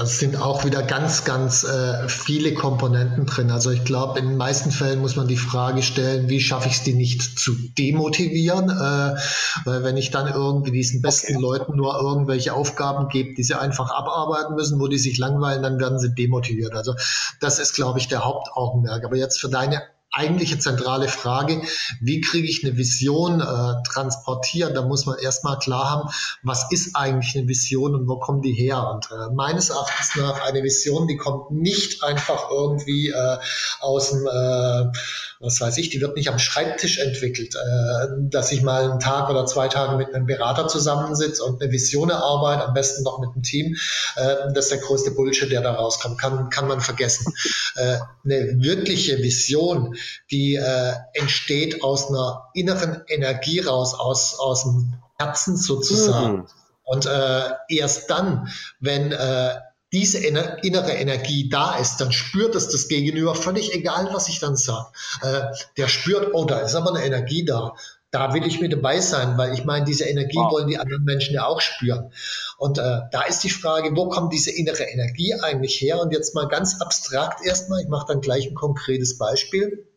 Es 0.00 0.18
sind 0.18 0.36
auch 0.36 0.64
wieder 0.64 0.82
ganz, 0.82 1.24
ganz 1.24 1.64
äh, 1.64 2.08
viele 2.08 2.54
Komponenten 2.54 3.26
drin. 3.26 3.50
Also 3.50 3.70
ich 3.70 3.84
glaube, 3.84 4.20
in 4.20 4.28
den 4.28 4.36
meisten 4.36 4.70
Fällen 4.70 5.00
muss 5.00 5.16
man 5.16 5.26
die 5.26 5.36
Frage 5.36 5.82
stellen, 5.82 6.28
wie 6.28 6.40
schaffe 6.40 6.68
ich 6.68 6.74
es, 6.74 6.82
die 6.84 6.94
nicht 6.94 7.38
zu 7.38 7.54
demotivieren? 7.76 8.70
Äh, 8.70 9.16
weil 9.64 9.82
wenn 9.82 9.96
ich 9.96 10.10
dann 10.10 10.28
irgendwie 10.32 10.70
diesen 10.70 11.02
besten 11.02 11.36
okay. 11.36 11.42
Leuten 11.42 11.76
nur 11.76 12.00
irgendwelche 12.00 12.54
Aufgaben 12.54 13.08
gebe, 13.08 13.34
die 13.34 13.42
sie 13.42 13.58
einfach 13.58 13.90
abarbeiten 13.90 14.54
müssen, 14.54 14.78
wo 14.78 14.86
die 14.86 14.98
sich 14.98 15.18
langweilen, 15.18 15.62
dann 15.62 15.80
werden 15.80 15.98
sie 15.98 16.14
demotiviert. 16.14 16.74
Also 16.74 16.94
das 17.40 17.58
ist, 17.58 17.74
glaube 17.74 17.98
ich, 17.98 18.06
der 18.06 18.24
Hauptaugenmerk. 18.24 19.04
Aber 19.04 19.16
jetzt 19.16 19.40
für 19.40 19.48
deine 19.48 19.82
eigentliche 20.14 20.58
zentrale 20.58 21.08
Frage, 21.08 21.62
wie 22.00 22.20
kriege 22.20 22.48
ich 22.48 22.64
eine 22.64 22.76
Vision 22.76 23.40
äh, 23.40 23.82
transportiert? 23.88 24.76
Da 24.76 24.82
muss 24.82 25.06
man 25.06 25.18
erstmal 25.18 25.58
klar 25.58 25.90
haben, 25.90 26.08
was 26.42 26.70
ist 26.70 26.94
eigentlich 26.94 27.36
eine 27.36 27.48
Vision 27.48 27.94
und 27.94 28.08
wo 28.08 28.18
kommen 28.18 28.42
die 28.42 28.52
her? 28.52 28.88
Und 28.90 29.08
äh, 29.10 29.34
meines 29.34 29.70
Erachtens 29.70 30.16
nach 30.16 30.40
eine 30.42 30.62
Vision, 30.62 31.08
die 31.08 31.16
kommt 31.16 31.50
nicht 31.50 32.02
einfach 32.02 32.50
irgendwie 32.50 33.08
äh, 33.08 33.38
aus 33.80 34.10
dem, 34.10 34.26
äh, 34.26 34.92
was 35.40 35.60
weiß 35.60 35.76
ich, 35.78 35.90
die 35.90 36.00
wird 36.00 36.16
nicht 36.16 36.28
am 36.28 36.38
Schreibtisch 36.38 36.98
entwickelt, 36.98 37.54
äh, 37.54 38.06
dass 38.30 38.52
ich 38.52 38.62
mal 38.62 38.90
einen 38.90 39.00
Tag 39.00 39.30
oder 39.30 39.46
zwei 39.46 39.68
Tage 39.68 39.96
mit 39.96 40.14
einem 40.14 40.26
Berater 40.26 40.68
zusammensitze 40.68 41.42
und 41.42 41.60
eine 41.60 41.72
Vision 41.72 42.10
erarbeite, 42.10 42.66
am 42.66 42.74
besten 42.74 43.02
noch 43.02 43.18
mit 43.18 43.30
einem 43.34 43.42
Team. 43.42 43.76
Äh, 44.16 44.52
das 44.54 44.66
ist 44.66 44.72
der 44.72 44.78
größte 44.78 45.10
Bullshit, 45.10 45.50
der 45.50 45.60
da 45.60 45.72
rauskommt, 45.72 46.18
kann, 46.20 46.50
kann 46.50 46.68
man 46.68 46.80
vergessen. 46.80 47.32
Äh, 47.76 47.98
eine 48.24 48.62
wirkliche 48.62 49.18
Vision, 49.18 49.96
die 50.30 50.54
äh, 50.54 50.94
entsteht 51.12 51.82
aus 51.82 52.08
einer 52.08 52.48
inneren 52.54 53.02
Energie 53.08 53.60
raus, 53.60 53.94
aus, 53.94 54.38
aus 54.38 54.64
dem 54.64 54.94
Herzen 55.18 55.56
sozusagen. 55.56 56.36
Mhm. 56.36 56.46
Und 56.84 57.06
äh, 57.06 57.50
erst 57.68 58.10
dann, 58.10 58.48
wenn 58.80 59.12
äh, 59.12 59.54
diese 59.92 60.18
ener 60.18 60.62
innere 60.64 60.92
Energie 60.92 61.48
da 61.48 61.76
ist, 61.76 61.98
dann 61.98 62.12
spürt 62.12 62.54
es 62.56 62.68
das 62.68 62.88
Gegenüber, 62.88 63.34
völlig 63.34 63.72
egal, 63.74 64.10
was 64.12 64.28
ich 64.28 64.40
dann 64.40 64.56
sage. 64.56 64.88
Äh, 65.22 65.42
der 65.76 65.88
spürt, 65.88 66.34
oh, 66.34 66.44
da 66.44 66.60
ist 66.60 66.74
aber 66.74 66.94
eine 66.94 67.04
Energie 67.04 67.44
da 67.44 67.74
da 68.14 68.32
will 68.32 68.46
ich 68.46 68.60
mit 68.60 68.72
dabei 68.72 69.00
sein, 69.00 69.36
weil 69.36 69.54
ich 69.54 69.64
meine, 69.64 69.84
diese 69.84 70.04
Energie 70.04 70.36
wow. 70.36 70.52
wollen 70.52 70.68
die 70.68 70.78
anderen 70.78 71.02
Menschen 71.02 71.34
ja 71.34 71.46
auch 71.46 71.60
spüren. 71.60 72.12
Und 72.58 72.78
äh, 72.78 73.00
da 73.10 73.22
ist 73.22 73.42
die 73.42 73.50
Frage, 73.50 73.90
wo 73.96 74.08
kommt 74.08 74.32
diese 74.32 74.52
innere 74.52 74.84
Energie 74.84 75.34
eigentlich 75.34 75.80
her? 75.80 76.00
Und 76.00 76.12
jetzt 76.12 76.32
mal 76.32 76.46
ganz 76.46 76.80
abstrakt 76.80 77.44
erstmal, 77.44 77.82
ich 77.82 77.88
mache 77.88 78.06
dann 78.06 78.20
gleich 78.20 78.46
ein 78.46 78.54
konkretes 78.54 79.18
Beispiel. 79.18 79.88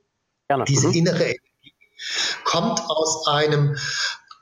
Gerne. 0.48 0.66
Diese 0.66 0.88
mhm. 0.88 0.94
innere 0.94 1.24
Energie 1.24 1.74
kommt 2.44 2.82
aus 2.88 3.28
einem 3.28 3.78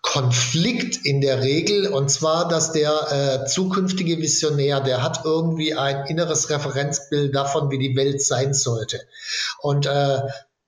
Konflikt 0.02 1.04
in 1.04 1.20
der 1.20 1.41
Regel, 1.41 1.88
und 1.88 2.10
zwar, 2.10 2.48
dass 2.48 2.72
der 2.72 3.41
äh, 3.44 3.48
zukünftige 3.48 4.20
Visionär, 4.20 4.80
der 4.80 5.02
hat 5.02 5.26
irgendwie 5.26 5.74
ein 5.74 6.06
inneres 6.06 6.50
Referenzbild 6.52 7.34
davon, 7.34 7.72
wie 7.72 7.80
die 7.80 7.96
Welt 7.96 8.22
sein 8.22 8.54
sollte. 8.54 9.02
Und 9.62 9.88
äh, 9.88 10.20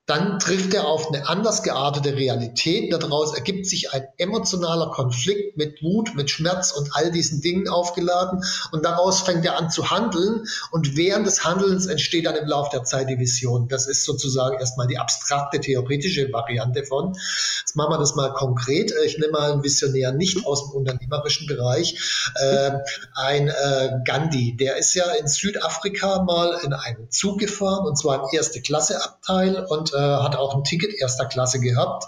dann 0.08 0.38
trifft 0.38 0.72
er 0.72 0.86
auf 0.86 1.08
eine 1.08 1.28
anders 1.28 1.62
geartete 1.62 2.16
Realität. 2.16 2.90
Daraus 2.90 3.34
ergibt 3.34 3.66
sich 3.66 3.92
ein 3.92 4.08
emotionaler 4.16 4.90
Konflikt 4.90 5.58
mit 5.58 5.82
Wut, 5.82 6.14
mit 6.14 6.30
Schmerz 6.30 6.72
und 6.72 6.96
all 6.96 7.10
diesen 7.10 7.42
Dingen 7.42 7.68
aufgeladen. 7.68 8.42
Und 8.72 8.86
daraus 8.86 9.20
fängt 9.20 9.44
er 9.44 9.58
an 9.58 9.70
zu 9.70 9.90
handeln. 9.90 10.46
Und 10.70 10.96
während 10.96 11.26
des 11.26 11.44
Handelns 11.44 11.84
entsteht 11.84 12.24
dann 12.24 12.36
im 12.36 12.48
Laufe 12.48 12.70
der 12.72 12.84
Zeit 12.84 13.10
die 13.10 13.18
Vision. 13.18 13.68
Das 13.68 13.86
ist 13.86 14.04
sozusagen 14.04 14.58
erstmal 14.58 14.86
die 14.86 14.96
abstrakte, 14.96 15.60
theoretische 15.60 16.32
Variante 16.32 16.84
von. 16.84 17.12
Jetzt 17.60 17.76
machen 17.76 17.92
wir 17.92 17.98
das 17.98 18.14
mal 18.14 18.32
konkret. 18.32 18.94
Ich 19.04 19.18
nehme 19.18 19.32
mal 19.32 19.52
einen 19.52 19.62
Visionär 19.62 20.12
nicht 20.12 20.46
aus 20.46 20.70
dem 20.70 20.76
unternehmerischen 20.78 21.46
Bereich. 21.46 22.00
Äh, 22.36 22.70
ein 23.14 23.48
äh, 23.48 23.90
Gandhi, 24.06 24.56
der 24.56 24.78
ist 24.78 24.94
ja 24.94 25.04
in 25.20 25.26
Südafrika 25.26 26.22
mal 26.22 26.58
in 26.64 26.72
einen 26.72 27.10
Zug 27.10 27.38
gefahren, 27.38 27.86
und 27.86 27.98
zwar 27.98 28.24
im 28.24 28.28
erste 28.32 28.62
Klasse 28.62 29.04
Abteil. 29.04 29.66
Und 29.66 29.92
äh, 29.98 30.22
hat 30.22 30.36
auch 30.36 30.54
ein 30.54 30.64
Ticket 30.64 30.94
erster 30.94 31.26
Klasse 31.26 31.60
gehabt. 31.60 32.04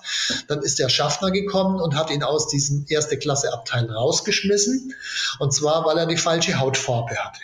Dann 0.48 0.60
ist 0.62 0.78
der 0.78 0.88
Schaffner 0.88 1.30
gekommen 1.30 1.80
und 1.80 1.96
hat 1.96 2.10
ihn 2.10 2.22
aus 2.22 2.48
diesem 2.48 2.86
erste 2.88 3.18
Klasse 3.18 3.52
Abteil 3.52 3.90
rausgeschmissen. 3.90 4.94
Und 5.38 5.52
zwar, 5.52 5.84
weil 5.84 5.98
er 5.98 6.06
die 6.06 6.16
falsche 6.16 6.58
Hautfarbe 6.58 7.16
hatte. 7.16 7.40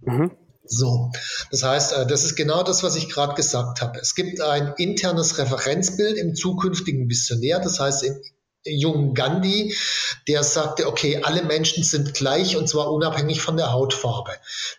Mhm. 0.00 0.30
So, 0.64 1.10
das 1.50 1.64
heißt, 1.64 1.92
äh, 1.94 2.06
das 2.06 2.24
ist 2.24 2.36
genau 2.36 2.62
das, 2.62 2.82
was 2.82 2.94
ich 2.94 3.08
gerade 3.08 3.34
gesagt 3.34 3.80
habe. 3.80 3.98
Es 3.98 4.14
gibt 4.14 4.40
ein 4.40 4.74
internes 4.76 5.38
Referenzbild 5.38 6.16
im 6.16 6.34
zukünftigen 6.34 7.08
Visionär, 7.08 7.58
das 7.58 7.80
heißt, 7.80 8.04
im 8.04 8.20
jungen 8.64 9.14
Gandhi, 9.14 9.74
der 10.28 10.42
sagte, 10.42 10.86
okay, 10.86 11.20
alle 11.22 11.42
Menschen 11.42 11.82
sind 11.82 12.14
gleich 12.14 12.56
und 12.56 12.68
zwar 12.68 12.92
unabhängig 12.92 13.40
von 13.40 13.56
der 13.56 13.72
Hautfarbe. 13.72 14.32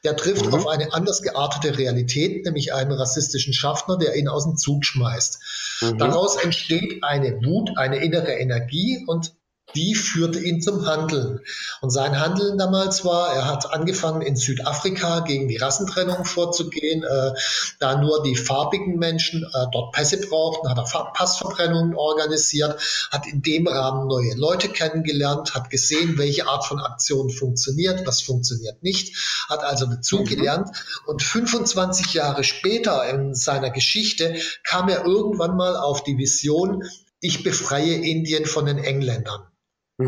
Der 0.04 0.16
trifft 0.16 0.46
mhm. 0.46 0.54
auf 0.54 0.68
eine 0.68 0.94
anders 0.94 1.22
geartete 1.22 1.78
Realität, 1.78 2.46
nämlich 2.46 2.74
einen 2.74 2.92
rassistischen 2.92 3.54
Schaffner, 3.54 3.98
der 3.98 4.16
ihn 4.16 4.28
aus 4.28 4.44
dem 4.44 4.58
Zug 4.58 4.86
schmeißt. 4.86 5.40
Mhm. 5.82 5.98
Daraus 5.98 6.36
entsteht 6.38 7.04
eine 7.04 7.44
Wut, 7.44 7.72
eine 7.78 8.04
innere 8.04 8.34
Energie 8.34 9.04
und 9.08 9.34
die 9.76 9.96
führte 9.96 10.40
ihn 10.40 10.62
zum 10.62 10.86
Handeln. 10.86 11.40
Und 11.82 11.90
sein 11.90 12.20
Handeln 12.20 12.58
damals 12.58 13.06
war, 13.06 13.34
er 13.34 13.48
hat 13.48 13.74
angefangen 13.74 14.22
in 14.22 14.36
Südafrika 14.36 15.22
gegen 15.22 15.48
die 15.48 15.58
Rassentrennung 15.58 16.26
vorzugehen, 16.26 17.04
äh, 17.04 17.32
da 17.80 18.00
nur 18.00 18.24
die 18.24 18.36
farbigen 18.36 18.98
Menschen 18.98 19.44
äh, 19.44 19.66
dort 19.72 19.94
Pässe 19.94 20.20
brauchten, 20.22 20.70
hat 20.70 20.78
er 20.78 21.12
Passverbrennungen 21.14 21.96
organisiert, 21.96 22.80
hat 23.12 23.28
in 23.28 23.42
dem 23.42 23.68
Rahmen 23.68 24.08
neue 24.08 24.36
Leute 24.36 24.70
kennengelernt, 24.70 25.54
hat 25.54 25.70
gesehen, 25.70 26.18
welche 26.18 26.48
Art 26.48 26.66
von 26.66 26.80
Aktion 26.80 27.30
funktioniert, 27.30 28.06
was 28.06 28.22
funktioniert 28.22 28.84
nicht, 28.84 29.16
hat 29.50 29.64
also 29.64 29.86
dazugelernt. 29.86 30.68
Mhm. 30.68 31.08
Und 31.08 31.24
25 31.24 32.14
Jahre 32.14 32.44
später 32.44 33.08
in 33.10 33.34
seiner 33.36 33.70
Geschichte 33.70 34.36
kam 34.64 34.90
er 34.90 35.06
irgendwann 35.06 35.56
mal 35.56 35.76
auf 35.76 36.04
die 36.04 36.18
Vision, 36.18 36.84
ich 37.20 37.44
befreie 37.44 37.96
Indien 37.96 38.46
von 38.46 38.66
den 38.66 38.80
Engländern. 38.80 39.51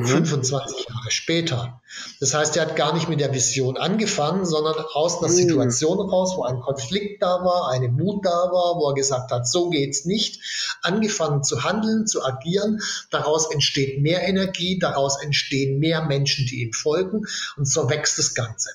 25 0.01 0.87
mhm. 0.87 0.93
Jahre 0.93 1.11
später. 1.11 1.81
Das 2.19 2.33
heißt, 2.33 2.57
er 2.57 2.63
hat 2.63 2.75
gar 2.75 2.93
nicht 2.93 3.09
mit 3.09 3.19
der 3.19 3.33
Vision 3.33 3.77
angefangen, 3.77 4.45
sondern 4.45 4.75
aus 4.93 5.19
einer 5.19 5.31
mhm. 5.31 5.35
Situation 5.35 5.99
raus, 5.99 6.33
wo 6.35 6.43
ein 6.43 6.59
Konflikt 6.59 7.21
da 7.21 7.43
war, 7.43 7.71
eine 7.71 7.89
Mut 7.89 8.25
da 8.25 8.29
war, 8.29 8.79
wo 8.79 8.89
er 8.89 8.93
gesagt 8.95 9.31
hat, 9.31 9.47
so 9.47 9.69
geht's 9.69 10.05
nicht, 10.05 10.41
angefangen 10.81 11.43
zu 11.43 11.63
handeln, 11.63 12.07
zu 12.07 12.23
agieren. 12.23 12.79
Daraus 13.11 13.51
entsteht 13.51 14.01
mehr 14.01 14.23
Energie, 14.23 14.79
daraus 14.79 15.21
entstehen 15.21 15.79
mehr 15.79 16.03
Menschen, 16.05 16.45
die 16.45 16.63
ihm 16.63 16.73
folgen 16.73 17.21
und 17.57 17.67
so 17.67 17.89
wächst 17.89 18.17
das 18.17 18.33
Ganze. 18.33 18.69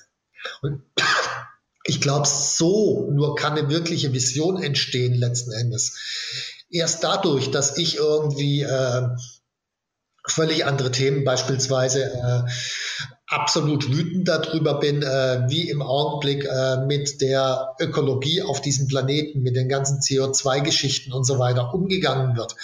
Und 0.61 0.83
ich 1.83 2.01
glaube, 2.01 2.27
so 2.27 3.09
nur 3.11 3.35
kann 3.35 3.57
eine 3.57 3.69
wirkliche 3.69 4.13
Vision 4.13 4.61
entstehen 4.61 5.15
letzten 5.15 5.51
Endes. 5.51 5.97
Erst 6.69 7.03
dadurch, 7.03 7.49
dass 7.51 7.77
ich 7.77 7.97
irgendwie 7.97 8.61
äh, 8.61 9.09
völlig 10.31 10.65
andere 10.65 10.91
Themen, 10.91 11.23
beispielsweise 11.23 12.03
äh, 12.03 12.51
absolut 13.27 13.89
wütend 13.91 14.27
darüber 14.27 14.79
bin, 14.79 15.03
äh, 15.03 15.43
wie 15.47 15.69
im 15.69 15.81
Augenblick 15.81 16.45
äh, 16.45 16.77
mit 16.85 17.21
der 17.21 17.75
Ökologie 17.79 18.41
auf 18.41 18.61
diesem 18.61 18.87
Planeten, 18.87 19.41
mit 19.41 19.55
den 19.55 19.69
ganzen 19.69 19.99
CO2-Geschichten 19.99 21.13
und 21.13 21.25
so 21.25 21.37
weiter 21.37 21.73
umgegangen 21.73 22.35
wird. 22.35 22.55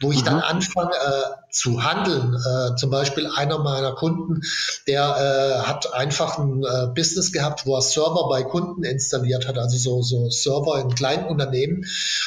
Wo 0.00 0.12
ich 0.12 0.20
mhm. 0.20 0.26
dann 0.26 0.40
anfange, 0.40 0.92
äh, 0.92 1.41
zu 1.52 1.84
handeln. 1.84 2.34
Äh, 2.34 2.76
zum 2.76 2.90
Beispiel 2.90 3.26
einer 3.26 3.58
meiner 3.58 3.94
Kunden, 3.94 4.40
der 4.86 5.02
äh, 5.02 5.68
hat 5.68 5.92
einfach 5.92 6.38
ein 6.38 6.64
äh, 6.64 6.86
Business 6.94 7.30
gehabt, 7.30 7.66
wo 7.66 7.76
er 7.76 7.82
Server 7.82 8.26
bei 8.28 8.42
Kunden 8.42 8.82
installiert 8.84 9.46
hat, 9.46 9.58
also 9.58 9.76
so, 9.76 10.02
so 10.02 10.30
Server 10.30 10.80
in 10.80 10.94
kleinen 10.94 11.26
Unternehmen. 11.26 11.84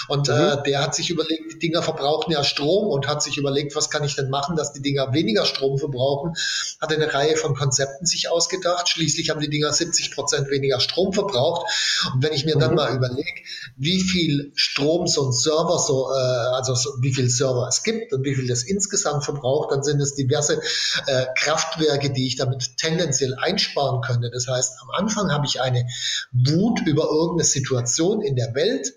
Und 0.08 0.30
äh, 0.30 0.58
mhm. 0.58 0.64
der 0.66 0.84
hat 0.84 0.94
sich 0.94 1.10
überlegt, 1.10 1.54
die 1.54 1.60
Dinger 1.60 1.82
verbrauchen 1.82 2.32
ja 2.32 2.44
Strom 2.44 2.88
und 2.88 3.08
hat 3.08 3.24
sich 3.24 3.38
überlegt, 3.38 3.76
was 3.76 3.90
kann 3.90 4.04
ich 4.04 4.16
denn 4.16 4.30
machen, 4.30 4.56
dass 4.56 4.74
die 4.74 4.82
Dinger 4.82 5.12
weniger 5.12 5.46
Strom 5.46 5.80
verbrauchen. 5.80 6.34
Hat 6.80 6.94
eine 6.94 7.12
Reihe 7.12 7.36
von 7.36 7.56
Konzepten 7.56 8.06
sich 8.06 8.30
ausgedacht. 8.30 8.90
Schließlich 8.90 9.32
haben 9.32 9.40
die 9.40 9.50
Dinger 9.50 9.74
70 9.74 10.12
Prozent 10.14 10.52
weniger 10.52 10.80
Strom 10.80 11.14
verbraucht. 11.14 11.66
Und 12.14 12.24
wenn 12.24 12.34
ich 12.34 12.46
mir 12.46 12.58
mhm. 12.58 12.60
dann 12.60 12.76
mal 12.76 12.96
überlege, 12.96 13.42
wie 13.76 14.02
viel 14.02 14.52
Strom 14.54 15.08
so 15.08 15.26
ein 15.26 15.32
Server 15.32 15.80
so, 15.80 16.12
äh, 16.12 16.56
also 16.56 16.76
so, 16.76 16.92
wie 17.02 17.14
viel 17.14 17.28
Server 17.28 17.68
es 17.68 17.82
gibt 17.82 18.14
und 18.14 18.24
wie 18.24 18.36
viel 18.36 18.48
das 18.48 18.62
insgesamt 18.62 19.15
verbraucht, 19.22 19.72
dann 19.72 19.84
sind 19.84 20.02
es 20.02 20.16
diverse 20.16 20.62
äh, 21.08 21.26
Kraftwerke, 21.38 22.12
die 22.12 22.28
ich 22.28 22.36
damit 22.36 22.78
tendenziell 22.78 23.36
einsparen 23.36 24.02
könnte. 24.02 24.30
Das 24.32 24.48
heißt, 24.48 24.78
am 24.82 24.90
Anfang 24.92 25.32
habe 25.32 25.46
ich 25.46 25.62
eine 25.62 25.88
Wut 26.32 26.82
über 26.86 27.06
irgendeine 27.06 27.46
Situation 27.46 28.22
in 28.22 28.36
der 28.36 28.54
Welt. 28.56 28.94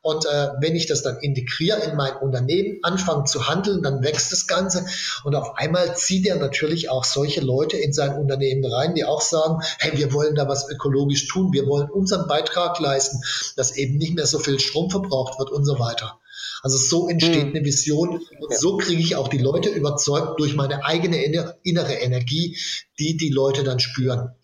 Und 0.00 0.26
äh, 0.26 0.48
wenn 0.60 0.76
ich 0.76 0.86
das 0.86 1.02
dann 1.02 1.18
integriere 1.18 1.80
in 1.80 1.96
mein 1.96 2.16
Unternehmen, 2.16 2.78
anfange 2.82 3.24
zu 3.24 3.48
handeln, 3.48 3.82
dann 3.82 4.02
wächst 4.02 4.30
das 4.30 4.46
Ganze. 4.46 4.86
Und 5.24 5.34
auf 5.34 5.56
einmal 5.56 5.96
zieht 5.96 6.26
er 6.26 6.36
natürlich 6.36 6.88
auch 6.88 7.04
solche 7.04 7.40
Leute 7.40 7.76
in 7.76 7.92
sein 7.92 8.16
Unternehmen 8.16 8.64
rein, 8.64 8.94
die 8.94 9.04
auch 9.04 9.20
sagen, 9.20 9.60
hey, 9.78 9.98
wir 9.98 10.12
wollen 10.12 10.36
da 10.36 10.48
was 10.48 10.70
ökologisch 10.70 11.26
tun, 11.26 11.52
wir 11.52 11.66
wollen 11.66 11.90
unseren 11.90 12.28
Beitrag 12.28 12.78
leisten, 12.78 13.20
dass 13.56 13.76
eben 13.76 13.98
nicht 13.98 14.14
mehr 14.14 14.26
so 14.26 14.38
viel 14.38 14.60
Strom 14.60 14.88
verbraucht 14.88 15.38
wird 15.38 15.50
und 15.50 15.64
so 15.64 15.78
weiter. 15.78 16.20
Also 16.62 16.76
so 16.76 17.08
entsteht 17.08 17.42
hm. 17.42 17.48
eine 17.50 17.64
Vision 17.64 18.20
und 18.40 18.54
so 18.54 18.76
kriege 18.76 19.00
ich 19.00 19.16
auch 19.16 19.28
die 19.28 19.38
Leute 19.38 19.70
überzeugt 19.70 20.38
durch 20.40 20.56
meine 20.56 20.84
eigene 20.84 21.22
innere 21.62 21.94
Energie, 21.94 22.58
die 22.98 23.16
die 23.16 23.30
Leute 23.30 23.64
dann 23.64 23.80
spüren. 23.80 24.34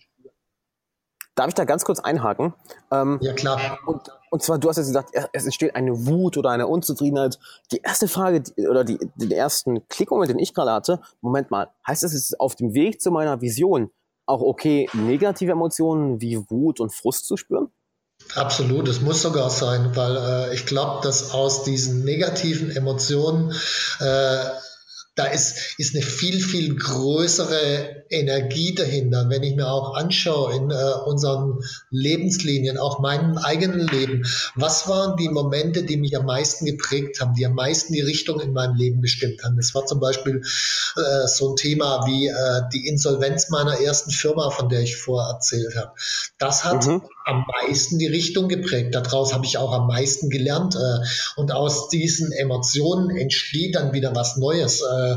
Darf 1.35 1.49
ich 1.49 1.55
da 1.55 1.65
ganz 1.65 1.85
kurz 1.85 1.99
einhaken? 1.99 2.55
Ähm, 2.93 3.19
ja, 3.21 3.33
klar. 3.33 3.81
Und, 3.87 4.03
und 4.31 4.43
zwar, 4.43 4.59
du 4.59 4.69
hast 4.69 4.77
jetzt 4.77 4.87
gesagt, 4.87 5.11
es 5.33 5.45
entsteht 5.45 5.75
eine 5.75 6.07
Wut 6.07 6.37
oder 6.37 6.51
eine 6.51 6.69
Unzufriedenheit. 6.69 7.41
Die 7.73 7.79
erste 7.79 8.07
Frage 8.07 8.43
die, 8.43 8.69
oder 8.69 8.85
die, 8.85 8.99
den 9.17 9.33
ersten 9.33 9.87
Klickmoment, 9.89 10.31
den 10.31 10.39
ich 10.39 10.55
gerade 10.55 10.71
hatte, 10.71 11.01
Moment 11.21 11.51
mal, 11.51 11.71
heißt 11.87 12.05
das, 12.05 12.15
es 12.15 12.27
ist 12.27 12.41
auf 12.41 12.55
dem 12.55 12.73
Weg 12.75 13.01
zu 13.01 13.11
meiner 13.11 13.41
Vision 13.41 13.91
auch 14.27 14.41
okay, 14.41 14.89
negative 14.93 15.53
Emotionen 15.53 16.21
wie 16.21 16.39
Wut 16.49 16.81
und 16.81 16.95
Frust 16.95 17.27
zu 17.27 17.37
spüren? 17.37 17.71
Absolut, 18.35 18.89
es 18.89 19.01
muss 19.01 19.23
sogar 19.23 19.51
sein, 19.51 19.95
weil 19.95 20.17
äh, 20.17 20.55
ich 20.55 20.67
glaube, 20.67 21.03
dass 21.03 21.31
aus 21.31 21.63
diesen 21.65 22.05
negativen 22.05 22.71
Emotionen 22.71 23.53
äh, 24.01 24.45
da 25.15 25.27
ist, 25.27 25.79
ist 25.79 25.95
eine 25.95 26.05
viel, 26.05 26.41
viel 26.41 26.75
größere 26.75 28.05
Energie 28.11 28.75
dahinter. 28.75 29.27
Wenn 29.29 29.45
ich 29.45 29.55
mir 29.55 29.69
auch 29.69 29.95
anschaue 29.95 30.57
in 30.57 30.71
äh, 30.71 30.75
unseren 31.05 31.61
Lebenslinien, 31.91 32.79
auch 32.79 32.99
meinem 32.99 33.39
eigenen 33.39 33.87
Leben, 33.87 34.27
was 34.57 34.89
waren 34.89 35.17
die 35.17 35.29
Momente, 35.29 35.85
die 35.85 35.97
mich 35.97 36.17
am 36.17 36.27
meisten 36.27 36.65
geprägt 36.65 37.21
haben, 37.21 37.35
die 37.35 37.47
am 37.47 37.55
meisten 37.55 37.93
die 37.93 38.01
Richtung 38.01 38.41
in 38.41 38.53
meinem 38.53 38.75
Leben 38.75 39.01
bestimmt 39.01 39.45
haben? 39.45 39.57
Das 39.57 39.73
war 39.75 39.87
zum 39.87 40.01
Beispiel 40.01 40.43
äh, 40.97 41.29
so 41.29 41.51
ein 41.51 41.57
Thema 41.57 42.05
wie 42.07 42.27
äh, 42.27 42.63
die 42.73 42.89
Insolvenz 42.89 43.51
meiner 43.51 43.81
ersten 43.81 44.11
Firma, 44.11 44.51
von 44.51 44.69
der 44.69 44.81
ich 44.81 44.97
vorher 44.97 45.35
erzählt 45.35 45.77
habe. 45.77 45.93
Das 46.39 46.65
hat 46.65 46.87
mhm. 46.87 47.03
Am 47.25 47.45
meisten 47.63 47.99
die 47.99 48.07
Richtung 48.07 48.49
geprägt. 48.49 48.95
Daraus 48.95 49.33
habe 49.33 49.47
ich 49.47 49.57
auch 49.57 49.73
am 49.73 49.87
meisten 49.87 50.29
gelernt. 50.29 50.77
Äh, 50.77 51.05
und 51.37 51.53
aus 51.53 51.89
diesen 51.89 52.33
Emotionen 52.33 53.17
entsteht 53.17 53.75
dann 53.75 53.93
wieder 53.93 54.15
was 54.15 54.37
Neues. 54.37 54.83
Äh, 54.83 55.17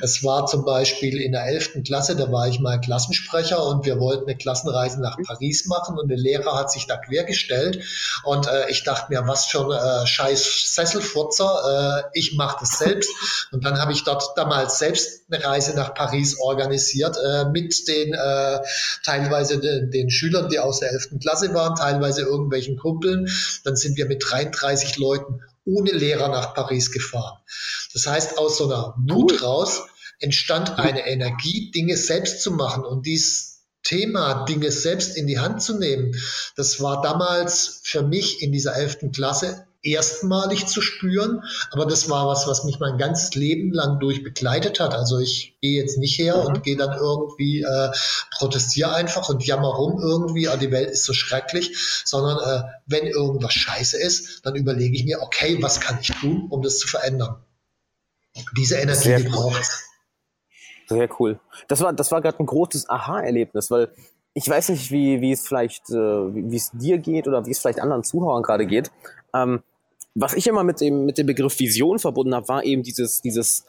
es 0.00 0.24
war 0.24 0.46
zum 0.46 0.64
Beispiel 0.64 1.20
in 1.20 1.32
der 1.32 1.44
11. 1.44 1.82
Klasse, 1.84 2.16
da 2.16 2.32
war 2.32 2.48
ich 2.48 2.58
mal 2.60 2.80
Klassensprecher 2.80 3.64
und 3.66 3.84
wir 3.84 4.00
wollten 4.00 4.28
eine 4.28 4.36
Klassenreise 4.36 5.00
nach 5.00 5.18
Paris 5.26 5.66
machen 5.66 5.98
und 5.98 6.08
der 6.08 6.18
Lehrer 6.18 6.58
hat 6.58 6.72
sich 6.72 6.86
da 6.86 6.96
quergestellt 6.96 7.84
und 8.24 8.46
äh, 8.46 8.70
ich 8.70 8.84
dachte 8.84 9.12
mir, 9.12 9.26
was 9.26 9.52
äh, 9.52 10.06
scheiß 10.06 10.74
Sesselfurzer, 10.74 12.10
ich 12.14 12.34
mache 12.36 12.58
das 12.60 12.78
selbst 12.78 13.10
und 13.52 13.64
dann 13.64 13.78
habe 13.78 13.92
ich 13.92 14.04
dort 14.04 14.24
damals 14.36 14.78
selbst 14.78 15.21
eine 15.32 15.44
Reise 15.44 15.74
nach 15.74 15.94
Paris 15.94 16.38
organisiert 16.38 17.16
äh, 17.16 17.44
mit 17.46 17.88
den 17.88 18.14
äh, 18.14 18.60
teilweise 19.04 19.58
den, 19.58 19.90
den 19.90 20.10
Schülern, 20.10 20.48
die 20.48 20.58
aus 20.58 20.80
der 20.80 20.92
11. 20.92 21.20
Klasse 21.20 21.54
waren, 21.54 21.76
teilweise 21.76 22.22
irgendwelchen 22.22 22.76
Kumpeln. 22.76 23.28
Dann 23.64 23.76
sind 23.76 23.96
wir 23.96 24.06
mit 24.06 24.22
33 24.28 24.96
Leuten 24.98 25.40
ohne 25.64 25.92
Lehrer 25.92 26.28
nach 26.28 26.54
Paris 26.54 26.90
gefahren. 26.90 27.38
Das 27.92 28.06
heißt, 28.06 28.38
aus 28.38 28.58
so 28.58 28.64
einer 28.64 28.94
Wut 29.08 29.42
raus 29.42 29.82
entstand 30.18 30.78
eine 30.78 31.06
Energie, 31.06 31.70
Dinge 31.70 31.96
selbst 31.96 32.42
zu 32.42 32.52
machen 32.52 32.84
und 32.84 33.06
dies 33.06 33.52
Thema, 33.82 34.44
Dinge 34.44 34.70
selbst 34.70 35.16
in 35.16 35.26
die 35.26 35.40
Hand 35.40 35.62
zu 35.62 35.76
nehmen, 35.76 36.14
das 36.56 36.80
war 36.80 37.02
damals 37.02 37.80
für 37.82 38.02
mich 38.02 38.40
in 38.40 38.52
dieser 38.52 38.76
elften 38.76 39.10
Klasse 39.10 39.66
erstmalig 39.82 40.66
zu 40.66 40.80
spüren, 40.80 41.42
aber 41.70 41.86
das 41.86 42.08
war 42.08 42.26
was, 42.26 42.46
was 42.46 42.64
mich 42.64 42.78
mein 42.78 42.98
ganzes 42.98 43.34
Leben 43.34 43.72
lang 43.72 43.98
durch 43.98 44.22
begleitet 44.22 44.80
hat. 44.80 44.94
Also 44.94 45.18
ich 45.18 45.56
gehe 45.60 45.80
jetzt 45.80 45.98
nicht 45.98 46.18
her 46.18 46.36
mhm. 46.36 46.46
und 46.46 46.62
gehe 46.62 46.76
dann 46.76 46.96
irgendwie 46.96 47.62
äh, 47.62 47.90
protestiere 48.36 48.94
einfach 48.94 49.28
und 49.28 49.44
jammer 49.44 49.68
rum 49.68 50.00
irgendwie, 50.00 50.48
ah, 50.48 50.56
die 50.56 50.70
Welt 50.70 50.90
ist 50.90 51.04
so 51.04 51.12
schrecklich, 51.12 51.76
sondern 52.04 52.38
äh, 52.38 52.64
wenn 52.86 53.06
irgendwas 53.06 53.54
scheiße 53.54 54.00
ist, 54.00 54.46
dann 54.46 54.54
überlege 54.54 54.96
ich 54.96 55.04
mir, 55.04 55.20
okay, 55.20 55.58
was 55.60 55.80
kann 55.80 55.98
ich 56.00 56.08
tun, 56.08 56.46
um 56.50 56.62
das 56.62 56.78
zu 56.78 56.86
verändern? 56.86 57.36
Diese 58.56 58.76
Energie, 58.76 59.02
Sehr 59.02 59.18
die 59.18 59.26
cool. 59.26 59.32
braucht 59.32 59.70
Sehr 60.88 61.08
cool. 61.18 61.40
Das 61.68 61.80
war, 61.80 61.92
das 61.92 62.10
war 62.12 62.20
gerade 62.22 62.38
ein 62.38 62.46
großes 62.46 62.88
Aha-Erlebnis, 62.88 63.70
weil 63.70 63.90
ich 64.34 64.48
weiß 64.48 64.70
nicht, 64.70 64.90
wie, 64.90 65.20
wie 65.20 65.32
es 65.32 65.46
vielleicht, 65.46 65.90
äh, 65.90 65.94
wie 65.94 66.56
es 66.56 66.70
dir 66.72 66.98
geht 66.98 67.28
oder 67.28 67.44
wie 67.44 67.50
es 67.50 67.58
vielleicht 67.58 67.80
anderen 67.80 68.04
Zuhörern 68.04 68.42
gerade 68.42 68.66
geht. 68.66 68.90
Ähm, 69.34 69.62
was 70.14 70.34
ich 70.34 70.46
immer 70.46 70.64
mit 70.64 70.80
dem, 70.80 71.04
mit 71.04 71.18
dem 71.18 71.26
Begriff 71.26 71.58
Vision 71.58 71.98
verbunden 71.98 72.34
habe, 72.34 72.48
war 72.48 72.64
eben 72.64 72.82
dieses, 72.82 73.22
dieses, 73.22 73.64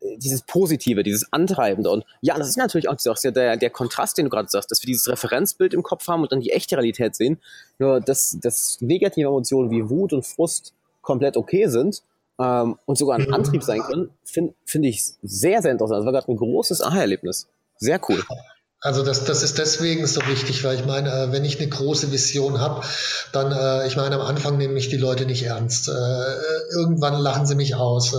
äh, 0.00 0.16
dieses 0.16 0.42
Positive, 0.42 1.02
dieses 1.02 1.32
Antreibende. 1.32 1.90
Und 1.90 2.04
ja, 2.20 2.36
das 2.38 2.48
ist 2.48 2.56
natürlich 2.56 2.88
auch 2.88 2.96
der, 2.96 3.56
der 3.56 3.70
Kontrast, 3.70 4.18
den 4.18 4.26
du 4.26 4.30
gerade 4.30 4.48
sagst, 4.48 4.70
dass 4.70 4.82
wir 4.82 4.86
dieses 4.86 5.08
Referenzbild 5.08 5.74
im 5.74 5.82
Kopf 5.82 6.06
haben 6.08 6.22
und 6.22 6.32
dann 6.32 6.40
die 6.40 6.52
echte 6.52 6.76
Realität 6.76 7.14
sehen. 7.14 7.38
Nur, 7.78 8.00
dass, 8.00 8.38
dass 8.40 8.80
negative 8.80 9.28
Emotionen 9.28 9.70
wie 9.70 9.88
Wut 9.88 10.12
und 10.12 10.26
Frust 10.26 10.72
komplett 11.02 11.36
okay 11.36 11.66
sind 11.68 12.02
ähm, 12.38 12.78
und 12.84 12.98
sogar 12.98 13.18
ein 13.18 13.32
Antrieb 13.32 13.62
sein 13.62 13.80
können, 13.80 14.10
finde 14.24 14.54
find 14.64 14.84
ich 14.84 15.02
sehr, 15.22 15.62
sehr 15.62 15.72
interessant. 15.72 16.00
Das 16.00 16.06
war 16.06 16.12
gerade 16.12 16.30
ein 16.30 16.36
großes 16.36 16.82
Aha-Erlebnis. 16.82 17.48
Sehr 17.76 18.00
cool. 18.08 18.22
Also 18.80 19.02
das, 19.02 19.24
das 19.24 19.42
ist 19.42 19.58
deswegen 19.58 20.06
so 20.06 20.20
wichtig, 20.28 20.62
weil 20.62 20.78
ich 20.78 20.86
meine, 20.86 21.10
äh, 21.10 21.32
wenn 21.32 21.44
ich 21.44 21.58
eine 21.58 21.68
große 21.68 22.12
Vision 22.12 22.60
habe, 22.60 22.86
dann, 23.32 23.50
äh, 23.50 23.88
ich 23.88 23.96
meine, 23.96 24.14
am 24.14 24.20
Anfang 24.20 24.56
nehmen 24.56 24.74
mich 24.74 24.88
die 24.88 24.96
Leute 24.96 25.26
nicht 25.26 25.42
ernst. 25.42 25.88
Äh, 25.88 25.92
irgendwann 26.72 27.20
lachen 27.20 27.44
sie 27.44 27.56
mich 27.56 27.74
aus. 27.74 28.14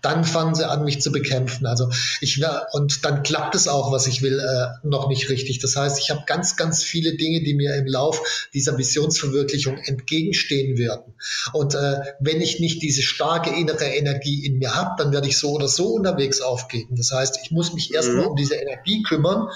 Dann 0.00 0.24
fangen 0.24 0.54
sie 0.54 0.66
an, 0.66 0.84
mich 0.84 1.02
zu 1.02 1.12
bekämpfen. 1.12 1.66
Also 1.66 1.90
ich 2.22 2.42
und 2.72 3.04
dann 3.04 3.22
klappt 3.22 3.54
es 3.54 3.68
auch, 3.68 3.92
was 3.92 4.06
ich 4.06 4.22
will, 4.22 4.42
noch 4.82 5.08
nicht 5.08 5.28
richtig. 5.28 5.58
Das 5.58 5.76
heißt, 5.76 5.98
ich 5.98 6.10
habe 6.10 6.22
ganz, 6.26 6.56
ganz 6.56 6.82
viele 6.82 7.16
Dinge, 7.16 7.42
die 7.42 7.52
mir 7.52 7.74
im 7.74 7.86
Lauf 7.86 8.48
dieser 8.54 8.78
Visionsverwirklichung 8.78 9.76
entgegenstehen 9.78 10.78
werden. 10.78 11.14
Und 11.52 11.74
wenn 11.74 12.40
ich 12.40 12.60
nicht 12.60 12.82
diese 12.82 13.02
starke 13.02 13.50
innere 13.50 13.84
Energie 13.84 14.46
in 14.46 14.58
mir 14.58 14.74
habe, 14.74 14.94
dann 14.96 15.12
werde 15.12 15.28
ich 15.28 15.38
so 15.38 15.50
oder 15.50 15.68
so 15.68 15.88
unterwegs 15.88 16.40
aufgeben. 16.40 16.96
Das 16.96 17.12
heißt, 17.12 17.40
ich 17.42 17.50
muss 17.50 17.74
mich 17.74 17.92
erstmal 17.92 18.24
mhm. 18.24 18.30
um 18.30 18.36
diese 18.36 18.54
Energie 18.54 19.02
kümmern 19.02 19.48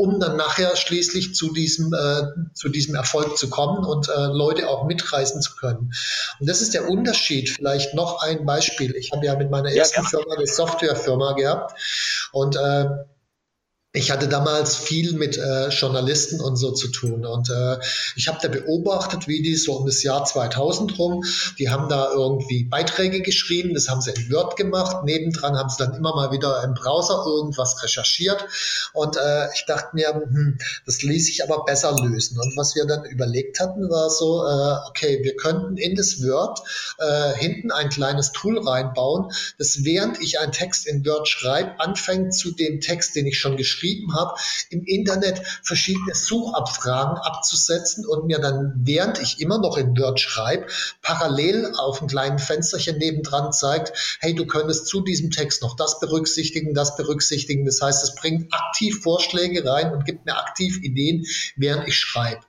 um 0.00 0.18
dann 0.18 0.36
nachher 0.36 0.76
schließlich 0.76 1.34
zu 1.34 1.52
diesem, 1.52 1.92
äh, 1.92 2.22
zu 2.54 2.70
diesem 2.70 2.94
Erfolg 2.94 3.36
zu 3.36 3.50
kommen 3.50 3.84
und 3.84 4.08
äh, 4.08 4.26
Leute 4.28 4.66
auch 4.70 4.86
mitreißen 4.86 5.42
zu 5.42 5.56
können. 5.56 5.92
Und 6.40 6.48
das 6.48 6.62
ist 6.62 6.72
der 6.72 6.88
Unterschied. 6.88 7.50
Vielleicht 7.50 7.92
noch 7.92 8.22
ein 8.22 8.46
Beispiel. 8.46 8.96
Ich 8.96 9.12
habe 9.12 9.26
ja 9.26 9.36
mit 9.36 9.50
meiner 9.50 9.70
ersten 9.70 10.00
ja, 10.02 10.08
Firma 10.08 10.36
eine 10.36 10.46
Softwarefirma 10.46 11.34
gehabt 11.34 11.78
und 12.32 12.56
äh, 12.56 12.86
ich 13.92 14.12
hatte 14.12 14.28
damals 14.28 14.76
viel 14.76 15.14
mit 15.14 15.36
äh, 15.36 15.68
Journalisten 15.70 16.40
und 16.40 16.54
so 16.54 16.70
zu 16.70 16.88
tun 16.92 17.26
und 17.26 17.50
äh, 17.50 17.76
ich 18.14 18.28
habe 18.28 18.38
da 18.40 18.46
beobachtet, 18.46 19.26
wie 19.26 19.42
die 19.42 19.56
so 19.56 19.78
um 19.78 19.86
das 19.86 20.04
Jahr 20.04 20.24
2000 20.24 20.96
rum, 20.96 21.24
die 21.58 21.70
haben 21.70 21.88
da 21.88 22.12
irgendwie 22.12 22.62
Beiträge 22.62 23.20
geschrieben, 23.20 23.74
das 23.74 23.88
haben 23.88 24.00
sie 24.00 24.12
in 24.12 24.30
Word 24.30 24.54
gemacht, 24.54 25.02
nebendran 25.02 25.56
haben 25.56 25.68
sie 25.68 25.78
dann 25.78 25.94
immer 25.94 26.14
mal 26.14 26.30
wieder 26.30 26.62
im 26.62 26.74
Browser 26.74 27.24
irgendwas 27.26 27.82
recherchiert 27.82 28.46
und 28.92 29.16
äh, 29.16 29.48
ich 29.54 29.64
dachte 29.66 29.88
mir, 29.94 30.14
hm, 30.14 30.58
das 30.86 31.02
ließ 31.02 31.26
sich 31.26 31.42
aber 31.42 31.64
besser 31.64 31.92
lösen 32.00 32.38
und 32.38 32.56
was 32.56 32.76
wir 32.76 32.86
dann 32.86 33.04
überlegt 33.06 33.58
hatten, 33.58 33.90
war 33.90 34.08
so, 34.08 34.46
äh, 34.46 34.88
okay, 34.88 35.18
wir 35.24 35.34
könnten 35.34 35.76
in 35.76 35.96
das 35.96 36.22
Word 36.22 36.60
äh, 36.98 37.32
hinten 37.34 37.72
ein 37.72 37.88
kleines 37.88 38.30
Tool 38.30 38.56
reinbauen, 38.56 39.32
das 39.58 39.82
während 39.82 40.22
ich 40.22 40.38
einen 40.38 40.52
Text 40.52 40.86
in 40.86 41.04
Word 41.04 41.26
schreibe, 41.26 41.80
anfängt 41.80 42.36
zu 42.36 42.52
dem 42.52 42.80
Text, 42.80 43.16
den 43.16 43.26
ich 43.26 43.40
schon 43.40 43.56
geschrieben 43.56 43.79
beschrieben 43.80 44.14
habe, 44.14 44.34
im 44.70 44.84
Internet 44.84 45.40
verschiedene 45.62 46.14
Suchabfragen 46.14 47.18
abzusetzen 47.18 48.06
und 48.06 48.26
mir 48.26 48.38
dann, 48.38 48.74
während 48.84 49.20
ich 49.20 49.40
immer 49.40 49.58
noch 49.58 49.76
in 49.76 49.96
Word 49.96 50.20
schreibe, 50.20 50.66
parallel 51.02 51.72
auf 51.78 52.00
einem 52.00 52.08
kleinen 52.08 52.38
Fensterchen 52.38 52.98
nebendran 52.98 53.52
zeigt, 53.52 54.18
hey, 54.20 54.34
du 54.34 54.46
könntest 54.46 54.86
zu 54.86 55.00
diesem 55.00 55.30
Text 55.30 55.62
noch 55.62 55.76
das 55.76 56.00
berücksichtigen, 56.00 56.74
das 56.74 56.96
berücksichtigen. 56.96 57.64
Das 57.64 57.80
heißt, 57.80 58.04
es 58.04 58.14
bringt 58.14 58.52
aktiv 58.52 59.02
Vorschläge 59.02 59.64
rein 59.64 59.92
und 59.92 60.04
gibt 60.04 60.26
mir 60.26 60.36
aktiv 60.36 60.78
Ideen, 60.82 61.24
während 61.56 61.88
ich 61.88 61.96
schreibe. 61.96 62.40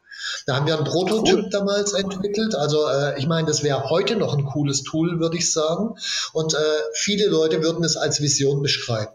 Da 0.45 0.55
haben 0.55 0.67
wir 0.67 0.75
einen 0.75 0.85
Prototyp 0.85 1.35
cool. 1.35 1.49
damals 1.49 1.93
entwickelt. 1.93 2.53
Also 2.53 2.87
äh, 2.87 3.17
ich 3.17 3.27
meine, 3.27 3.47
das 3.47 3.63
wäre 3.63 3.89
heute 3.89 4.15
noch 4.17 4.37
ein 4.37 4.45
cooles 4.45 4.83
Tool, 4.83 5.19
würde 5.19 5.37
ich 5.37 5.51
sagen. 5.51 5.95
Und 6.33 6.53
äh, 6.53 6.57
viele 6.93 7.27
Leute 7.27 7.63
würden 7.63 7.83
es 7.83 7.97
als 7.97 8.21
Vision 8.21 8.61
beschreiben. 8.61 9.11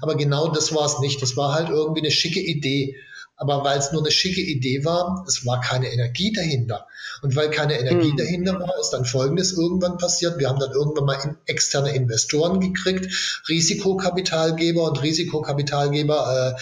Aber 0.00 0.16
genau 0.16 0.48
das 0.48 0.74
war 0.74 0.86
es 0.86 0.98
nicht. 1.00 1.22
Das 1.22 1.36
war 1.36 1.54
halt 1.54 1.68
irgendwie 1.68 2.00
eine 2.00 2.10
schicke 2.10 2.40
Idee. 2.40 2.96
Aber 3.36 3.64
weil 3.64 3.78
es 3.78 3.92
nur 3.92 4.02
eine 4.02 4.10
schicke 4.10 4.40
Idee 4.40 4.84
war, 4.84 5.24
es 5.28 5.46
war 5.46 5.60
keine 5.60 5.92
Energie 5.92 6.32
dahinter. 6.32 6.86
Und 7.22 7.36
weil 7.36 7.50
keine 7.50 7.78
Energie 7.78 8.10
hm. 8.10 8.16
dahinter 8.16 8.60
war, 8.60 8.78
ist 8.80 8.90
dann 8.90 9.04
Folgendes 9.04 9.52
irgendwann 9.52 9.98
passiert. 9.98 10.38
Wir 10.38 10.48
haben 10.48 10.60
dann 10.60 10.72
irgendwann 10.72 11.04
mal 11.04 11.18
in 11.24 11.36
externe 11.46 11.94
Investoren 11.94 12.60
gekriegt, 12.60 13.42
Risikokapitalgeber 13.48 14.82
und 14.84 15.02
Risikokapitalgeber 15.02 16.54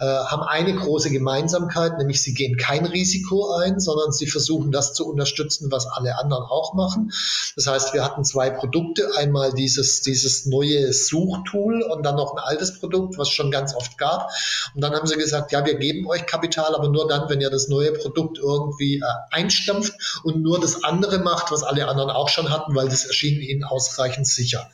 äh, 0.00 0.04
äh, 0.04 0.06
haben 0.06 0.42
eine 0.42 0.74
große 0.74 1.10
Gemeinsamkeit, 1.10 1.98
nämlich 1.98 2.22
sie 2.22 2.34
gehen 2.34 2.56
kein 2.56 2.86
Risiko 2.86 3.54
ein, 3.54 3.80
sondern 3.80 4.12
sie 4.12 4.26
versuchen 4.26 4.72
das 4.72 4.94
zu 4.94 5.06
unterstützen, 5.08 5.70
was 5.70 5.86
alle 5.86 6.18
anderen 6.18 6.44
auch 6.44 6.74
machen. 6.74 7.12
Das 7.56 7.66
heißt, 7.66 7.94
wir 7.94 8.04
hatten 8.04 8.24
zwei 8.24 8.50
Produkte, 8.50 9.10
einmal 9.16 9.52
dieses, 9.52 10.02
dieses 10.02 10.46
neue 10.46 10.92
Suchtool 10.92 11.82
und 11.82 12.04
dann 12.04 12.16
noch 12.16 12.36
ein 12.36 12.42
altes 12.42 12.78
Produkt, 12.78 13.18
was 13.18 13.28
es 13.28 13.34
schon 13.34 13.50
ganz 13.50 13.74
oft 13.74 13.98
gab. 13.98 14.30
Und 14.74 14.80
dann 14.80 14.94
haben 14.94 15.06
sie 15.06 15.16
gesagt, 15.16 15.52
ja, 15.52 15.64
wir 15.64 15.76
geben 15.76 16.06
euch 16.08 16.26
Kapital, 16.26 16.74
aber 16.74 16.88
nur 16.88 17.08
dann, 17.08 17.28
wenn 17.28 17.40
ihr 17.40 17.50
das 17.50 17.68
neue 17.68 17.92
Produkt 17.92 18.38
irgendwie 18.38 18.96
äh, 18.96 19.02
einstampft 19.30 19.83
und 20.22 20.42
nur 20.42 20.60
das 20.60 20.84
andere 20.84 21.18
macht, 21.18 21.50
was 21.50 21.62
alle 21.62 21.88
anderen 21.88 22.10
auch 22.10 22.28
schon 22.28 22.50
hatten, 22.50 22.74
weil 22.74 22.88
das 22.88 23.04
erschien 23.04 23.40
ihnen 23.40 23.64
ausreichend 23.64 24.26
sicher. 24.26 24.70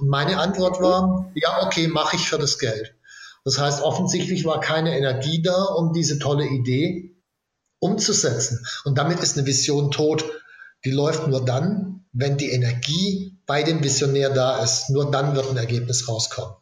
Und 0.00 0.08
meine 0.08 0.38
Antwort 0.38 0.80
war, 0.80 1.30
ja, 1.34 1.62
okay, 1.64 1.88
mache 1.88 2.16
ich 2.16 2.28
für 2.28 2.38
das 2.38 2.58
Geld. 2.58 2.94
Das 3.44 3.58
heißt, 3.58 3.82
offensichtlich 3.82 4.44
war 4.44 4.60
keine 4.60 4.96
Energie 4.96 5.42
da, 5.42 5.64
um 5.64 5.92
diese 5.92 6.18
tolle 6.18 6.46
Idee 6.46 7.14
umzusetzen. 7.78 8.64
Und 8.84 8.96
damit 8.96 9.20
ist 9.20 9.36
eine 9.36 9.46
Vision 9.46 9.90
tot. 9.90 10.24
Die 10.84 10.90
läuft 10.90 11.26
nur 11.28 11.44
dann, 11.44 12.06
wenn 12.12 12.38
die 12.38 12.50
Energie 12.50 13.38
bei 13.46 13.62
dem 13.62 13.82
Visionär 13.84 14.30
da 14.30 14.62
ist. 14.62 14.88
Nur 14.90 15.10
dann 15.10 15.34
wird 15.34 15.50
ein 15.50 15.56
Ergebnis 15.56 16.08
rauskommen. 16.08 16.56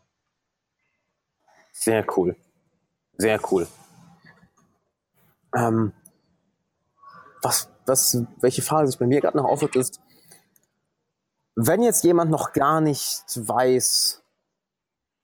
Sehr 1.72 2.04
cool. 2.16 2.36
Sehr 3.16 3.40
cool. 3.50 3.68
Ähm, 5.54 5.92
was, 7.42 7.68
was, 7.86 8.18
welche 8.40 8.62
Frage 8.62 8.86
sich 8.86 8.98
bei 8.98 9.06
mir 9.06 9.20
gerade 9.20 9.36
noch 9.36 9.44
aufwirft, 9.44 9.76
ist, 9.76 10.00
wenn 11.54 11.82
jetzt 11.82 12.04
jemand 12.04 12.30
noch 12.30 12.52
gar 12.52 12.80
nicht 12.80 13.24
weiß, 13.36 14.22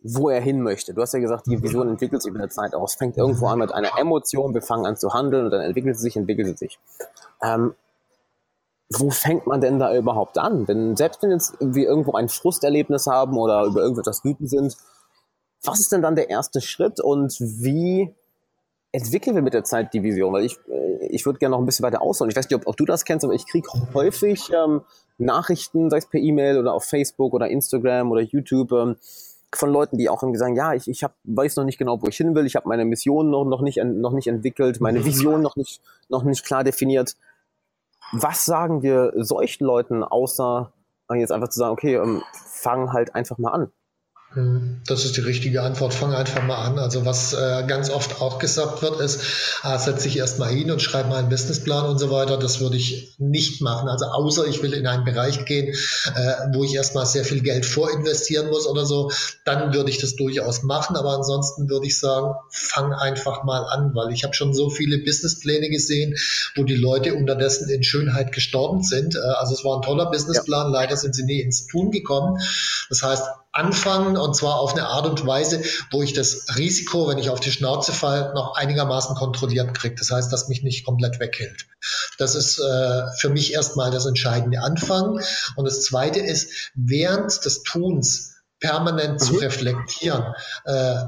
wo 0.02 0.28
er 0.28 0.40
hin 0.40 0.62
möchte. 0.62 0.94
Du 0.94 1.02
hast 1.02 1.12
ja 1.12 1.20
gesagt, 1.20 1.46
die 1.46 1.62
Vision 1.62 1.88
entwickelt 1.88 2.22
sich 2.22 2.32
mit 2.32 2.40
der 2.40 2.50
Zeit 2.50 2.74
aus. 2.74 2.94
Fängt 2.94 3.16
irgendwo 3.16 3.46
an 3.48 3.58
mit 3.58 3.72
einer 3.72 3.98
Emotion, 3.98 4.54
wir 4.54 4.62
fangen 4.62 4.86
an 4.86 4.96
zu 4.96 5.12
handeln 5.12 5.46
und 5.46 5.50
dann 5.50 5.60
entwickelt 5.60 5.96
sie 5.96 6.02
sich, 6.02 6.16
entwickelt 6.16 6.46
sie 6.46 6.66
sich. 6.66 6.78
Ähm, 7.42 7.74
wo 8.90 9.10
fängt 9.10 9.46
man 9.46 9.60
denn 9.60 9.78
da 9.78 9.94
überhaupt 9.94 10.38
an? 10.38 10.64
Denn 10.66 10.96
selbst 10.96 11.22
wenn 11.22 11.30
jetzt 11.30 11.56
wir 11.60 11.86
irgendwo 11.86 12.12
ein 12.12 12.28
Frusterlebnis 12.28 13.06
haben 13.06 13.36
oder 13.36 13.64
über 13.64 13.82
irgendetwas 13.82 14.24
wütend 14.24 14.48
sind, 14.48 14.76
was 15.62 15.80
ist 15.80 15.92
denn 15.92 16.02
dann 16.02 16.14
der 16.14 16.30
erste 16.30 16.60
Schritt 16.60 17.00
und 17.00 17.36
wie 17.40 18.14
entwickeln 18.92 19.34
wir 19.34 19.42
mit 19.42 19.54
der 19.54 19.64
Zeit 19.64 19.92
die 19.92 20.02
Vision? 20.02 20.32
Weil 20.32 20.44
ich, 20.44 20.56
äh, 20.68 20.87
ich 21.10 21.26
würde 21.26 21.38
gerne 21.38 21.52
noch 21.52 21.60
ein 21.60 21.66
bisschen 21.66 21.84
weiter 21.84 22.02
ausholen. 22.02 22.30
Ich 22.30 22.36
weiß 22.36 22.48
nicht, 22.48 22.56
ob, 22.56 22.66
ob 22.66 22.76
du 22.76 22.84
das 22.84 23.04
kennst, 23.04 23.24
aber 23.24 23.34
ich 23.34 23.46
kriege 23.46 23.68
häufig 23.94 24.50
ähm, 24.52 24.82
Nachrichten, 25.18 25.90
sei 25.90 25.98
es 25.98 26.06
per 26.06 26.20
E-Mail 26.20 26.58
oder 26.58 26.74
auf 26.74 26.84
Facebook 26.84 27.32
oder 27.34 27.48
Instagram 27.48 28.10
oder 28.10 28.20
YouTube, 28.20 28.72
ähm, 28.72 28.96
von 29.54 29.72
Leuten, 29.72 29.96
die 29.96 30.08
auch 30.08 30.22
irgendwie 30.22 30.38
sagen, 30.38 30.56
ja, 30.56 30.74
ich, 30.74 30.88
ich 30.88 31.02
hab, 31.02 31.14
weiß 31.24 31.56
noch 31.56 31.64
nicht 31.64 31.78
genau, 31.78 32.02
wo 32.02 32.06
ich 32.08 32.16
hin 32.16 32.34
will, 32.34 32.46
ich 32.46 32.54
habe 32.54 32.68
meine 32.68 32.84
Mission 32.84 33.30
noch, 33.30 33.44
noch, 33.44 33.62
nicht, 33.62 33.82
noch 33.82 34.12
nicht 34.12 34.26
entwickelt, 34.26 34.80
meine 34.80 35.04
Vision 35.04 35.40
noch 35.40 35.56
nicht, 35.56 35.80
noch 36.08 36.22
nicht 36.22 36.44
klar 36.44 36.64
definiert. 36.64 37.16
Was 38.12 38.44
sagen 38.44 38.82
wir 38.82 39.12
solchen 39.16 39.64
Leuten, 39.64 40.02
außer 40.04 40.72
jetzt 41.14 41.32
einfach 41.32 41.48
zu 41.48 41.58
sagen, 41.58 41.72
okay, 41.72 41.94
ähm, 41.94 42.22
fang 42.32 42.92
halt 42.92 43.14
einfach 43.14 43.38
mal 43.38 43.52
an? 43.52 43.70
Hm, 44.34 44.82
das 44.86 45.06
ist 45.06 45.16
die 45.16 45.22
richtige 45.22 45.62
Antwort. 45.62 45.94
Fang 45.94 46.12
einfach 46.12 46.42
mal 46.42 46.62
an. 46.62 46.78
Also 46.78 47.06
was 47.06 47.32
äh, 47.32 47.64
ganz 47.66 47.88
oft 47.88 48.20
auch 48.20 48.38
gesagt 48.38 48.82
wird, 48.82 49.00
ist, 49.00 49.22
ah, 49.62 49.78
setz 49.78 50.02
dich 50.02 50.18
erstmal 50.18 50.50
hin 50.50 50.70
und 50.70 50.82
schreib 50.82 51.08
mal 51.08 51.16
einen 51.16 51.30
Businessplan 51.30 51.86
und 51.86 51.98
so 51.98 52.10
weiter. 52.10 52.36
Das 52.36 52.60
würde 52.60 52.76
ich 52.76 53.14
nicht 53.16 53.62
machen. 53.62 53.88
Also 53.88 54.04
außer 54.04 54.46
ich 54.46 54.62
will 54.62 54.74
in 54.74 54.86
einen 54.86 55.06
Bereich 55.06 55.46
gehen, 55.46 55.68
äh, 55.68 56.34
wo 56.52 56.62
ich 56.62 56.74
erstmal 56.74 57.06
sehr 57.06 57.24
viel 57.24 57.40
Geld 57.40 57.64
vorinvestieren 57.64 58.50
muss 58.50 58.66
oder 58.66 58.84
so, 58.84 59.10
dann 59.46 59.72
würde 59.72 59.88
ich 59.88 59.96
das 59.96 60.14
durchaus 60.14 60.62
machen. 60.62 60.96
Aber 60.96 61.14
ansonsten 61.16 61.70
würde 61.70 61.86
ich 61.86 61.98
sagen, 61.98 62.34
fang 62.50 62.92
einfach 62.92 63.44
mal 63.44 63.64
an, 63.64 63.94
weil 63.94 64.12
ich 64.12 64.24
habe 64.24 64.34
schon 64.34 64.52
so 64.52 64.68
viele 64.68 64.98
Businesspläne 64.98 65.70
gesehen, 65.70 66.16
wo 66.54 66.64
die 66.64 66.76
Leute 66.76 67.14
unterdessen 67.14 67.70
in 67.70 67.82
Schönheit 67.82 68.32
gestorben 68.32 68.82
sind. 68.82 69.14
Äh, 69.14 69.20
also 69.20 69.54
es 69.54 69.64
war 69.64 69.78
ein 69.78 69.82
toller 69.82 70.10
Businessplan, 70.10 70.66
ja. 70.66 70.80
leider 70.80 70.98
sind 70.98 71.14
sie 71.14 71.24
nie 71.24 71.40
ins 71.40 71.66
Tun 71.66 71.90
gekommen. 71.90 72.38
Das 72.90 73.02
heißt, 73.02 73.24
anfangen 73.58 74.16
und 74.16 74.36
zwar 74.36 74.60
auf 74.60 74.72
eine 74.72 74.86
Art 74.86 75.06
und 75.06 75.26
Weise, 75.26 75.62
wo 75.90 76.02
ich 76.02 76.12
das 76.12 76.56
Risiko, 76.56 77.08
wenn 77.08 77.18
ich 77.18 77.28
auf 77.28 77.40
die 77.40 77.50
Schnauze 77.50 77.92
falle, 77.92 78.32
noch 78.34 78.54
einigermaßen 78.56 79.16
kontrolliert 79.16 79.74
kriege. 79.74 79.96
Das 79.96 80.10
heißt, 80.10 80.32
dass 80.32 80.48
mich 80.48 80.62
nicht 80.62 80.86
komplett 80.86 81.20
weghält. 81.20 81.66
Das 82.18 82.34
ist 82.34 82.58
äh, 82.58 83.02
für 83.18 83.28
mich 83.30 83.52
erstmal 83.52 83.90
das 83.90 84.06
entscheidende 84.06 84.60
Anfang. 84.60 85.20
Und 85.56 85.64
das 85.64 85.82
Zweite 85.82 86.20
ist, 86.20 86.70
während 86.74 87.44
des 87.44 87.62
Tuns 87.64 88.34
permanent 88.60 89.14
mhm. 89.14 89.18
zu 89.18 89.34
reflektieren. 89.34 90.34
Äh, 90.64 91.04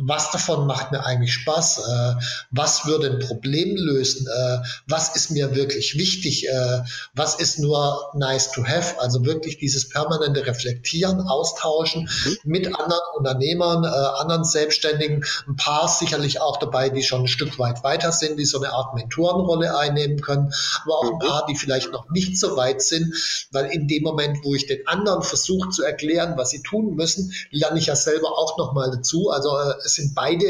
was 0.00 0.30
davon 0.30 0.66
macht 0.66 0.90
mir 0.90 1.04
eigentlich 1.04 1.34
Spaß, 1.34 1.78
äh, 1.78 2.14
was 2.50 2.86
würde 2.86 3.10
ein 3.10 3.18
Problem 3.18 3.76
lösen, 3.76 4.26
äh, 4.26 4.58
was 4.88 5.14
ist 5.14 5.30
mir 5.30 5.54
wirklich 5.54 5.98
wichtig, 5.98 6.48
äh, 6.48 6.80
was 7.14 7.34
ist 7.34 7.58
nur 7.58 8.10
nice 8.14 8.52
to 8.52 8.64
have, 8.64 8.98
also 9.00 9.24
wirklich 9.26 9.58
dieses 9.58 9.90
permanente 9.90 10.46
Reflektieren, 10.46 11.20
Austauschen 11.20 12.08
mhm. 12.24 12.36
mit 12.44 12.66
anderen 12.68 13.02
Unternehmern, 13.16 13.84
äh, 13.84 13.88
anderen 13.88 14.44
Selbstständigen, 14.44 15.24
ein 15.46 15.56
paar 15.56 15.88
sicherlich 15.88 16.40
auch 16.40 16.56
dabei, 16.56 16.88
die 16.88 17.02
schon 17.02 17.22
ein 17.22 17.28
Stück 17.28 17.58
weit 17.58 17.84
weiter 17.84 18.12
sind, 18.12 18.38
die 18.38 18.46
so 18.46 18.62
eine 18.62 18.72
Art 18.72 18.94
Mentorenrolle 18.94 19.76
einnehmen 19.76 20.22
können, 20.22 20.52
aber 20.84 20.94
auch 20.94 21.10
ein 21.12 21.14
mhm. 21.16 21.28
paar, 21.28 21.46
die 21.46 21.54
vielleicht 21.54 21.92
noch 21.92 22.08
nicht 22.08 22.38
so 22.38 22.56
weit 22.56 22.80
sind, 22.80 23.14
weil 23.52 23.66
in 23.66 23.88
dem 23.88 24.04
Moment, 24.04 24.38
wo 24.42 24.54
ich 24.54 24.66
den 24.66 24.86
anderen 24.86 25.22
versuche 25.22 25.68
zu 25.68 25.82
erklären, 25.82 26.38
was 26.38 26.48
sie 26.48 26.62
tun 26.62 26.94
müssen, 26.94 27.34
lerne 27.50 27.78
ich 27.78 27.86
ja 27.86 27.96
selber 27.96 28.28
auch 28.38 28.56
nochmal 28.56 28.90
dazu, 28.90 29.28
also 29.30 29.58
äh, 29.58 29.81
sind 29.84 30.14
beide 30.14 30.44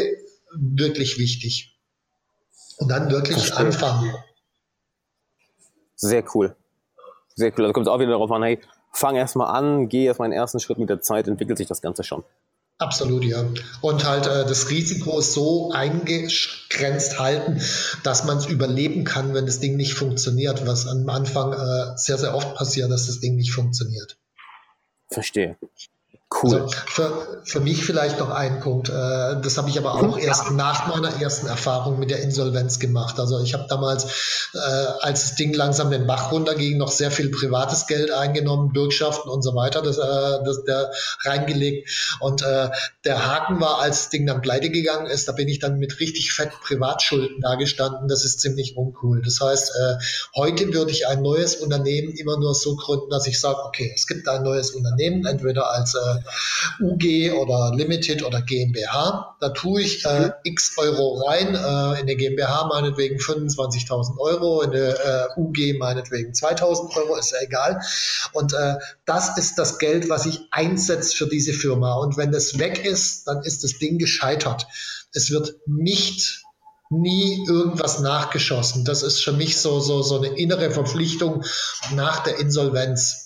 wirklich 0.55 1.19
wichtig. 1.19 1.79
Und 2.79 2.89
dann 2.89 3.11
wirklich 3.11 3.37
Verstehe. 3.37 3.67
anfangen. 3.67 4.15
Sehr 5.97 6.25
cool. 6.35 6.57
Sehr 7.35 7.53
cool. 7.57 7.65
Also 7.65 7.73
kommt 7.73 7.87
es 7.87 7.93
auch 7.93 8.01
wieder 8.01 8.11
darauf 8.11 8.31
an, 8.33 8.43
hey, 8.43 8.61
fang 8.93 9.17
erstmal 9.17 9.57
an, 9.57 9.89
geh 9.89 10.05
erstmal 10.05 10.27
einen 10.27 10.35
ersten 10.35 10.61
Schritt 10.61 10.79
mit 10.79 10.91
der 10.91 11.01
Zeit, 11.01 11.29
entwickelt 11.29 11.59
sich 11.59 11.69
das 11.69 11.81
Ganze 11.81 12.05
schon. 12.05 12.25
Absolut, 12.79 13.25
ja. 13.25 13.45
Und 13.81 14.05
halt 14.05 14.27
äh, 14.27 14.45
das 14.45 14.71
Risiko 14.71 15.21
so 15.21 15.71
eingegrenzt 15.73 17.21
halten, 17.21 17.63
dass 18.03 18.25
man 18.25 18.39
es 18.39 18.47
überleben 18.47 19.05
kann, 19.05 19.35
wenn 19.35 19.47
das 19.47 19.61
Ding 19.61 19.77
nicht 19.77 19.95
funktioniert, 19.95 20.67
was 20.67 20.89
am 20.89 21.09
Anfang 21.09 21.53
äh, 21.53 21.97
sehr, 21.97 22.19
sehr 22.19 22.35
oft 22.35 22.57
passiert, 22.57 22.91
dass 22.91 23.07
das 23.07 23.21
Ding 23.21 23.37
nicht 23.37 23.53
funktioniert. 23.53 24.19
Verstehe. 25.09 25.57
Cool. 26.41 26.63
Also 26.63 26.77
für, 26.87 27.41
für 27.45 27.61
mich 27.61 27.85
vielleicht 27.85 28.19
noch 28.19 28.31
ein 28.31 28.61
Punkt. 28.61 28.89
Äh, 28.89 28.93
das 28.93 29.59
habe 29.59 29.69
ich 29.69 29.79
aber 29.79 29.95
auch 29.95 30.19
erst 30.19 30.53
nach 30.53 30.87
meiner 30.87 31.21
ersten 31.21 31.47
Erfahrung 31.47 31.99
mit 31.99 32.11
der 32.11 32.21
Insolvenz 32.21 32.79
gemacht. 32.79 33.19
Also 33.19 33.41
ich 33.43 33.55
habe 33.55 33.67
damals, 33.69 34.51
äh, 34.55 34.59
als 35.01 35.23
das 35.23 35.35
Ding 35.35 35.53
langsam 35.53 35.91
den 35.91 36.07
Bach 36.07 36.31
runterging, 36.33 36.79
noch 36.79 36.91
sehr 36.91 37.11
viel 37.11 37.31
privates 37.31 37.87
Geld 37.87 38.11
eingenommen, 38.13 38.73
Bürgschaften 38.73 39.29
und 39.29 39.43
so 39.43 39.55
weiter, 39.55 39.83
das, 39.83 39.99
äh, 39.99 40.45
das, 40.45 40.65
der 40.65 40.93
reingelegt. 41.25 41.89
Und 42.21 42.43
der 43.05 43.27
Haken 43.27 43.61
war, 43.61 43.81
als 43.81 44.03
das 44.03 44.11
Ding 44.11 44.27
dann 44.27 44.41
pleite 44.43 44.71
gegangen 44.71 45.07
ist, 45.07 45.29
da 45.29 45.33
bin 45.33 45.49
ich 45.49 45.59
dann 45.59 45.79
mit 45.79 46.01
richtig 46.01 46.33
fett 46.33 46.51
Privatschulden 46.63 47.41
dagestanden. 47.41 48.09
Das 48.09 48.25
ist 48.25 48.41
ziemlich 48.41 48.77
uncool. 48.77 49.23
Das 49.23 49.41
heißt, 49.41 49.73
heute 50.35 50.73
würde 50.73 50.91
ich 50.91 51.07
ein 51.07 51.23
neues 51.23 51.57
Unternehmen 51.57 52.13
immer 52.13 52.39
nur 52.39 52.55
so 52.55 52.77
gründen, 52.77 53.11
dass 53.11 53.27
ich 53.27 53.41
sage, 53.41 53.59
okay, 53.65 53.93
es 53.95 54.07
gibt 54.07 54.29
ein 54.29 54.43
neues 54.43 54.71
Unternehmen, 54.73 55.25
entweder 55.27 55.71
als 55.71 55.97
UG 56.81 57.33
oder 57.33 57.73
Limited 57.75 58.25
oder 58.25 58.43
GmbH. 58.43 59.37
Da 59.41 59.49
tue 59.51 59.83
ich 59.83 60.05
äh, 60.05 60.31
x 60.45 60.77
Euro 60.79 61.23
rein, 61.27 61.55
äh, 61.55 62.01
in 62.01 62.07
der 62.07 62.17
GmbH 62.17 62.67
meinetwegen 62.67 63.17
25.000 63.19 64.19
Euro, 64.19 64.63
in 64.63 64.73
der 64.73 65.29
äh, 65.37 65.41
UG 65.41 65.79
meinetwegen 65.79 66.33
2.000 66.33 66.97
Euro, 66.97 67.17
ist 67.17 67.33
ja 67.33 67.39
egal. 67.43 67.81
Und 68.33 68.53
äh, 68.53 68.77
das 69.05 69.39
ist 69.39 69.59
das 69.59 69.79
Geld, 69.79 70.09
was 70.09 70.27
ich 70.27 70.41
einsetze 70.51 71.17
für 71.17 71.27
diese 71.29 71.53
Firma. 71.53 71.95
Und 71.95 72.17
wenn 72.17 72.33
das 72.33 72.59
weg 72.59 72.85
ist, 72.85 73.27
dann 73.27 73.43
ist 73.43 73.65
das 73.65 73.79
Ding 73.79 73.99
gescheitert. 73.99 74.67
es 75.13 75.31
wird 75.31 75.57
nicht 75.67 76.43
nie 76.93 77.45
irgendwas 77.49 78.01
nachgeschossen. 78.01 78.85
Das 78.85 79.03
ist 79.03 79.23
für 79.23 79.33
mich 79.33 79.59
so, 79.59 79.81
so, 79.81 80.03
so 80.03 80.19
eine 80.19 80.37
innere 80.39 80.71
Verpflichtung 80.71 81.45
nach 81.95 82.23
der 82.23 82.39
Insolvenz. 82.39 83.22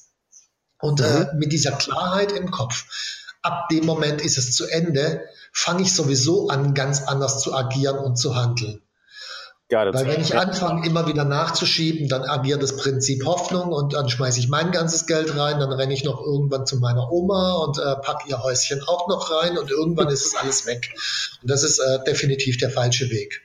Und 0.81 1.01
äh, 1.01 1.05
mhm. 1.05 1.23
äh, 1.23 1.35
mit 1.35 1.53
dieser 1.53 1.73
Klarheit 1.73 2.33
im 2.33 2.51
Kopf, 2.51 2.85
ab 3.43 3.69
dem 3.69 3.87
Moment 3.87 4.21
ist 4.21 4.39
es 4.39 4.55
zu 4.55 4.67
Ende, 4.67 5.25
fange 5.53 5.83
ich 5.83 5.95
sowieso 5.95 6.49
an, 6.49 6.75
ganz 6.75 7.03
anders 7.03 7.41
zu 7.41 7.55
agieren 7.55 7.99
und 7.99 8.17
zu 8.17 8.35
handeln. 8.35 8.83
Weil 9.69 10.07
wenn 10.07 10.21
ich 10.21 10.39
anfange, 10.39 10.87
immer 10.87 11.09
wieder 11.09 11.25
nachzuschieben, 11.25 12.09
dann 12.09 12.23
agiert 12.23 12.63
das 12.63 12.77
Prinzip 12.77 13.25
Hoffnung 13.25 13.73
und 13.73 13.95
dann 13.95 14.09
schmeiße 14.09 14.39
ich 14.39 14.49
mein 14.49 14.71
ganzes 14.71 15.07
Geld 15.07 15.37
rein, 15.37 15.59
dann 15.59 15.73
renne 15.73 15.93
ich 15.93 16.05
noch 16.05 16.21
irgendwann 16.21 16.67
zu 16.67 16.77
meiner 16.77 17.11
Oma 17.11 17.55
und 17.55 17.79
äh, 17.79 17.97
packe 17.97 18.29
ihr 18.29 18.41
Häuschen 18.41 18.81
auch 18.87 19.09
noch 19.09 19.29
rein 19.33 19.59
und 19.59 19.71
irgendwann 19.73 20.07
ist 20.09 20.25
es 20.25 20.37
alles 20.37 20.67
weg. 20.67 20.95
Und 21.43 21.51
das 21.51 21.65
ist 21.65 21.81
äh, 21.81 21.99
definitiv 22.05 22.59
der 22.59 22.71
falsche 22.71 23.11
Weg. 23.11 23.43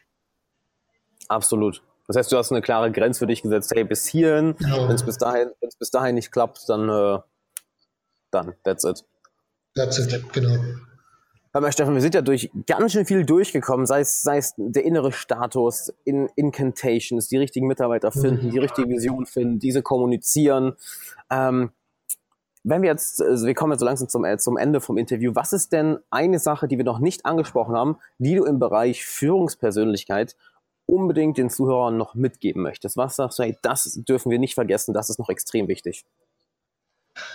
Absolut. 1.27 1.81
Das 2.11 2.17
heißt, 2.17 2.31
du 2.33 2.37
hast 2.37 2.51
eine 2.51 2.61
klare 2.61 2.91
Grenze 2.91 3.19
für 3.19 3.27
dich 3.27 3.41
gesetzt, 3.41 3.71
hey, 3.73 3.85
bis 3.85 4.05
hierhin, 4.05 4.55
genau. 4.57 4.89
wenn 4.89 4.95
es 4.95 5.03
bis 5.03 5.17
dahin, 5.17 5.49
wenn 5.61 5.69
es 5.69 5.77
bis 5.77 5.91
dahin 5.91 6.15
nicht 6.15 6.29
klappt, 6.29 6.67
dann, 6.67 6.89
äh, 6.89 7.19
dann, 8.31 8.53
that's 8.65 8.83
it. 8.83 9.05
That's 9.75 9.97
it, 9.97 10.33
genau. 10.33 10.57
Hör 11.53 11.61
mal, 11.61 11.71
Stefan, 11.71 11.93
wir 11.93 12.01
sind 12.01 12.13
ja 12.13 12.21
durch 12.21 12.51
ganz 12.67 12.91
schön 12.91 13.05
viel 13.05 13.25
durchgekommen, 13.25 13.85
sei 13.85 14.01
es, 14.01 14.23
sei 14.23 14.37
es 14.37 14.53
der 14.57 14.83
innere 14.83 15.13
Status, 15.13 15.93
in 16.03 16.29
Incantations, 16.35 17.29
die 17.29 17.37
richtigen 17.37 17.67
Mitarbeiter 17.67 18.11
finden, 18.11 18.47
mhm. 18.47 18.51
die 18.51 18.59
richtige 18.59 18.89
Vision 18.89 19.25
finden, 19.25 19.59
diese 19.59 19.81
kommunizieren. 19.81 20.73
Ähm, 21.29 21.71
wenn 22.63 22.81
wir 22.81 22.89
jetzt, 22.89 23.21
also 23.21 23.47
wir 23.47 23.53
kommen 23.53 23.71
jetzt 23.71 23.79
so 23.79 23.85
langsam 23.85 24.09
zum, 24.09 24.25
äh, 24.25 24.37
zum 24.37 24.57
Ende 24.57 24.81
vom 24.81 24.97
Interview, 24.97 25.31
was 25.33 25.53
ist 25.53 25.71
denn 25.71 25.97
eine 26.09 26.39
Sache, 26.39 26.67
die 26.67 26.77
wir 26.77 26.85
noch 26.85 26.99
nicht 26.99 27.25
angesprochen 27.25 27.75
haben, 27.75 27.97
die 28.17 28.35
du 28.35 28.43
im 28.43 28.59
Bereich 28.59 29.05
Führungspersönlichkeit 29.05 30.35
unbedingt 30.85 31.37
den 31.37 31.49
Zuhörern 31.49 31.97
noch 31.97 32.15
mitgeben 32.15 32.61
möchtest? 32.61 32.97
Was 32.97 33.15
sagst 33.15 33.39
du, 33.39 33.43
hey, 33.43 33.57
das 33.61 33.99
dürfen 34.07 34.31
wir 34.31 34.39
nicht 34.39 34.55
vergessen, 34.55 34.93
das 34.93 35.09
ist 35.09 35.19
noch 35.19 35.29
extrem 35.29 35.67
wichtig? 35.67 36.05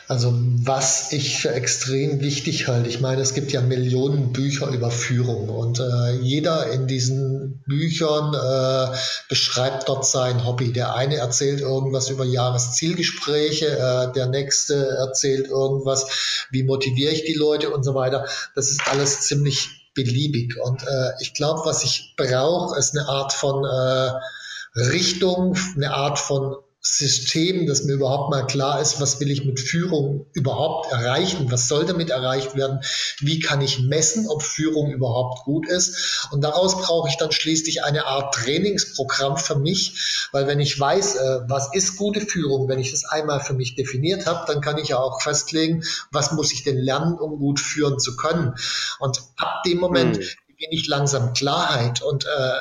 Also 0.09 0.33
was 0.39 1.13
ich 1.13 1.39
für 1.39 1.53
extrem 1.53 2.21
wichtig 2.21 2.69
halte, 2.69 2.89
ich 2.89 3.01
meine, 3.01 3.21
es 3.21 3.35
gibt 3.35 3.53
ja 3.53 3.61
Millionen 3.61 4.33
Bücher 4.33 4.69
über 4.69 4.91
Führung 4.91 5.49
und 5.49 5.81
äh, 5.81 6.13
jeder 6.21 6.71
in 6.71 6.87
diesen 6.87 7.63
Büchern 7.67 8.33
äh, 8.33 8.97
beschreibt 9.29 9.89
dort 9.89 10.07
sein 10.07 10.47
Hobby. 10.47 10.73
Der 10.73 10.95
eine 10.95 11.17
erzählt 11.17 11.61
irgendwas 11.61 12.09
über 12.09 12.25
Jahreszielgespräche, 12.25 13.67
äh, 13.67 14.13
der 14.13 14.29
nächste 14.29 14.77
erzählt 14.77 15.49
irgendwas, 15.49 16.47
wie 16.51 16.63
motiviere 16.63 17.13
ich 17.13 17.25
die 17.25 17.35
Leute 17.35 17.71
und 17.71 17.83
so 17.83 17.95
weiter. 17.95 18.27
Das 18.55 18.71
ist 18.71 18.89
alles 18.89 19.23
ziemlich 19.23 19.76
beliebig. 19.97 20.57
Und 20.63 20.85
äh, 20.85 21.11
ich 21.21 21.35
glaube, 21.35 21.63
was 21.65 21.83
ich 21.83 22.15
brauche, 22.17 22.79
ist 22.79 22.97
eine 22.97 23.09
Art 23.09 23.33
von 23.33 23.65
äh, 23.65 24.81
Richtung, 24.81 25.57
eine 25.75 25.93
Art 25.93 26.21
von 26.21 26.55
System, 26.89 27.67
dass 27.67 27.83
mir 27.83 27.95
überhaupt 27.95 28.31
mal 28.31 28.47
klar 28.47 28.81
ist, 28.81 29.01
was 29.01 29.19
will 29.19 29.29
ich 29.31 29.45
mit 29.45 29.59
Führung 29.59 30.27
überhaupt 30.35 30.93
erreichen, 30.93 31.51
was 31.51 31.67
soll 31.67 31.85
damit 31.85 32.11
erreicht 32.11 32.55
werden, 32.55 32.81
wie 33.19 33.41
kann 33.41 33.61
ich 33.61 33.81
messen, 33.81 34.29
ob 34.29 34.43
Führung 34.43 34.93
überhaupt 34.93 35.45
gut 35.45 35.69
ist. 35.69 36.29
Und 36.31 36.43
daraus 36.43 36.81
brauche 36.81 37.09
ich 37.09 37.17
dann 37.17 37.33
schließlich 37.33 37.83
eine 37.83 38.07
Art 38.07 38.35
Trainingsprogramm 38.35 39.37
für 39.37 39.57
mich, 39.57 40.29
weil 40.31 40.47
wenn 40.47 40.61
ich 40.61 40.79
weiß, 40.79 41.17
äh, 41.17 41.41
was 41.49 41.75
ist 41.75 41.97
gute 41.97 42.21
Führung, 42.21 42.69
wenn 42.69 42.79
ich 42.79 42.93
das 42.93 43.05
einmal 43.05 43.41
für 43.41 43.55
mich 43.55 43.75
definiert 43.75 44.27
habe, 44.27 44.45
dann 44.47 44.61
kann 44.61 44.79
ich 44.79 44.89
ja 44.89 44.99
auch 44.99 45.21
festlegen, 45.21 45.83
was 46.13 46.33
muss 46.33 46.53
ich 46.53 46.63
denn 46.63 46.79
lernen, 46.79 47.19
um 47.19 47.39
gut 47.39 47.59
führen 47.59 47.99
zu 47.99 48.15
können. 48.15 48.55
Und 49.01 49.21
ab 49.37 49.65
dem 49.65 49.79
Moment, 49.79 50.19
hm 50.19 50.25
ich 50.59 50.87
langsam 50.87 51.33
Klarheit. 51.33 52.03
Und 52.03 52.25
äh, 52.25 52.59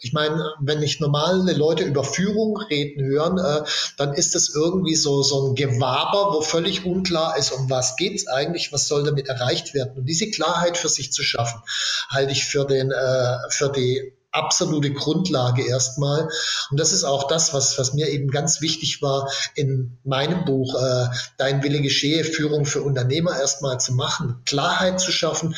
ich 0.00 0.12
meine, 0.12 0.52
wenn 0.60 0.82
ich 0.82 1.00
normale 1.00 1.52
Leute 1.52 1.84
über 1.84 2.04
Führung 2.04 2.56
reden 2.56 3.04
hören, 3.04 3.38
äh, 3.38 3.66
dann 3.96 4.14
ist 4.14 4.34
es 4.34 4.54
irgendwie 4.54 4.94
so, 4.94 5.22
so 5.22 5.48
ein 5.48 5.54
Gewaber, 5.54 6.34
wo 6.34 6.40
völlig 6.40 6.84
unklar 6.84 7.36
ist, 7.36 7.52
um 7.52 7.70
was 7.70 7.96
geht's 7.96 8.26
eigentlich, 8.26 8.72
was 8.72 8.88
soll 8.88 9.04
damit 9.04 9.28
erreicht 9.28 9.74
werden. 9.74 9.96
Und 9.96 10.06
diese 10.06 10.30
Klarheit 10.30 10.76
für 10.76 10.88
sich 10.88 11.12
zu 11.12 11.22
schaffen, 11.22 11.62
halte 12.10 12.32
ich 12.32 12.44
für, 12.44 12.66
den, 12.66 12.90
äh, 12.90 13.36
für 13.50 13.70
die 13.70 14.12
absolute 14.30 14.92
Grundlage 14.92 15.66
erstmal. 15.66 16.28
Und 16.70 16.78
das 16.78 16.92
ist 16.92 17.04
auch 17.04 17.28
das, 17.28 17.54
was, 17.54 17.78
was 17.78 17.94
mir 17.94 18.08
eben 18.08 18.30
ganz 18.30 18.60
wichtig 18.60 19.02
war, 19.02 19.30
in 19.54 19.98
meinem 20.04 20.44
Buch 20.44 20.74
äh, 20.74 21.08
Dein 21.38 21.62
Wille 21.62 21.80
geschehe, 21.80 22.24
Führung 22.24 22.66
für 22.66 22.82
Unternehmer 22.82 23.38
erstmal 23.38 23.80
zu 23.80 23.92
machen, 23.94 24.42
Klarheit 24.44 25.00
zu 25.00 25.12
schaffen, 25.12 25.54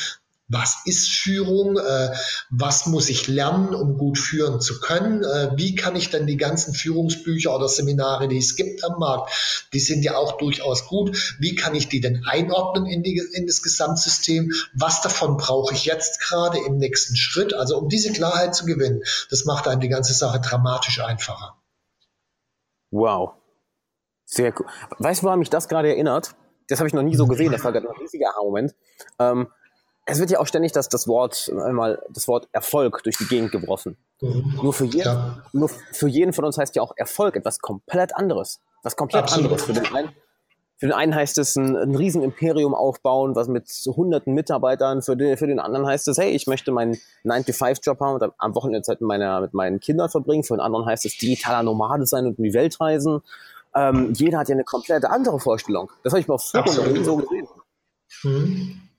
was 0.51 0.83
ist 0.85 1.09
Führung, 1.09 1.79
äh, 1.79 2.13
was 2.51 2.87
muss 2.87 3.09
ich 3.09 3.29
lernen, 3.29 3.73
um 3.73 3.97
gut 3.97 4.19
führen 4.19 4.61
zu 4.61 4.81
können, 4.81 5.23
äh, 5.23 5.53
wie 5.57 5.77
kann 5.77 5.95
ich 5.95 6.11
denn 6.11 6.27
die 6.27 6.37
ganzen 6.37 6.75
Führungsbücher 6.75 7.55
oder 7.55 7.69
Seminare, 7.69 8.27
die 8.27 8.39
es 8.39 8.57
gibt 8.57 8.85
am 8.85 8.99
Markt, 8.99 9.69
die 9.73 9.79
sind 9.79 10.03
ja 10.03 10.17
auch 10.17 10.39
durchaus 10.39 10.87
gut, 10.89 11.37
wie 11.39 11.55
kann 11.55 11.75
ich 11.77 11.89
die 11.89 12.01
denn 12.01 12.25
einordnen 12.27 12.87
in, 12.87 13.05
die, 13.05 13.23
in 13.33 13.47
das 13.47 13.63
Gesamtsystem, 13.63 14.53
was 14.75 15.03
davon 15.03 15.37
brauche 15.37 15.73
ich 15.73 15.85
jetzt 15.85 16.21
gerade 16.21 16.59
im 16.59 16.79
nächsten 16.79 17.15
Schritt, 17.15 17.55
also 17.55 17.79
um 17.79 17.89
diese 17.89 18.13
Klarheit 18.13 18.55
zu 18.55 18.67
gewinnen, 18.67 19.03
das 19.31 19.45
macht 19.45 19.69
einem 19.69 19.81
die 19.81 19.89
ganze 19.89 20.15
Sache 20.15 20.41
dramatisch 20.41 21.01
einfacher. 21.01 21.57
Wow, 22.91 23.35
sehr 24.25 24.53
cool. 24.59 24.67
Weißt 24.99 25.23
du, 25.23 25.27
woran 25.27 25.39
mich 25.39 25.51
das 25.51 25.69
gerade 25.69 25.91
erinnert? 25.91 26.35
Das 26.69 26.81
habe 26.81 26.89
ich 26.89 26.95
noch 26.95 27.03
nie 27.03 27.15
so 27.15 27.27
gesehen, 27.27 27.53
das 27.53 27.63
war 27.63 27.73
gerade 27.73 27.89
ein 27.89 27.97
riesiger 28.01 28.31
Aha-Moment. 28.31 28.75
Ähm, 29.21 29.49
es 30.07 30.19
wird 30.19 30.31
ja 30.31 30.41
auch 30.41 30.47
ständig 30.47 30.73
das, 30.73 30.89
das 30.89 31.07
Wort 31.07 31.51
einmal 31.65 32.03
das 32.11 32.27
Wort 32.29 32.49
Erfolg 32.53 33.03
durch 33.05 33.17
die 33.19 33.27
Gegend 33.27 33.53
geworfen. 33.53 33.97
Mhm. 34.21 34.59
Nur, 34.63 34.73
für 34.73 34.85
jeden, 34.85 35.07
ja. 35.07 35.43
nur 35.53 35.69
für 35.69 36.09
jeden 36.09 36.33
von 36.33 36.45
uns 36.45 36.59
heißt 36.59 36.75
ja 36.77 36.83
auch 36.83 36.93
Erfolg 36.97 37.37
etwas 37.37 37.61
komplett 37.61 38.15
anderes. 38.17 38.61
Was 38.83 38.97
komplett 38.97 39.25
Absolut. 39.25 39.53
anderes. 39.53 39.65
Für 39.65 39.73
den, 39.73 39.95
einen, 39.95 40.09
für 40.79 40.87
den 40.87 40.93
einen 40.93 41.15
heißt 41.15 41.39
es 41.39 41.57
ein, 41.57 41.77
ein 41.77 41.95
Riesenimperium 41.95 42.75
aufbauen, 42.75 43.37
was 43.37 43.49
mit 43.49 43.69
so 43.69 43.95
hunderten 43.97 44.35
Mitarbeitern. 44.35 45.03
Für 45.03 45.17
den, 45.17 45.37
für 45.37 45.47
den 45.47 45.61
anderen 45.61 45.87
heißt 45.87 46.09
es, 46.09 46.19
hey, 46.19 46.31
ich 46.31 46.47
möchte 46.47 46.73
meinen 46.73 46.99
9-to-5-Job 47.25 48.01
haben 48.01 48.15
und 48.15 48.33
am 48.39 48.55
Wochenende 48.55 48.83
Zeit 48.83 49.01
mit, 49.01 49.09
meiner, 49.09 49.41
mit 49.41 49.55
meinen 49.55 49.81
Kindern 49.81 50.09
verbringen. 50.09 50.45
Für 50.45 50.55
den 50.55 50.61
anderen 50.61 50.87
heißt 50.87 51.05
es 51.05 51.17
digitaler 51.19 51.63
Nomade 51.63 52.07
sein 52.07 52.27
und 52.27 52.39
in 52.39 52.45
die 52.45 52.55
Welt 52.55 52.81
reisen. 52.81 53.21
Ähm, 53.75 54.13
jeder 54.15 54.39
hat 54.39 54.49
ja 54.49 54.55
eine 54.55 54.65
komplett 54.65 55.05
andere 55.05 55.39
Vorstellung. 55.39 55.91
Das 56.03 56.13
habe 56.13 56.21
ich 56.21 56.27
mal 56.27 56.39
vorher 56.39 57.05
so 57.05 57.17
gesehen. 57.17 57.49
Mhm. 58.25 58.90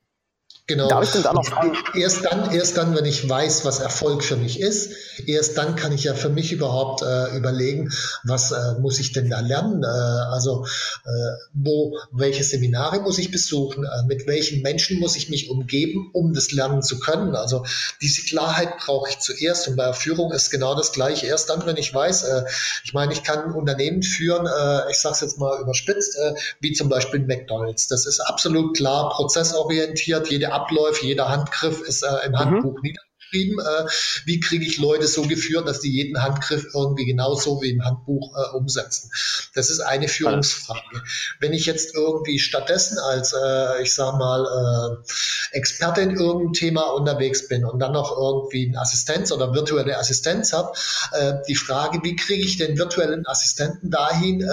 Genau. 0.67 0.87
Darf 0.87 1.03
ich 1.03 1.11
denn 1.11 1.23
da 1.23 1.33
noch 1.33 1.45
fragen? 1.45 1.75
Erst 1.95 2.23
dann, 2.23 2.51
erst 2.51 2.77
dann, 2.77 2.95
wenn 2.95 3.05
ich 3.05 3.27
weiß, 3.27 3.65
was 3.65 3.79
Erfolg 3.79 4.23
für 4.23 4.37
mich 4.37 4.59
ist, 4.59 4.93
erst 5.27 5.57
dann 5.57 5.75
kann 5.75 5.91
ich 5.91 6.03
ja 6.03 6.13
für 6.13 6.29
mich 6.29 6.51
überhaupt 6.51 7.01
äh, 7.01 7.35
überlegen, 7.35 7.91
was 8.23 8.51
äh, 8.51 8.75
muss 8.79 8.99
ich 8.99 9.11
denn 9.11 9.29
da 9.29 9.39
lernen? 9.39 9.83
Äh, 9.83 9.87
also 9.87 10.65
äh, 11.03 11.09
wo, 11.53 11.97
welche 12.11 12.43
Seminare 12.43 13.01
muss 13.01 13.17
ich 13.17 13.31
besuchen? 13.31 13.83
Äh, 13.83 14.05
mit 14.07 14.27
welchen 14.27 14.61
Menschen 14.61 14.99
muss 14.99 15.15
ich 15.15 15.29
mich 15.29 15.49
umgeben, 15.49 16.09
um 16.13 16.33
das 16.33 16.51
lernen 16.51 16.83
zu 16.83 16.99
können? 16.99 17.35
Also 17.35 17.65
diese 18.01 18.21
Klarheit 18.21 18.77
brauche 18.77 19.09
ich 19.09 19.19
zuerst 19.19 19.67
und 19.67 19.75
bei 19.75 19.91
Führung 19.93 20.31
ist 20.31 20.51
genau 20.51 20.75
das 20.75 20.91
Gleiche. 20.93 21.25
Erst 21.25 21.49
dann, 21.49 21.65
wenn 21.65 21.77
ich 21.77 21.93
weiß, 21.93 22.23
äh, 22.23 22.43
ich 22.85 22.93
meine, 22.93 23.13
ich 23.13 23.23
kann 23.23 23.43
ein 23.43 23.51
Unternehmen 23.53 24.03
führen, 24.03 24.47
ich 24.89 24.97
sage 24.99 25.15
es 25.15 25.21
jetzt 25.21 25.37
mal 25.39 25.59
überspitzt, 25.59 26.17
wie 26.59 26.73
zum 26.73 26.89
Beispiel 26.89 27.19
McDonald's. 27.21 27.87
Das 27.87 28.05
ist 28.05 28.19
absolut 28.19 28.75
klar, 28.75 29.09
prozessorientiert, 29.09 30.29
jede 30.29 30.50
Abläufe, 30.51 31.05
jeder 31.05 31.29
Handgriff 31.29 31.81
ist 31.81 32.03
äh, 32.03 32.25
im 32.25 32.31
mhm. 32.31 32.39
Handbuch 32.39 32.75
mhm. 32.75 32.81
niedergeschrieben. 32.81 33.59
Äh, 33.59 33.89
wie 34.25 34.39
kriege 34.39 34.65
ich 34.65 34.77
Leute 34.77 35.07
so 35.07 35.23
geführt, 35.23 35.67
dass 35.67 35.79
die 35.79 35.91
jeden 35.91 36.21
Handgriff 36.21 36.65
irgendwie 36.73 37.05
genauso 37.05 37.61
wie 37.61 37.71
im 37.71 37.83
Handbuch 37.83 38.35
äh, 38.35 38.55
umsetzen? 38.55 39.11
Das 39.55 39.69
ist 39.69 39.79
eine 39.79 40.07
Führungsfrage. 40.07 41.03
Wenn 41.39 41.53
ich 41.53 41.65
jetzt 41.65 41.95
irgendwie 41.95 42.39
stattdessen 42.39 42.97
als, 42.99 43.33
äh, 43.33 43.81
ich 43.81 43.93
sag 43.93 44.17
mal, 44.17 44.45
äh, 44.45 45.57
Experte 45.57 46.01
in 46.01 46.11
irgendeinem 46.11 46.53
Thema 46.53 46.83
unterwegs 46.93 47.47
bin 47.47 47.65
und 47.65 47.79
dann 47.79 47.91
noch 47.91 48.17
irgendwie 48.17 48.67
eine 48.67 48.79
Assistenz 48.79 49.31
oder 49.31 49.53
virtuelle 49.53 49.97
Assistenz 49.97 50.53
habe, 50.53 50.71
äh, 51.11 51.33
die 51.47 51.55
Frage, 51.55 51.99
wie 52.03 52.15
kriege 52.15 52.43
ich 52.43 52.57
den 52.57 52.77
virtuellen 52.77 53.25
Assistenten 53.25 53.89
dahin, 53.89 54.47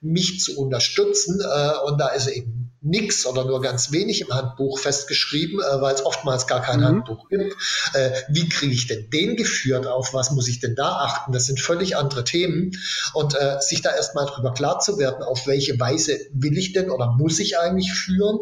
mich 0.00 0.40
zu 0.40 0.58
unterstützen? 0.58 1.40
Und 1.84 1.98
da 1.98 2.08
ist 2.08 2.26
eben 2.28 2.61
nichts 2.82 3.26
oder 3.26 3.44
nur 3.44 3.60
ganz 3.62 3.92
wenig 3.92 4.20
im 4.20 4.34
Handbuch 4.34 4.78
festgeschrieben, 4.78 5.60
äh, 5.60 5.80
weil 5.80 5.94
es 5.94 6.04
oftmals 6.04 6.46
gar 6.46 6.60
kein 6.60 6.80
mhm. 6.80 6.84
Handbuch 6.84 7.28
gibt. 7.28 7.54
Äh, 7.94 8.10
wie 8.28 8.48
kriege 8.48 8.74
ich 8.74 8.88
denn 8.88 9.08
den 9.10 9.36
geführt? 9.36 9.86
Auf 9.86 10.12
was 10.12 10.32
muss 10.32 10.48
ich 10.48 10.58
denn 10.60 10.74
da 10.74 10.96
achten? 10.96 11.32
Das 11.32 11.46
sind 11.46 11.60
völlig 11.60 11.96
andere 11.96 12.24
Themen. 12.24 12.72
Und 13.14 13.34
äh, 13.34 13.58
sich 13.60 13.82
da 13.82 13.94
erstmal 13.94 14.26
drüber 14.26 14.52
klar 14.52 14.80
zu 14.80 14.98
werden, 14.98 15.22
auf 15.22 15.46
welche 15.46 15.78
Weise 15.78 16.18
will 16.32 16.58
ich 16.58 16.72
denn 16.72 16.90
oder 16.90 17.12
muss 17.12 17.38
ich 17.38 17.58
eigentlich 17.58 17.92
führen 17.92 18.40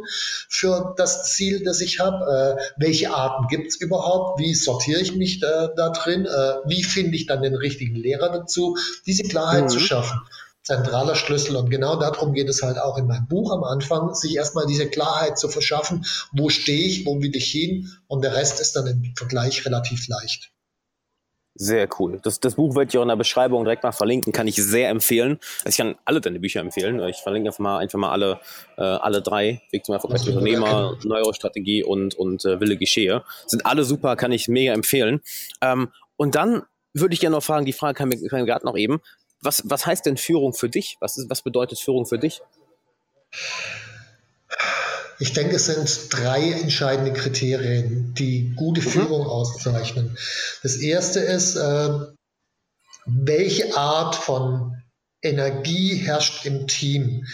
für 0.48 0.94
das 0.96 1.24
Ziel, 1.32 1.62
das 1.62 1.80
ich 1.80 2.00
habe? 2.00 2.56
Äh, 2.58 2.62
welche 2.78 3.12
Arten 3.14 3.46
gibt 3.48 3.68
es 3.68 3.76
überhaupt? 3.76 4.40
Wie 4.40 4.54
sortiere 4.54 5.00
ich 5.00 5.14
mich 5.14 5.40
da, 5.40 5.68
da 5.68 5.90
drin? 5.90 6.24
Äh, 6.24 6.54
wie 6.66 6.82
finde 6.82 7.16
ich 7.16 7.26
dann 7.26 7.42
den 7.42 7.54
richtigen 7.54 7.94
Lehrer 7.94 8.30
dazu? 8.30 8.76
Diese 9.06 9.24
Klarheit 9.24 9.64
mhm. 9.64 9.68
zu 9.68 9.80
schaffen. 9.80 10.20
Zentraler 10.62 11.14
Schlüssel. 11.14 11.56
Und 11.56 11.70
genau 11.70 11.96
darum 11.96 12.32
geht 12.32 12.48
es 12.48 12.62
halt 12.62 12.78
auch 12.78 12.98
in 12.98 13.06
meinem 13.06 13.26
Buch 13.26 13.52
am 13.52 13.64
Anfang, 13.64 14.14
sich 14.14 14.36
erstmal 14.36 14.66
diese 14.66 14.88
Klarheit 14.88 15.38
zu 15.38 15.48
verschaffen, 15.48 16.04
wo 16.32 16.48
stehe 16.48 16.86
ich, 16.86 17.06
wo 17.06 17.20
will 17.20 17.34
ich 17.34 17.50
hin 17.50 17.90
und 18.06 18.22
der 18.22 18.34
Rest 18.34 18.60
ist 18.60 18.76
dann 18.76 18.86
im 18.86 19.14
Vergleich 19.16 19.64
relativ 19.64 20.08
leicht. 20.08 20.52
Sehr 21.54 21.88
cool. 21.98 22.20
Das, 22.22 22.40
das 22.40 22.54
Buch 22.54 22.76
werde 22.76 22.88
ich 22.88 22.96
auch 22.96 23.02
in 23.02 23.08
der 23.08 23.16
Beschreibung 23.16 23.64
direkt 23.64 23.82
mal 23.82 23.92
verlinken, 23.92 24.32
kann 24.32 24.46
ich 24.46 24.56
sehr 24.56 24.88
empfehlen. 24.88 25.38
Also 25.64 25.70
ich 25.70 25.76
kann 25.76 25.96
alle 26.04 26.20
deine 26.20 26.38
Bücher 26.38 26.60
empfehlen. 26.60 27.00
Ich 27.08 27.18
verlinke 27.18 27.48
einfach 27.48 27.58
mal, 27.58 27.78
einfach 27.78 27.98
mal 27.98 28.10
alle, 28.10 28.40
äh, 28.78 28.82
alle 28.82 29.20
drei. 29.20 29.60
Weg 29.72 29.84
zum 29.84 29.94
erfolgreichen 29.94 30.28
Unternehmer, 30.28 30.96
Neurostrategie 31.04 31.82
und, 31.82 32.14
und 32.14 32.44
äh, 32.44 32.60
Wille 32.60 32.76
Geschehe. 32.76 33.24
Sind 33.46 33.66
alle 33.66 33.84
super, 33.84 34.16
kann 34.16 34.32
ich 34.32 34.48
mega 34.48 34.72
empfehlen. 34.72 35.20
Ähm, 35.60 35.88
und 36.16 36.34
dann 36.34 36.62
würde 36.94 37.14
ich 37.14 37.20
gerne 37.20 37.36
noch 37.36 37.42
fragen, 37.42 37.66
die 37.66 37.72
Frage 37.72 37.94
kam 37.94 38.08
mir, 38.08 38.28
kam 38.28 38.40
mir 38.40 38.46
gerade 38.46 38.64
noch 38.64 38.76
eben. 38.76 39.00
Was, 39.42 39.62
was 39.64 39.86
heißt 39.86 40.06
denn 40.06 40.16
Führung 40.16 40.52
für 40.52 40.68
dich? 40.68 40.96
Was, 41.00 41.16
ist, 41.16 41.30
was 41.30 41.42
bedeutet 41.42 41.78
Führung 41.78 42.06
für 42.06 42.18
dich? 42.18 42.42
Ich 45.18 45.32
denke, 45.32 45.56
es 45.56 45.66
sind 45.66 46.08
drei 46.10 46.52
entscheidende 46.52 47.12
Kriterien, 47.12 48.14
die 48.14 48.54
gute 48.56 48.80
mhm. 48.80 48.86
Führung 48.86 49.26
auszeichnen. 49.26 50.16
Das 50.62 50.76
erste 50.76 51.20
ist, 51.20 51.56
äh, 51.56 51.90
welche 53.06 53.76
Art 53.76 54.14
von 54.14 54.82
Energie 55.22 55.96
herrscht 55.96 56.46
im 56.46 56.66
Team? 56.66 57.26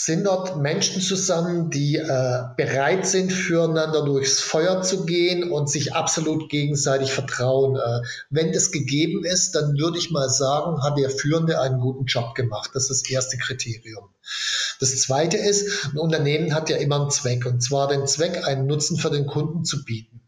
Sind 0.00 0.26
dort 0.26 0.56
Menschen 0.56 1.02
zusammen, 1.02 1.70
die 1.70 1.96
äh, 1.96 2.42
bereit 2.56 3.04
sind, 3.04 3.32
füreinander 3.32 4.04
durchs 4.04 4.38
Feuer 4.38 4.80
zu 4.80 5.04
gehen 5.04 5.50
und 5.50 5.68
sich 5.68 5.92
absolut 5.92 6.48
gegenseitig 6.48 7.12
vertrauen. 7.12 7.74
Äh, 7.74 8.06
wenn 8.30 8.52
das 8.52 8.70
gegeben 8.70 9.24
ist, 9.24 9.56
dann 9.56 9.76
würde 9.76 9.98
ich 9.98 10.12
mal 10.12 10.30
sagen, 10.30 10.84
hat 10.84 10.98
der 10.98 11.10
Führende 11.10 11.60
einen 11.60 11.80
guten 11.80 12.04
Job 12.04 12.36
gemacht. 12.36 12.70
Das 12.74 12.90
ist 12.90 13.06
das 13.06 13.10
erste 13.10 13.38
Kriterium. 13.38 14.08
Das 14.80 14.96
zweite 15.00 15.36
ist, 15.36 15.86
ein 15.86 15.98
Unternehmen 15.98 16.54
hat 16.54 16.70
ja 16.70 16.76
immer 16.76 17.00
einen 17.00 17.10
Zweck, 17.10 17.46
und 17.46 17.62
zwar 17.62 17.88
den 17.88 18.06
Zweck, 18.06 18.46
einen 18.46 18.66
Nutzen 18.66 18.96
für 18.96 19.10
den 19.10 19.26
Kunden 19.26 19.64
zu 19.64 19.84
bieten. 19.84 20.18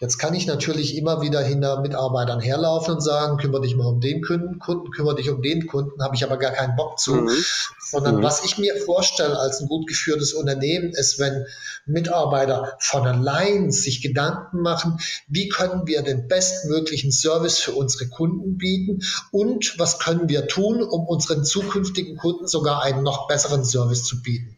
Jetzt 0.00 0.18
kann 0.18 0.34
ich 0.34 0.46
natürlich 0.46 0.96
immer 0.96 1.20
wieder 1.20 1.42
hinter 1.42 1.80
Mitarbeitern 1.80 2.40
herlaufen 2.40 2.94
und 2.94 3.00
sagen, 3.02 3.36
kümmere 3.36 3.62
dich 3.62 3.76
mal 3.76 3.86
um 3.86 4.00
den 4.00 4.22
Kunden, 4.22 4.58
Kunden 4.58 4.90
kümmere 4.90 5.16
dich 5.16 5.28
um 5.30 5.42
den 5.42 5.66
Kunden, 5.66 6.02
habe 6.02 6.16
ich 6.16 6.24
aber 6.24 6.38
gar 6.38 6.52
keinen 6.52 6.76
Bock 6.76 6.98
zu. 6.98 7.14
Mhm. 7.14 7.30
Sondern 7.78 8.16
mhm. 8.16 8.22
was 8.22 8.44
ich 8.44 8.56
mir 8.56 8.74
vorstelle 8.76 9.38
als 9.38 9.60
ein 9.60 9.68
gut 9.68 9.86
geführtes 9.86 10.32
Unternehmen 10.32 10.90
ist, 10.90 11.18
wenn 11.18 11.44
Mitarbeiter 11.84 12.76
von 12.78 13.06
allein 13.06 13.70
sich 13.70 14.00
Gedanken 14.00 14.62
machen, 14.62 14.98
wie 15.28 15.48
können 15.48 15.86
wir 15.86 16.02
den 16.02 16.28
bestmöglichen 16.28 17.12
Service 17.12 17.58
für 17.58 17.72
unsere 17.72 18.08
Kunden 18.08 18.56
bieten 18.56 19.00
und 19.30 19.78
was 19.78 19.98
können 19.98 20.28
wir 20.28 20.46
tun, 20.46 20.82
um 20.82 21.06
unseren 21.06 21.44
zukünftigen 21.44 22.16
Kunden 22.16 22.46
sogar 22.46 22.82
einen 22.82 23.02
noch 23.02 23.26
besseren 23.26 23.49
Service 23.64 24.04
zu 24.04 24.22
bieten. 24.22 24.56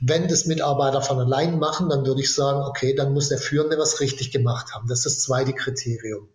Wenn 0.00 0.28
das 0.28 0.46
Mitarbeiter 0.46 1.02
von 1.02 1.18
allein 1.18 1.58
machen, 1.58 1.88
dann 1.88 2.04
würde 2.04 2.20
ich 2.20 2.34
sagen, 2.34 2.60
okay, 2.60 2.94
dann 2.94 3.12
muss 3.12 3.28
der 3.28 3.38
Führende 3.38 3.78
was 3.78 4.00
richtig 4.00 4.30
gemacht 4.30 4.74
haben. 4.74 4.88
Das 4.88 5.00
ist 5.00 5.04
das 5.04 5.18
zweite 5.24 5.52
Kriterium. 5.52 6.28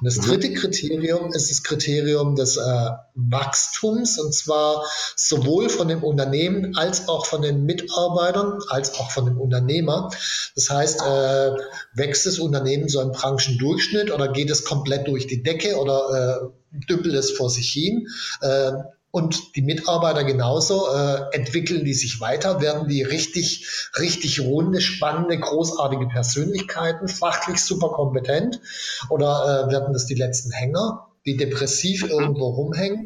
Und 0.00 0.04
das 0.04 0.16
mhm. 0.16 0.22
dritte 0.22 0.54
Kriterium 0.54 1.32
ist 1.32 1.50
das 1.50 1.62
Kriterium 1.62 2.36
des 2.36 2.56
äh, 2.56 2.90
Wachstums 3.14 4.18
und 4.18 4.34
zwar 4.34 4.84
sowohl 5.16 5.68
von 5.68 5.88
dem 5.88 6.04
Unternehmen 6.04 6.76
als 6.76 7.08
auch 7.08 7.26
von 7.26 7.42
den 7.42 7.64
Mitarbeitern 7.64 8.60
als 8.68 8.94
auch 8.94 9.10
von 9.10 9.24
dem 9.24 9.40
Unternehmer. 9.40 10.10
Das 10.54 10.70
heißt, 10.70 11.02
äh, 11.02 11.50
wächst 11.94 12.26
das 12.26 12.38
Unternehmen 12.38 12.88
so 12.88 13.00
im 13.00 13.12
Branchendurchschnitt 13.12 14.10
oder 14.10 14.28
geht 14.28 14.50
es 14.50 14.64
komplett 14.64 15.08
durch 15.08 15.26
die 15.26 15.42
Decke 15.42 15.76
oder 15.76 16.50
äh, 16.72 16.86
dümpelt 16.88 17.14
es 17.14 17.30
vor 17.30 17.50
sich 17.50 17.70
hin? 17.70 18.08
Äh, 18.40 18.72
und 19.16 19.56
die 19.56 19.62
Mitarbeiter 19.62 20.24
genauso, 20.24 20.92
äh, 20.92 21.34
entwickeln 21.34 21.86
die 21.86 21.94
sich 21.94 22.20
weiter, 22.20 22.60
werden 22.60 22.86
die 22.86 23.02
richtig, 23.02 23.66
richtig 23.98 24.40
runde, 24.40 24.82
spannende, 24.82 25.38
großartige 25.38 26.06
Persönlichkeiten, 26.06 27.08
fachlich 27.08 27.64
super 27.64 27.88
kompetent 27.88 28.60
oder 29.08 29.68
äh, 29.68 29.72
werden 29.72 29.94
das 29.94 30.04
die 30.04 30.16
letzten 30.16 30.50
Hänger? 30.50 31.06
die 31.24 31.36
depressiv 31.36 32.04
irgendwo 32.04 32.50
rumhängen. 32.50 33.04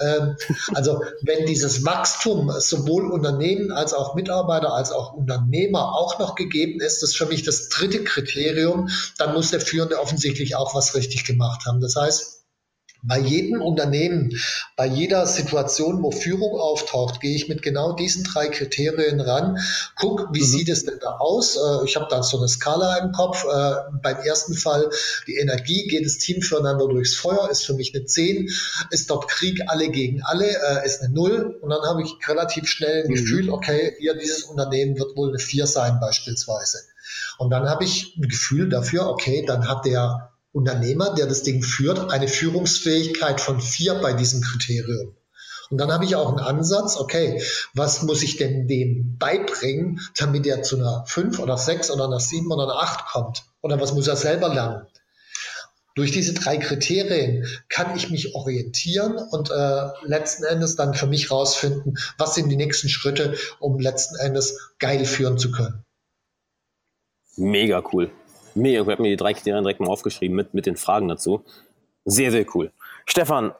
Ähm, 0.00 0.34
also 0.74 1.04
wenn 1.22 1.46
dieses 1.46 1.84
Wachstum 1.84 2.50
sowohl 2.58 3.08
Unternehmen 3.08 3.70
als 3.70 3.94
auch 3.94 4.16
Mitarbeiter 4.16 4.74
als 4.74 4.90
auch 4.90 5.12
Unternehmer 5.12 5.94
auch 5.94 6.18
noch 6.18 6.34
gegeben 6.34 6.80
ist, 6.80 7.00
das 7.00 7.10
ist 7.10 7.16
für 7.16 7.26
mich 7.26 7.44
das 7.44 7.68
dritte 7.68 8.02
Kriterium, 8.02 8.88
dann 9.18 9.34
muss 9.34 9.52
der 9.52 9.60
Führende 9.60 10.00
offensichtlich 10.00 10.56
auch 10.56 10.74
was 10.74 10.96
richtig 10.96 11.24
gemacht 11.24 11.64
haben. 11.64 11.80
Das 11.80 11.94
heißt, 11.94 12.39
bei 13.02 13.18
jedem 13.18 13.62
Unternehmen, 13.62 14.38
bei 14.76 14.86
jeder 14.86 15.26
Situation, 15.26 16.02
wo 16.02 16.10
Führung 16.10 16.58
auftaucht, 16.58 17.20
gehe 17.20 17.34
ich 17.34 17.48
mit 17.48 17.62
genau 17.62 17.92
diesen 17.92 18.24
drei 18.24 18.48
Kriterien 18.48 19.20
ran. 19.20 19.58
Guck, 19.96 20.28
wie 20.32 20.40
mhm. 20.40 20.44
sieht 20.44 20.68
es 20.68 20.84
denn 20.84 20.98
da 21.00 21.16
aus? 21.18 21.56
Äh, 21.56 21.84
ich 21.84 21.96
habe 21.96 22.06
da 22.10 22.22
so 22.22 22.38
eine 22.38 22.48
Skala 22.48 22.98
im 22.98 23.12
Kopf. 23.12 23.44
Äh, 23.44 23.74
beim 24.02 24.18
ersten 24.18 24.54
Fall 24.54 24.90
die 25.26 25.36
Energie, 25.36 25.86
geht 25.88 26.04
das 26.04 26.18
Team 26.18 26.42
füreinander 26.42 26.88
durchs 26.88 27.14
Feuer, 27.14 27.48
ist 27.50 27.64
für 27.64 27.74
mich 27.74 27.94
eine 27.94 28.04
10. 28.04 28.48
Ist 28.90 29.10
dort 29.10 29.28
Krieg 29.28 29.62
alle 29.66 29.88
gegen 29.88 30.22
alle, 30.22 30.46
äh, 30.46 30.86
ist 30.86 31.02
eine 31.02 31.12
0. 31.14 31.58
Und 31.60 31.70
dann 31.70 31.82
habe 31.82 32.02
ich 32.02 32.16
relativ 32.28 32.68
schnell 32.68 33.04
ein 33.04 33.10
mhm. 33.10 33.14
Gefühl, 33.14 33.50
okay, 33.50 33.94
hier 33.98 34.14
dieses 34.14 34.44
Unternehmen 34.44 34.98
wird 34.98 35.16
wohl 35.16 35.30
eine 35.30 35.38
4 35.38 35.66
sein 35.66 35.98
beispielsweise. 36.00 36.78
Und 37.38 37.50
dann 37.50 37.68
habe 37.68 37.84
ich 37.84 38.16
ein 38.16 38.28
Gefühl 38.28 38.68
dafür, 38.68 39.08
okay, 39.08 39.44
dann 39.46 39.68
hat 39.68 39.86
der 39.86 40.30
Unternehmer, 40.52 41.14
der 41.14 41.26
das 41.26 41.42
Ding 41.42 41.62
führt, 41.62 42.10
eine 42.10 42.28
Führungsfähigkeit 42.28 43.40
von 43.40 43.60
vier 43.60 43.94
bei 43.94 44.12
diesem 44.12 44.42
Kriterium. 44.42 45.16
Und 45.70 45.78
dann 45.78 45.92
habe 45.92 46.04
ich 46.04 46.16
auch 46.16 46.28
einen 46.28 46.40
Ansatz, 46.40 46.96
okay, 46.96 47.40
was 47.74 48.02
muss 48.02 48.24
ich 48.24 48.36
denn 48.36 48.66
dem 48.66 49.16
beibringen, 49.18 50.00
damit 50.18 50.44
er 50.46 50.62
zu 50.62 50.76
einer 50.76 51.04
fünf 51.06 51.38
oder 51.38 51.56
sechs 51.56 51.90
oder 51.92 52.06
einer 52.06 52.18
sieben 52.18 52.50
oder 52.50 52.64
einer 52.64 52.82
acht 52.82 53.06
kommt? 53.06 53.44
Oder 53.62 53.80
was 53.80 53.94
muss 53.94 54.08
er 54.08 54.16
selber 54.16 54.52
lernen? 54.52 54.86
Durch 55.94 56.10
diese 56.10 56.34
drei 56.34 56.56
Kriterien 56.56 57.46
kann 57.68 57.96
ich 57.96 58.10
mich 58.10 58.34
orientieren 58.34 59.18
und 59.18 59.50
äh, 59.50 59.88
letzten 60.02 60.44
Endes 60.44 60.74
dann 60.74 60.94
für 60.94 61.06
mich 61.06 61.30
rausfinden, 61.30 61.98
was 62.16 62.34
sind 62.34 62.48
die 62.48 62.56
nächsten 62.56 62.88
Schritte, 62.88 63.36
um 63.60 63.78
letzten 63.78 64.16
Endes 64.16 64.72
geil 64.78 65.04
führen 65.04 65.38
zu 65.38 65.52
können. 65.52 65.84
Mega 67.36 67.82
cool. 67.92 68.10
Mega, 68.54 68.82
ich 68.82 68.88
habe 68.88 69.02
mir 69.02 69.10
die 69.10 69.16
drei 69.16 69.34
Kriterien 69.34 69.64
direkt 69.64 69.80
mal 69.80 69.88
aufgeschrieben 69.88 70.36
mit, 70.36 70.54
mit 70.54 70.66
den 70.66 70.76
Fragen 70.76 71.08
dazu. 71.08 71.44
Sehr, 72.04 72.30
sehr 72.30 72.46
cool. 72.54 72.72
Stefan, 73.06 73.52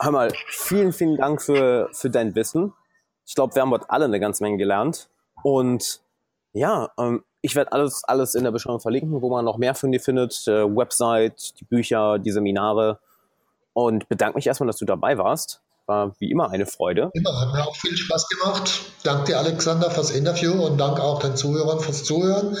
hör 0.00 0.10
mal, 0.10 0.32
vielen, 0.46 0.92
vielen 0.92 1.16
Dank 1.16 1.42
für, 1.42 1.88
für 1.92 2.10
dein 2.10 2.34
Wissen. 2.34 2.72
Ich 3.26 3.34
glaube, 3.34 3.54
wir 3.54 3.62
haben 3.62 3.70
dort 3.70 3.90
alle 3.90 4.06
eine 4.06 4.20
ganze 4.20 4.42
Menge 4.42 4.56
gelernt. 4.56 5.08
Und 5.42 6.00
ja, 6.52 6.90
ähm, 6.98 7.24
ich 7.40 7.54
werde 7.56 7.72
alles, 7.72 8.04
alles 8.04 8.34
in 8.34 8.44
der 8.44 8.50
Beschreibung 8.50 8.80
verlinken, 8.80 9.22
wo 9.22 9.30
man 9.30 9.44
noch 9.44 9.58
mehr 9.58 9.74
von 9.74 9.92
dir 9.92 10.00
findet. 10.00 10.46
Äh, 10.46 10.64
Website, 10.64 11.58
die 11.60 11.64
Bücher, 11.64 12.18
die 12.18 12.30
Seminare. 12.30 12.98
Und 13.72 14.08
bedanke 14.08 14.36
mich 14.36 14.46
erstmal, 14.46 14.66
dass 14.66 14.78
du 14.78 14.84
dabei 14.84 15.18
warst. 15.18 15.62
War 15.88 16.14
wie 16.18 16.30
immer 16.30 16.50
eine 16.50 16.66
Freude. 16.66 17.10
Immer, 17.14 17.40
hat 17.40 17.54
mir 17.54 17.66
auch 17.66 17.74
viel 17.74 17.96
Spaß 17.96 18.28
gemacht. 18.28 18.80
Danke 19.04 19.24
dir, 19.24 19.38
Alexander, 19.38 19.90
fürs 19.90 20.10
Interview 20.10 20.52
und 20.52 20.76
danke 20.76 21.02
auch 21.02 21.18
den 21.18 21.34
Zuhörern 21.34 21.80
fürs 21.80 22.04
Zuhören. 22.04 22.58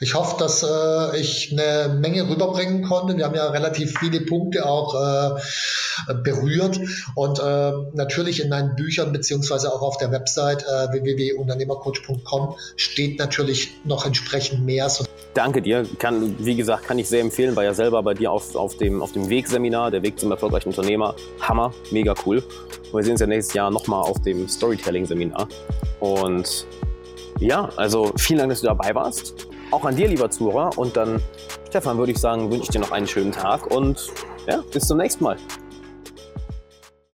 Ich 0.00 0.14
hoffe, 0.14 0.36
dass 0.38 0.62
äh, 0.62 1.18
ich 1.18 1.52
eine 1.52 1.92
Menge 1.92 2.30
rüberbringen 2.30 2.84
konnte. 2.84 3.16
Wir 3.16 3.24
haben 3.24 3.34
ja 3.34 3.48
relativ 3.50 3.98
viele 3.98 4.20
Punkte 4.20 4.64
auch 4.64 4.94
äh, 4.94 6.14
berührt 6.22 6.78
und 7.16 7.40
äh, 7.40 7.72
natürlich 7.94 8.40
in 8.40 8.48
meinen 8.48 8.76
Büchern 8.76 9.12
beziehungsweise 9.12 9.72
auch 9.72 9.82
auf 9.82 9.96
der 9.96 10.12
Website 10.12 10.62
äh, 10.62 10.92
www.unternehmercoach.com 10.92 12.54
steht 12.76 13.18
natürlich 13.18 13.72
noch 13.84 14.06
entsprechend 14.06 14.64
mehr. 14.64 14.88
Danke 15.34 15.62
dir. 15.62 15.84
Kann, 15.98 16.36
wie 16.38 16.54
gesagt, 16.54 16.86
kann 16.86 16.98
ich 17.00 17.08
sehr 17.08 17.20
empfehlen, 17.20 17.56
war 17.56 17.64
ja 17.64 17.74
selber 17.74 18.02
bei 18.04 18.14
dir 18.14 18.30
auf, 18.30 18.54
auf 18.54 18.76
dem, 18.76 19.02
auf 19.02 19.12
dem 19.12 19.28
Wegseminar, 19.28 19.90
der 19.90 20.02
Weg 20.02 20.20
zum 20.20 20.30
erfolgreichen 20.30 20.68
Unternehmer. 20.68 21.16
Hammer, 21.40 21.74
mega 21.90 22.14
cool. 22.24 22.42
Wir 22.92 23.02
sehen 23.02 23.12
uns 23.12 23.20
ja 23.20 23.26
nächstes 23.26 23.54
Jahr 23.54 23.70
nochmal 23.70 24.02
auf 24.02 24.20
dem 24.22 24.48
Storytelling-Seminar. 24.48 25.48
Und 26.00 26.66
ja, 27.40 27.68
also 27.76 28.12
vielen 28.16 28.38
Dank, 28.38 28.50
dass 28.50 28.60
du 28.60 28.66
dabei 28.66 28.94
warst. 28.94 29.48
Auch 29.70 29.84
an 29.84 29.96
dir, 29.96 30.08
lieber 30.08 30.30
Zuhörer. 30.30 30.76
Und 30.76 30.96
dann, 30.96 31.20
Stefan, 31.68 31.98
würde 31.98 32.12
ich 32.12 32.18
sagen, 32.18 32.50
wünsche 32.50 32.64
ich 32.64 32.70
dir 32.70 32.80
noch 32.80 32.92
einen 32.92 33.06
schönen 33.06 33.32
Tag 33.32 33.66
und 33.74 34.08
ja, 34.46 34.62
bis 34.72 34.86
zum 34.86 34.98
nächsten 34.98 35.24
Mal. 35.24 35.36